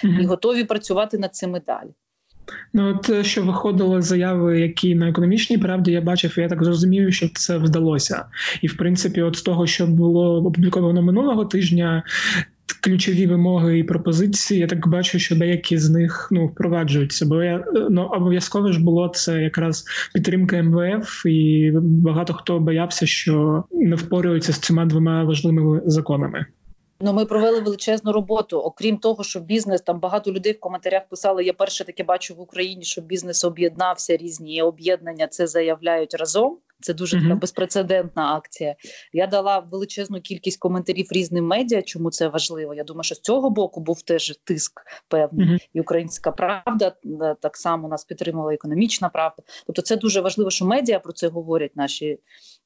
mm-hmm. 0.04 0.20
і 0.22 0.26
готові 0.26 0.64
працювати 0.64 1.18
над 1.18 1.36
цими 1.36 1.62
далі. 1.68 1.90
Ну, 2.74 2.90
от 2.90 3.10
е, 3.10 3.24
що 3.24 3.44
виходили 3.44 4.02
заяви, 4.02 4.60
які 4.60 4.96
на 4.96 5.10
економічній 5.10 5.58
правді 5.58 5.92
я 5.92 6.02
бачив, 6.02 6.34
я 6.38 6.50
так 6.50 6.64
зрозумію, 6.64 7.12
що 7.12 7.30
це 7.30 7.58
вдалося. 7.58 8.26
І 8.62 8.68
в 8.68 8.78
принципі, 8.78 9.22
от 9.22 9.36
з 9.36 9.42
того, 9.42 9.68
що 9.68 9.88
було 9.88 10.38
опубліковано 10.38 11.02
минулого 11.02 11.46
тижня, 11.46 12.04
ключові 12.82 13.28
вимоги 13.28 13.80
і 13.80 13.84
пропозиції. 13.84 14.60
Я 14.60 14.68
так 14.68 14.88
бачу, 14.88 15.20
що 15.20 15.36
деякі 15.36 15.78
з 15.78 15.90
них 15.90 16.28
ну 16.32 16.48
впроваджуються. 16.48 17.26
Бо 17.26 17.44
я 17.44 17.66
ну 17.90 18.04
обов'язково 18.04 18.72
ж 18.72 18.84
було 18.84 19.10
це 19.10 19.42
якраз 19.42 19.86
підтримка 20.14 20.64
МВФ, 20.64 21.26
і 21.26 21.72
багато 21.82 22.34
хто 22.34 22.60
боявся, 22.60 23.06
що 23.06 23.64
не 23.72 23.96
впорюються 23.96 24.54
з 24.54 24.60
цими 24.60 24.86
двома 24.86 25.24
важливими 25.24 25.82
законами. 25.86 26.46
Ну, 27.02 27.14
ми 27.14 27.26
провели 27.26 27.60
величезну 27.62 28.12
роботу. 28.12 28.60
Окрім 28.60 28.98
того, 28.98 29.24
що 29.24 29.40
бізнес 29.40 29.82
там 29.82 30.00
багато 30.00 30.32
людей 30.32 30.54
в 30.54 30.60
коментарях 30.60 31.08
писали. 31.10 31.44
Я 31.44 31.54
перше 31.54 31.84
таке 31.84 32.04
бачу 32.04 32.36
в 32.36 32.42
Україні, 32.42 32.84
що 32.84 33.02
бізнес 33.02 33.44
об'єднався 33.44 34.18
різні 34.18 34.62
об'єднання. 34.62 35.28
Це 35.28 35.48
заявляють 35.48 36.14
разом. 36.14 36.58
Це 36.82 36.94
дуже 36.94 37.18
mm-hmm. 37.18 37.24
така 37.24 37.36
безпрецедентна 37.36 38.34
акція. 38.36 38.76
Я 39.14 39.28
дала 39.28 39.60
величезну 39.60 40.22
кількість 40.22 40.60
коментарів 40.60 41.08
різним 41.12 41.46
медіа. 41.46 41.82
Чому 41.82 42.12
це 42.12 42.28
важливо? 42.28 42.74
Я 42.74 42.84
думаю, 42.84 43.04
що 43.04 43.16
з 43.16 43.20
цього 43.20 43.50
боку 43.50 43.82
був 43.82 44.02
теж 44.02 44.40
тиск 44.44 44.82
певний. 45.08 45.48
Mm-hmm. 45.48 45.70
І 45.74 45.82
українська 45.82 46.32
правда 46.32 46.96
так 47.42 47.58
само 47.58 47.88
нас 47.88 48.06
підтримувала 48.06 48.54
економічна 48.54 49.10
правда. 49.10 49.44
Тобто, 49.66 49.82
це 49.82 49.98
дуже 49.98 50.22
важливо, 50.22 50.50
що 50.50 50.66
медіа 50.66 51.00
про 51.00 51.14
це 51.14 51.28
говорять 51.28 51.76
наші. 51.76 52.20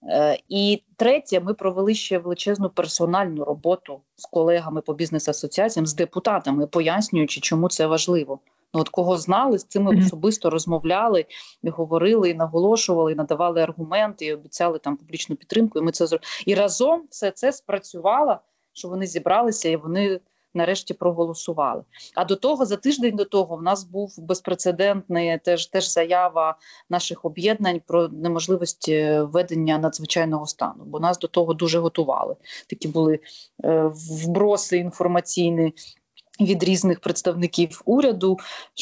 Е, 0.09 0.38
і 0.49 0.84
третє, 0.95 1.39
ми 1.39 1.53
провели 1.53 1.95
ще 1.95 2.18
величезну 2.18 2.70
персональну 2.70 3.43
роботу 3.43 4.01
з 4.16 4.26
колегами 4.26 4.82
по 4.82 4.93
бізнес-асоціаціям, 4.93 5.88
з 5.88 5.95
депутатами, 5.95 6.68
пояснюючи, 6.68 7.41
чому 7.41 7.70
це 7.70 7.88
важливо. 7.88 8.39
Ну, 8.74 8.82
от 8.82 8.89
кого 8.89 9.17
знали, 9.17 9.59
з 9.59 9.63
цими 9.63 9.97
особисто 9.97 10.49
розмовляли, 10.49 11.26
і 11.63 11.69
говорили, 11.69 12.30
і 12.30 12.34
наголошували, 12.34 13.11
і 13.11 13.15
надавали 13.15 13.61
аргументи, 13.61 14.26
і 14.26 14.34
обіцяли 14.34 14.80
там 14.80 14.97
публічну 14.97 15.36
підтримку. 15.36 15.80
І 15.80 15.82
ми 15.82 15.91
це 15.91 16.07
зробили. 16.07 16.28
І 16.45 16.55
разом 16.55 17.03
все 17.09 17.32
це 17.32 17.51
спрацювало, 17.51 18.38
що 18.74 18.88
вони 18.88 19.07
зібралися 19.07 19.69
і 19.69 19.76
вони. 19.76 20.19
Нарешті 20.55 20.93
проголосували. 20.93 21.84
А 22.15 22.26
до 22.26 22.36
того 22.36 22.65
за 22.65 22.78
тиждень 22.78 23.15
до 23.15 23.26
того 23.26 23.55
в 23.55 23.63
нас 23.63 23.84
був 23.84 24.15
безпрецедентний 24.17 25.38
теж 25.38 25.67
теж 25.67 25.91
заява 25.91 26.57
наших 26.89 27.26
об'єднань 27.26 27.82
про 27.88 28.07
неможливість 28.07 28.89
е, 28.89 29.24
введення 29.24 29.78
надзвичайного 29.78 30.47
стану. 30.47 30.84
Бо 30.86 30.99
нас 30.99 31.19
до 31.19 31.28
того 31.28 31.53
дуже 31.53 31.80
готували. 31.80 32.36
Такі 32.67 32.88
були 32.88 33.19
е, 33.63 33.91
вброси 33.93 34.78
інформаційні 34.78 35.74
від 36.41 36.63
різних 36.63 36.99
представників 36.99 37.81
уряду 37.86 38.38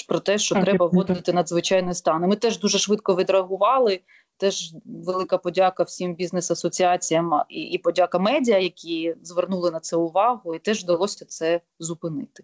про 0.07 0.19
те, 0.19 0.37
що 0.37 0.55
треба 0.55 0.85
вводити 0.85 1.33
надзвичайний 1.33 1.93
стан. 1.93 2.23
І 2.23 2.27
Ми 2.27 2.35
теж 2.35 2.59
дуже 2.59 2.77
швидко 2.77 3.15
відреагували. 3.15 3.99
Теж 4.37 4.73
велика 4.85 5.37
подяка 5.37 5.83
всім 5.83 6.15
бізнес-асоціаціям 6.15 7.31
і, 7.49 7.61
і 7.61 7.77
подяка 7.77 8.19
медіа, 8.19 8.57
які 8.57 9.15
звернули 9.21 9.71
на 9.71 9.79
це 9.79 9.95
увагу, 9.95 10.55
і 10.55 10.59
теж 10.59 10.83
вдалося 10.83 11.25
це 11.25 11.61
зупинити. 11.79 12.43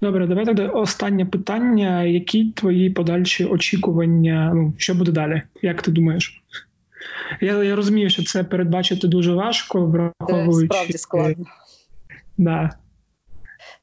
Добре, 0.00 0.26
давай 0.26 0.44
тоді 0.44 0.62
останнє 0.62 1.26
питання. 1.26 2.02
Які 2.02 2.44
твої 2.44 2.90
подальші 2.90 3.44
очікування? 3.44 4.52
Ну 4.54 4.74
що 4.76 4.94
буде 4.94 5.12
далі? 5.12 5.42
Як 5.62 5.82
ти 5.82 5.90
думаєш? 5.90 6.42
Я 7.40 7.64
я 7.64 7.76
розумію, 7.76 8.10
що 8.10 8.24
це 8.24 8.44
передбачити 8.44 9.08
дуже 9.08 9.34
важко, 9.34 9.86
враховуючи... 9.86 10.68
Це 10.68 10.74
справді 10.74 10.98
складно. 10.98 11.44
Да. 12.38 12.70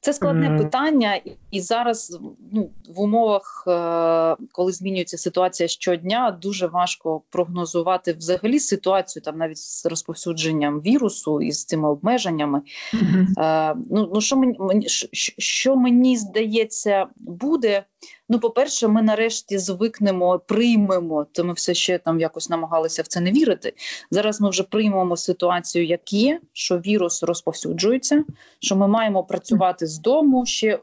Це 0.03 0.13
складне 0.13 0.49
mm. 0.49 0.57
питання, 0.57 1.21
і 1.51 1.61
зараз 1.61 2.19
ну, 2.51 2.69
в 2.89 3.01
умовах, 3.01 3.63
е, 3.67 4.35
коли 4.51 4.71
змінюється 4.71 5.17
ситуація 5.17 5.69
щодня, 5.69 6.37
дуже 6.41 6.67
важко 6.67 7.21
прогнозувати 7.29 8.13
взагалі 8.13 8.59
ситуацію 8.59 9.23
там 9.23 9.37
навіть 9.37 9.57
з 9.57 9.85
розповсюдженням 9.85 10.81
вірусу 10.81 11.41
і 11.41 11.51
з 11.51 11.65
цими 11.65 11.89
обмеженнями. 11.89 12.61
Mm-hmm. 12.93 13.73
Ну 13.91 14.11
ну 14.13 14.21
що 14.21 14.37
мені 14.37 14.85
що 15.37 15.75
мені 15.75 16.17
здається, 16.17 17.07
буде. 17.15 17.83
Ну, 18.33 18.39
по-перше, 18.39 18.87
ми 18.87 19.01
нарешті 19.01 19.57
звикнемо, 19.57 20.39
приймемо. 20.39 21.25
То 21.31 21.43
ми 21.43 21.53
все 21.53 21.73
ще 21.73 21.97
там 21.97 22.19
якось 22.19 22.49
намагалися 22.49 23.01
в 23.01 23.07
це 23.07 23.19
не 23.19 23.31
вірити. 23.31 23.73
Зараз 24.11 24.41
ми 24.41 24.49
вже 24.49 24.63
приймемо 24.63 25.17
ситуацію, 25.17 25.85
як 25.85 26.13
є, 26.13 26.39
що 26.53 26.77
вірус 26.77 27.23
розповсюджується, 27.23 28.23
що 28.59 28.75
ми 28.75 28.87
маємо 28.87 29.23
працювати 29.23 29.87
з 29.87 29.99
дому 29.99 30.45
ще 30.45 30.79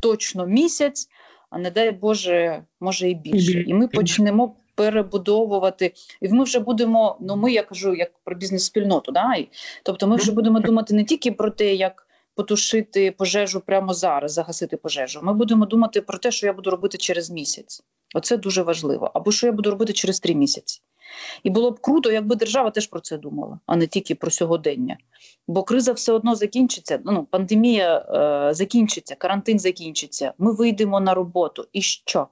точно 0.00 0.46
місяць, 0.46 1.08
а 1.50 1.58
не 1.58 1.70
дай 1.70 1.90
Боже, 1.90 2.62
може 2.80 3.10
і 3.10 3.14
більше. 3.14 3.60
І 3.60 3.74
ми 3.74 3.88
почнемо. 3.88 4.56
Перебудовувати, 4.74 5.92
і 6.20 6.28
ми 6.28 6.44
вже 6.44 6.60
будемо. 6.60 7.16
Ну 7.20 7.36
ми 7.36 7.52
я 7.52 7.62
кажу, 7.62 7.94
як 7.94 8.10
про 8.24 8.36
бізнес-спільноту. 8.36 9.12
Да? 9.12 9.34
Тобто, 9.82 10.06
ми 10.06 10.16
вже 10.16 10.32
будемо 10.32 10.60
думати 10.60 10.94
не 10.94 11.04
тільки 11.04 11.32
про 11.32 11.50
те, 11.50 11.74
як 11.74 12.06
потушити 12.40 13.10
пожежу 13.10 13.60
прямо 13.60 13.94
зараз, 13.94 14.32
загасити 14.32 14.76
пожежу. 14.76 15.20
Ми 15.22 15.34
будемо 15.34 15.66
думати 15.66 16.00
про 16.00 16.18
те, 16.18 16.30
що 16.30 16.46
я 16.46 16.52
буду 16.52 16.70
робити 16.70 16.98
через 16.98 17.30
місяць. 17.30 17.82
Оце 18.14 18.36
дуже 18.36 18.62
важливо. 18.62 19.10
Або 19.14 19.32
що 19.32 19.46
я 19.46 19.52
буду 19.52 19.70
робити 19.70 19.92
через 19.92 20.20
три 20.20 20.34
місяці. 20.34 20.80
І 21.42 21.50
було 21.50 21.70
б 21.70 21.80
круто, 21.80 22.12
якби 22.12 22.36
держава 22.36 22.70
теж 22.70 22.86
про 22.86 23.00
це 23.00 23.18
думала, 23.18 23.60
а 23.66 23.76
не 23.76 23.86
тільки 23.86 24.14
про 24.14 24.30
сьогодення. 24.30 24.98
Бо 25.48 25.62
криза 25.62 25.92
все 25.92 26.12
одно 26.12 26.34
закінчиться. 26.34 27.00
Ну, 27.04 27.26
пандемія 27.30 27.98
е, 27.98 28.54
закінчиться, 28.54 29.14
карантин 29.14 29.58
закінчиться. 29.58 30.32
Ми 30.38 30.52
вийдемо 30.52 31.00
на 31.00 31.14
роботу. 31.14 31.66
І 31.72 31.82
що? 31.82 32.26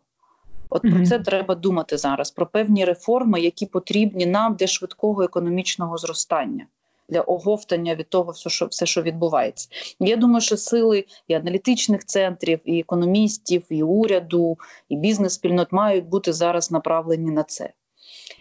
От 0.70 0.82
про 0.82 1.06
це 1.06 1.18
треба 1.18 1.54
думати 1.54 1.96
зараз: 1.96 2.30
про 2.30 2.46
певні 2.46 2.84
реформи, 2.84 3.40
які 3.40 3.66
потрібні 3.66 4.26
нам 4.26 4.54
для 4.54 4.66
швидкого 4.66 5.22
економічного 5.22 5.98
зростання 5.98 6.66
для 7.09 7.20
оговтання 7.20 7.94
від 7.94 8.09
того, 8.09 8.32
все, 8.32 8.50
що 8.50 8.66
все, 8.66 8.86
що 8.86 9.02
відбувається. 9.02 9.68
Я 10.00 10.16
думаю, 10.16 10.40
що 10.40 10.56
сили 10.56 11.04
і 11.28 11.34
аналітичних 11.34 12.04
центрів, 12.04 12.61
і 12.64 12.80
економістів, 12.80 13.62
і 13.70 13.82
уряду, 13.82 14.59
і 14.88 14.96
бізнес-спільнот 14.96 15.72
мають 15.72 16.06
бути 16.06 16.32
зараз 16.32 16.70
направлені 16.70 17.30
на 17.30 17.42
це. 17.42 17.72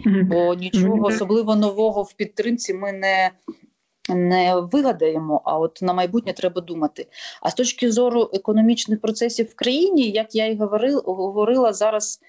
Бо 0.05 0.53
нічого 0.53 1.05
особливо 1.05 1.55
нового 1.55 2.03
в 2.03 2.13
підтримці 2.13 2.73
ми 2.73 2.93
не 2.93 3.31
не 4.09 4.55
вигадаємо, 4.55 5.41
а 5.45 5.59
от 5.59 5.79
на 5.81 5.93
майбутнє 5.93 6.33
треба 6.33 6.61
думати. 6.61 7.07
А 7.41 7.49
з 7.49 7.53
точки 7.53 7.91
зору 7.91 8.29
економічних 8.33 9.01
процесів 9.01 9.45
в 9.45 9.55
країні, 9.55 10.09
як 10.09 10.35
я 10.35 10.47
і 10.47 10.55
говорила, 10.55 11.01
говорила 11.05 11.73
зараз, 11.73 12.19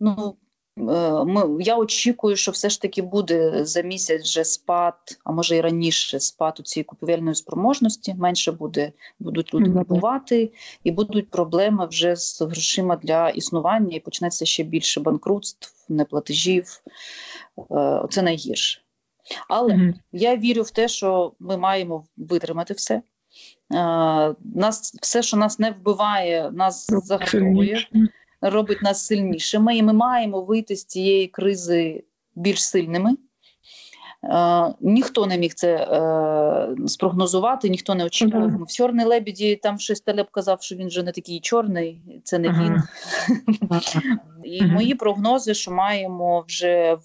ну 0.00 0.36
ми, 0.76 1.56
Я 1.60 1.76
очікую, 1.76 2.36
що 2.36 2.50
все 2.50 2.68
ж 2.68 2.82
таки 2.82 3.02
буде 3.02 3.64
за 3.64 3.82
місяць 3.82 4.22
вже 4.22 4.44
спад, 4.44 4.94
а 5.24 5.32
може 5.32 5.56
і 5.56 5.60
раніше 5.60 6.20
спад 6.20 6.56
у 6.60 6.62
цієї 6.62 6.84
купівельної 6.84 7.34
спроможності. 7.34 8.14
Менше 8.14 8.52
буде, 8.52 8.92
будуть 9.18 9.54
люди 9.54 9.70
купувати, 9.70 10.52
і 10.84 10.90
будуть 10.90 11.30
проблеми 11.30 11.86
вже 11.86 12.16
з 12.16 12.42
грошима 12.42 12.96
для 12.96 13.28
існування, 13.28 13.96
і 13.96 14.00
почнеться 14.00 14.44
ще 14.44 14.62
більше 14.62 15.00
банкрутств, 15.00 15.74
неплатежів. 15.88 16.82
Е, 17.70 18.02
це 18.10 18.22
найгірше. 18.22 18.80
Але 19.48 19.74
mm-hmm. 19.74 19.94
я 20.12 20.36
вірю 20.36 20.62
в 20.62 20.70
те, 20.70 20.88
що 20.88 21.32
ми 21.38 21.56
маємо 21.56 22.04
витримати 22.16 22.74
все. 22.74 22.94
Е, 22.94 23.02
нас 24.54 24.94
все, 25.02 25.22
що 25.22 25.36
нас 25.36 25.58
не 25.58 25.70
вбиває, 25.70 26.50
нас 26.50 26.86
загартовує 26.90 27.86
робить 28.42 28.82
нас 28.82 29.06
сильнішими, 29.06 29.76
і 29.76 29.82
ми 29.82 29.92
маємо 29.92 30.40
вийти 30.40 30.76
з 30.76 30.84
цієї 30.84 31.26
кризи 31.26 32.04
більш 32.34 32.64
сильними. 32.64 33.16
Е, 34.24 34.74
ніхто 34.80 35.26
не 35.26 35.38
міг 35.38 35.54
це 35.54 35.76
е, 35.76 36.88
спрогнозувати, 36.88 37.68
ніхто 37.68 37.94
не 37.94 38.04
очікував. 38.04 38.50
Uh-huh. 38.50 38.64
В 38.64 38.72
чорний 38.72 39.06
лебіді 39.06 39.56
там 39.56 39.78
щось 39.78 40.00
Талеб 40.00 40.30
казав, 40.30 40.62
що 40.62 40.76
він 40.76 40.86
вже 40.86 41.02
не 41.02 41.12
такий 41.12 41.40
чорний, 41.40 42.00
це 42.24 42.38
не 42.38 42.48
uh-huh. 42.48 42.64
він. 42.64 42.82
І 44.44 44.62
uh-huh. 44.62 44.72
мої 44.72 44.94
прогнози, 44.94 45.54
що 45.54 45.70
маємо 45.70 46.44
вже 46.48 46.98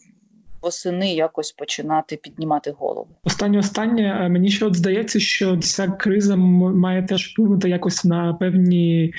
восени 0.61 1.13
якось 1.13 1.51
починати 1.51 2.15
піднімати 2.15 2.73
голову. 2.79 3.07
Останнє 3.23 3.59
останнє 3.59 4.19
е, 4.21 4.29
мені 4.29 4.49
ще 4.49 4.65
от 4.65 4.75
здається, 4.75 5.19
що 5.19 5.57
ця 5.57 5.87
криза 5.87 6.35
має 6.35 7.03
теж 7.03 7.27
вплинути 7.27 7.69
якось 7.69 8.05
на 8.05 8.33
певні 8.33 9.13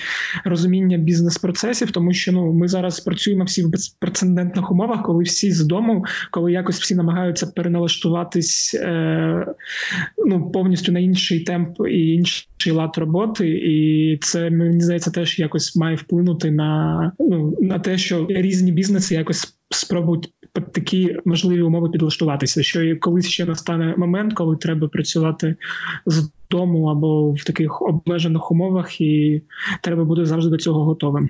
розуміння 0.45 0.97
бізнес-процесів, 0.97 1.91
тому 1.91 2.13
що 2.13 2.31
ну 2.31 2.53
ми 2.53 2.67
зараз 2.67 2.99
працюємо 2.99 3.43
всі 3.43 3.63
в 3.63 3.69
безпрецедентних 3.69 4.71
умовах, 4.71 5.03
коли 5.03 5.23
всі 5.23 5.51
з 5.51 5.65
дому, 5.65 6.05
коли 6.31 6.51
якось 6.51 6.79
всі 6.79 6.95
намагаються 6.95 7.47
переналаштуватись 7.47 8.79
е, 8.81 9.45
ну 10.25 10.51
повністю 10.51 10.91
на 10.91 10.99
інший 10.99 11.39
темп 11.39 11.77
і 11.89 12.13
інший 12.13 12.73
лад 12.73 12.97
роботи, 12.97 13.49
і 13.49 14.17
це 14.21 14.49
мені 14.49 14.81
здається 14.81 15.11
теж 15.11 15.39
якось 15.39 15.75
має 15.75 15.95
вплинути 15.95 16.51
на 16.51 17.11
ну 17.19 17.57
на 17.61 17.79
те, 17.79 17.97
що 17.97 18.27
різні 18.29 18.71
бізнеси 18.71 19.15
якось 19.15 19.55
спробують 19.69 20.33
під 20.53 20.71
такі 20.71 21.17
можливі 21.25 21.61
умови 21.61 21.89
підлаштуватися. 21.89 22.63
Що 22.63 22.99
колись 22.99 23.27
ще 23.27 23.45
настане 23.45 23.95
момент, 23.97 24.33
коли 24.33 24.57
треба 24.57 24.87
працювати 24.87 25.55
з 26.05 26.29
дому 26.49 26.87
або 26.87 27.31
в 27.31 27.43
таких 27.43 27.81
обмежених 27.81 28.51
умовах, 28.51 29.01
і 29.01 29.41
треба 29.81 30.03
буде 30.03 30.25
завжди 30.25 30.49
до 30.49 30.57
цього 30.57 30.83
готовим. 30.83 31.29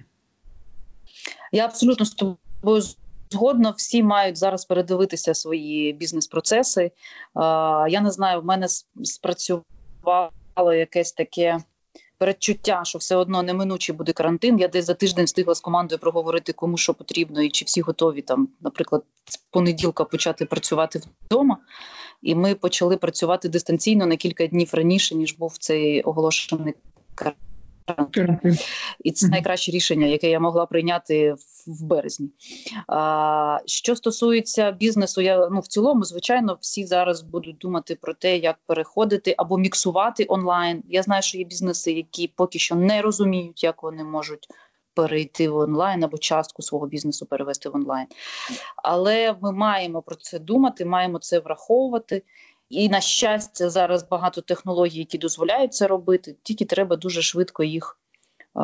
Я 1.52 1.66
абсолютно 1.66 2.06
з 2.06 2.12
тобою 2.12 2.82
згодна. 3.30 3.74
Всі 3.78 4.04
мають 4.04 4.38
зараз 4.38 4.66
передивитися 4.66 5.34
свої 5.34 5.94
бізнес-процеси. 5.94 6.92
Я 7.90 8.02
не 8.02 8.12
знаю, 8.12 8.42
в 8.42 8.46
мене 8.46 8.68
спрацювало 9.04 10.74
якесь 10.74 11.12
таке 11.12 11.60
передчуття, 12.20 12.82
що 12.84 13.00
все 13.00 13.16
одно 13.16 13.44
неминучий 13.44 13.96
буде 13.96 14.12
карантин. 14.14 14.60
Я 14.60 14.68
десь 14.68 14.86
за 14.86 14.94
тиждень 14.94 15.26
встигла 15.26 15.56
з 15.56 15.60
командою 15.60 16.00
проговорити, 16.00 16.54
кому 16.54 16.78
що 16.78 16.94
потрібно, 16.94 17.42
і 17.42 17.50
чи 17.50 17.66
всі 17.66 17.82
готові 17.82 18.22
там, 18.22 18.50
наприклад, 18.62 19.04
з 19.26 19.38
понеділка 19.38 20.04
почати 20.04 20.46
працювати 20.46 21.02
вдома. 21.26 21.58
І 22.22 22.36
ми 22.36 22.56
почали 22.56 22.98
працювати 22.98 23.50
дистанційно 23.50 24.06
на 24.06 24.16
кілька 24.16 24.48
днів 24.48 24.70
раніше 24.74 25.16
ніж 25.16 25.34
був 25.34 25.58
цей 25.58 26.02
оголошений 26.02 26.74
карантин. 27.16 27.49
І 29.04 29.12
це 29.12 29.28
найкраще 29.28 29.72
рішення, 29.72 30.08
яке 30.08 30.30
я 30.30 30.40
могла 30.40 30.66
прийняти 30.66 31.36
в 31.68 31.84
березні. 31.84 32.30
А, 32.88 33.60
Що 33.66 33.96
стосується 33.96 34.72
бізнесу, 34.72 35.22
я 35.22 35.50
ну 35.52 35.60
в 35.60 35.68
цілому, 35.68 36.04
звичайно, 36.04 36.58
всі 36.62 36.86
зараз 36.86 37.22
будуть 37.22 37.58
думати 37.58 37.98
про 38.02 38.14
те, 38.14 38.38
як 38.38 38.56
переходити 38.66 39.36
або 39.38 39.58
міксувати 39.58 40.26
онлайн. 40.30 40.84
Я 40.90 41.04
знаю, 41.04 41.22
що 41.22 41.38
є 41.38 41.44
бізнеси, 41.44 41.92
які 41.92 42.28
поки 42.28 42.60
що 42.60 42.76
не 42.76 43.02
розуміють, 43.02 43.64
як 43.64 43.84
вони 43.84 44.04
можуть. 44.04 44.48
Перейти 44.94 45.50
в 45.50 45.58
онлайн 45.58 46.04
або 46.04 46.18
частку 46.18 46.62
свого 46.62 46.88
бізнесу 46.88 47.26
перевести 47.26 47.70
в 47.70 47.76
онлайн, 47.76 48.08
але 48.76 49.36
ми 49.42 49.52
маємо 49.52 50.02
про 50.02 50.16
це 50.16 50.40
думати, 50.40 50.86
маємо 50.86 51.20
це 51.20 51.40
враховувати. 51.40 52.24
І 52.70 52.90
на 52.90 53.02
щастя, 53.02 53.70
зараз 53.70 54.08
багато 54.10 54.42
технологій, 54.42 55.00
які 55.00 55.18
дозволяють 55.18 55.74
це 55.74 55.88
робити, 55.88 56.36
тільки 56.44 56.66
треба 56.66 56.96
дуже 56.96 57.22
швидко 57.22 57.64
їх 57.64 58.00
е, 58.56 58.60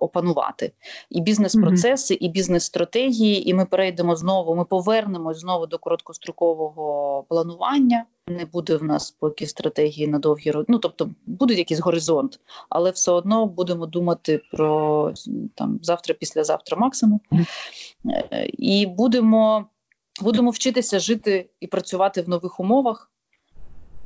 опанувати. 0.00 0.72
І 1.10 1.20
бізнес-процеси, 1.20 2.14
і 2.14 2.28
бізнес-стратегії. 2.28 3.50
І 3.50 3.54
ми 3.54 3.66
перейдемо 3.66 4.16
знову. 4.16 4.54
Ми 4.54 4.64
повернемось 4.64 5.38
знову 5.38 5.66
до 5.66 5.78
короткострокового 5.78 7.24
планування. 7.28 8.04
Не 8.28 8.44
буде 8.44 8.76
в 8.76 8.84
нас 8.84 9.10
поки 9.10 9.46
стратегії 9.46 10.08
на 10.08 10.18
довгі 10.18 10.50
роки. 10.50 10.66
Ну 10.68 10.78
тобто 10.78 11.10
буде 11.26 11.54
якийсь 11.54 11.80
горизонт, 11.80 12.40
але 12.68 12.90
все 12.90 13.12
одно 13.12 13.46
будемо 13.46 13.86
думати 13.86 14.40
про 14.52 15.12
там 15.54 15.78
завтра, 15.82 16.14
післязавтра 16.14 16.76
максимум. 16.76 17.20
Mm-hmm. 17.32 18.50
І 18.58 18.86
будемо. 18.86 19.66
Будемо 20.20 20.50
вчитися 20.50 20.98
жити 20.98 21.50
і 21.60 21.66
працювати 21.66 22.22
в 22.22 22.28
нових 22.28 22.60
умовах, 22.60 23.11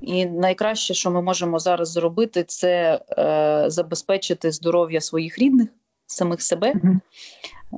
І 0.01 0.27
найкраще, 0.27 0.95
що 0.95 1.11
ми 1.11 1.23
можемо 1.23 1.59
зараз 1.59 1.91
зробити, 1.93 2.45
це 2.45 3.01
е, 3.19 3.65
забезпечити 3.71 4.51
здоров'я 4.51 5.01
своїх 5.01 5.39
рідних, 5.39 5.69
самих 6.07 6.43
себе. 6.43 6.75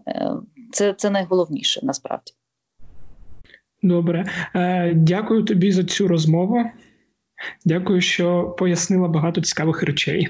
Е, 0.08 0.30
це, 0.72 0.92
Це 0.92 1.10
найголовніше 1.10 1.80
насправді. 1.82 2.32
Добре, 3.82 4.26
е, 4.54 4.92
дякую 4.94 5.44
тобі 5.44 5.72
за 5.72 5.84
цю 5.84 6.08
розмову. 6.08 6.64
Дякую, 7.64 8.00
що 8.00 8.54
пояснила 8.58 9.08
багато 9.08 9.40
цікавих 9.40 9.82
речей. 9.82 10.28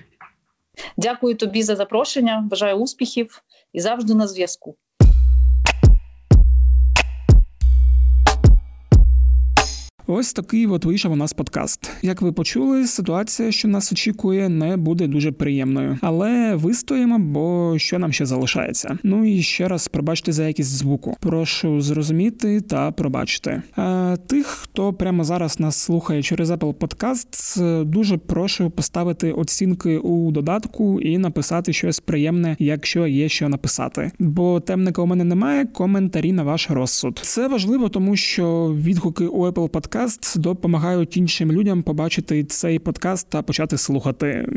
Дякую 0.97 1.35
тобі 1.35 1.63
за 1.63 1.77
запрошення. 1.77 2.47
Бажаю 2.51 2.77
успіхів 2.77 3.43
і 3.73 3.81
завжди 3.81 4.15
на 4.15 4.27
зв'язку. 4.27 4.77
Ось 10.11 10.33
такий 10.33 10.67
от 10.67 10.85
вийшов 10.85 11.13
у 11.13 11.17
нас 11.17 11.33
подкаст. 11.33 11.91
Як 12.03 12.23
ви 12.23 12.33
почули, 12.33 12.87
ситуація, 12.87 13.53
що 13.53 13.69
нас 13.69 13.93
очікує, 13.93 14.49
не 14.49 14.77
буде 14.77 15.07
дуже 15.07 15.33
приємною, 15.33 15.99
але 16.01 16.55
вистоїмо, 16.55 17.19
бо 17.19 17.75
що 17.79 17.99
нам 17.99 18.13
ще 18.13 18.27
залишається. 18.27 18.99
Ну 19.03 19.25
і 19.25 19.43
ще 19.43 19.69
раз 19.69 19.89
пробачте 19.89 20.33
за 20.33 20.47
якість 20.47 20.71
звуку. 20.71 21.17
Прошу 21.21 21.81
зрозуміти 21.81 22.61
та 22.61 22.93
пробачити. 22.93 23.63
А 23.77 24.17
тих, 24.27 24.47
хто 24.47 24.93
прямо 24.93 25.25
зараз 25.25 25.61
нас 25.61 25.77
слухає 25.77 26.23
через 26.23 26.51
Apple 26.51 26.75
Podcasts, 26.75 27.85
дуже 27.85 28.17
прошу 28.17 28.71
поставити 28.71 29.33
оцінки 29.33 29.99
у 29.99 30.31
додатку 30.31 31.01
і 31.01 31.19
написати 31.19 31.73
щось 31.73 32.01
приємне, 32.01 32.57
якщо 32.59 33.07
є 33.07 33.29
що 33.29 33.49
написати. 33.49 34.11
Бо 34.19 34.61
темника 34.61 35.03
у 35.03 35.07
мене 35.07 35.25
немає. 35.25 35.67
Коментарі 35.67 36.33
на 36.33 36.43
ваш 36.43 36.71
розсуд. 36.71 37.21
Це 37.23 37.49
важливо, 37.49 37.89
тому 37.89 38.17
що 38.17 38.77
відгуки 38.79 39.27
у 39.27 39.47
Apple 39.47 39.71
Podcast 39.71 39.98
подкаст 39.99 40.41
допомагають 40.41 41.17
іншим 41.17 41.53
людям 41.53 41.83
побачити 41.83 42.45
цей 42.45 42.79
подкаст 42.79 43.27
та 43.31 43.43
почати 43.43 43.79
слухати. 43.79 44.49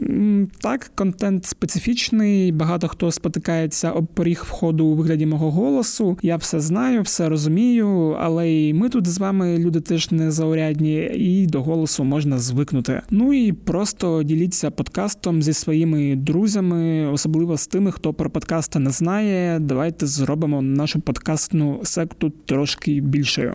Так, 0.62 0.92
контент 0.96 1.46
специфічний, 1.46 2.52
багато 2.52 2.88
хто 2.88 3.12
спотикається 3.12 3.92
об 3.92 4.08
поріг 4.08 4.44
входу 4.48 4.86
у 4.86 4.96
вигляді 4.96 5.26
мого 5.26 5.52
голосу. 5.52 6.18
Я 6.22 6.36
все 6.36 6.60
знаю, 6.60 7.02
все 7.02 7.30
розумію, 7.30 8.18
але 8.20 8.54
і 8.54 8.74
ми 8.74 8.89
тут 8.89 9.08
з 9.08 9.18
вами 9.18 9.58
люди 9.58 9.82
теж 9.82 10.12
не 10.12 10.32
заурядні, 10.32 10.96
і 11.16 11.48
до 11.48 11.62
голосу 11.62 12.04
можна 12.04 12.38
звикнути. 12.38 13.02
Ну 13.10 13.34
і 13.34 13.52
просто 13.52 14.24
діліться 14.24 14.72
подкастом 14.72 15.42
зі 15.42 15.54
своїми 15.54 16.16
друзями, 16.16 17.08
особливо 17.12 17.58
з 17.58 17.68
тими, 17.68 17.92
хто 17.92 18.14
про 18.14 18.30
подкасти 18.30 18.80
не 18.80 18.89
знає. 18.89 19.60
Давайте 19.60 20.08
зробимо 20.08 20.62
нашу 20.62 21.00
подкастну 21.00 21.80
секту 21.84 22.32
трошки 22.46 23.02
більшою. 23.02 23.54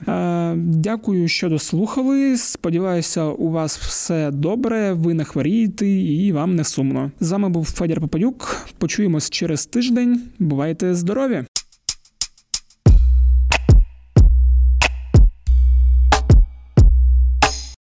Дякую, 0.57 1.29
що 1.29 1.49
дослухали 1.49 1.76
слухали. 1.77 2.37
Сподіваюся, 2.37 3.25
у 3.25 3.51
вас 3.51 3.79
все 3.79 4.31
добре. 4.31 4.93
Ви 4.93 5.15
не 5.15 5.25
хворієте 5.25 5.87
і 5.89 6.33
вам 6.33 6.57
не 6.57 6.65
сумно. 6.65 7.11
З 7.21 7.31
вами 7.33 7.49
був 7.49 7.65
Федір 7.65 8.01
Попадюк. 8.01 8.67
Почуємось 8.79 9.31
через 9.31 9.67
тиждень. 9.67 10.23
Бувайте 10.39 10.95
здорові! 10.95 11.45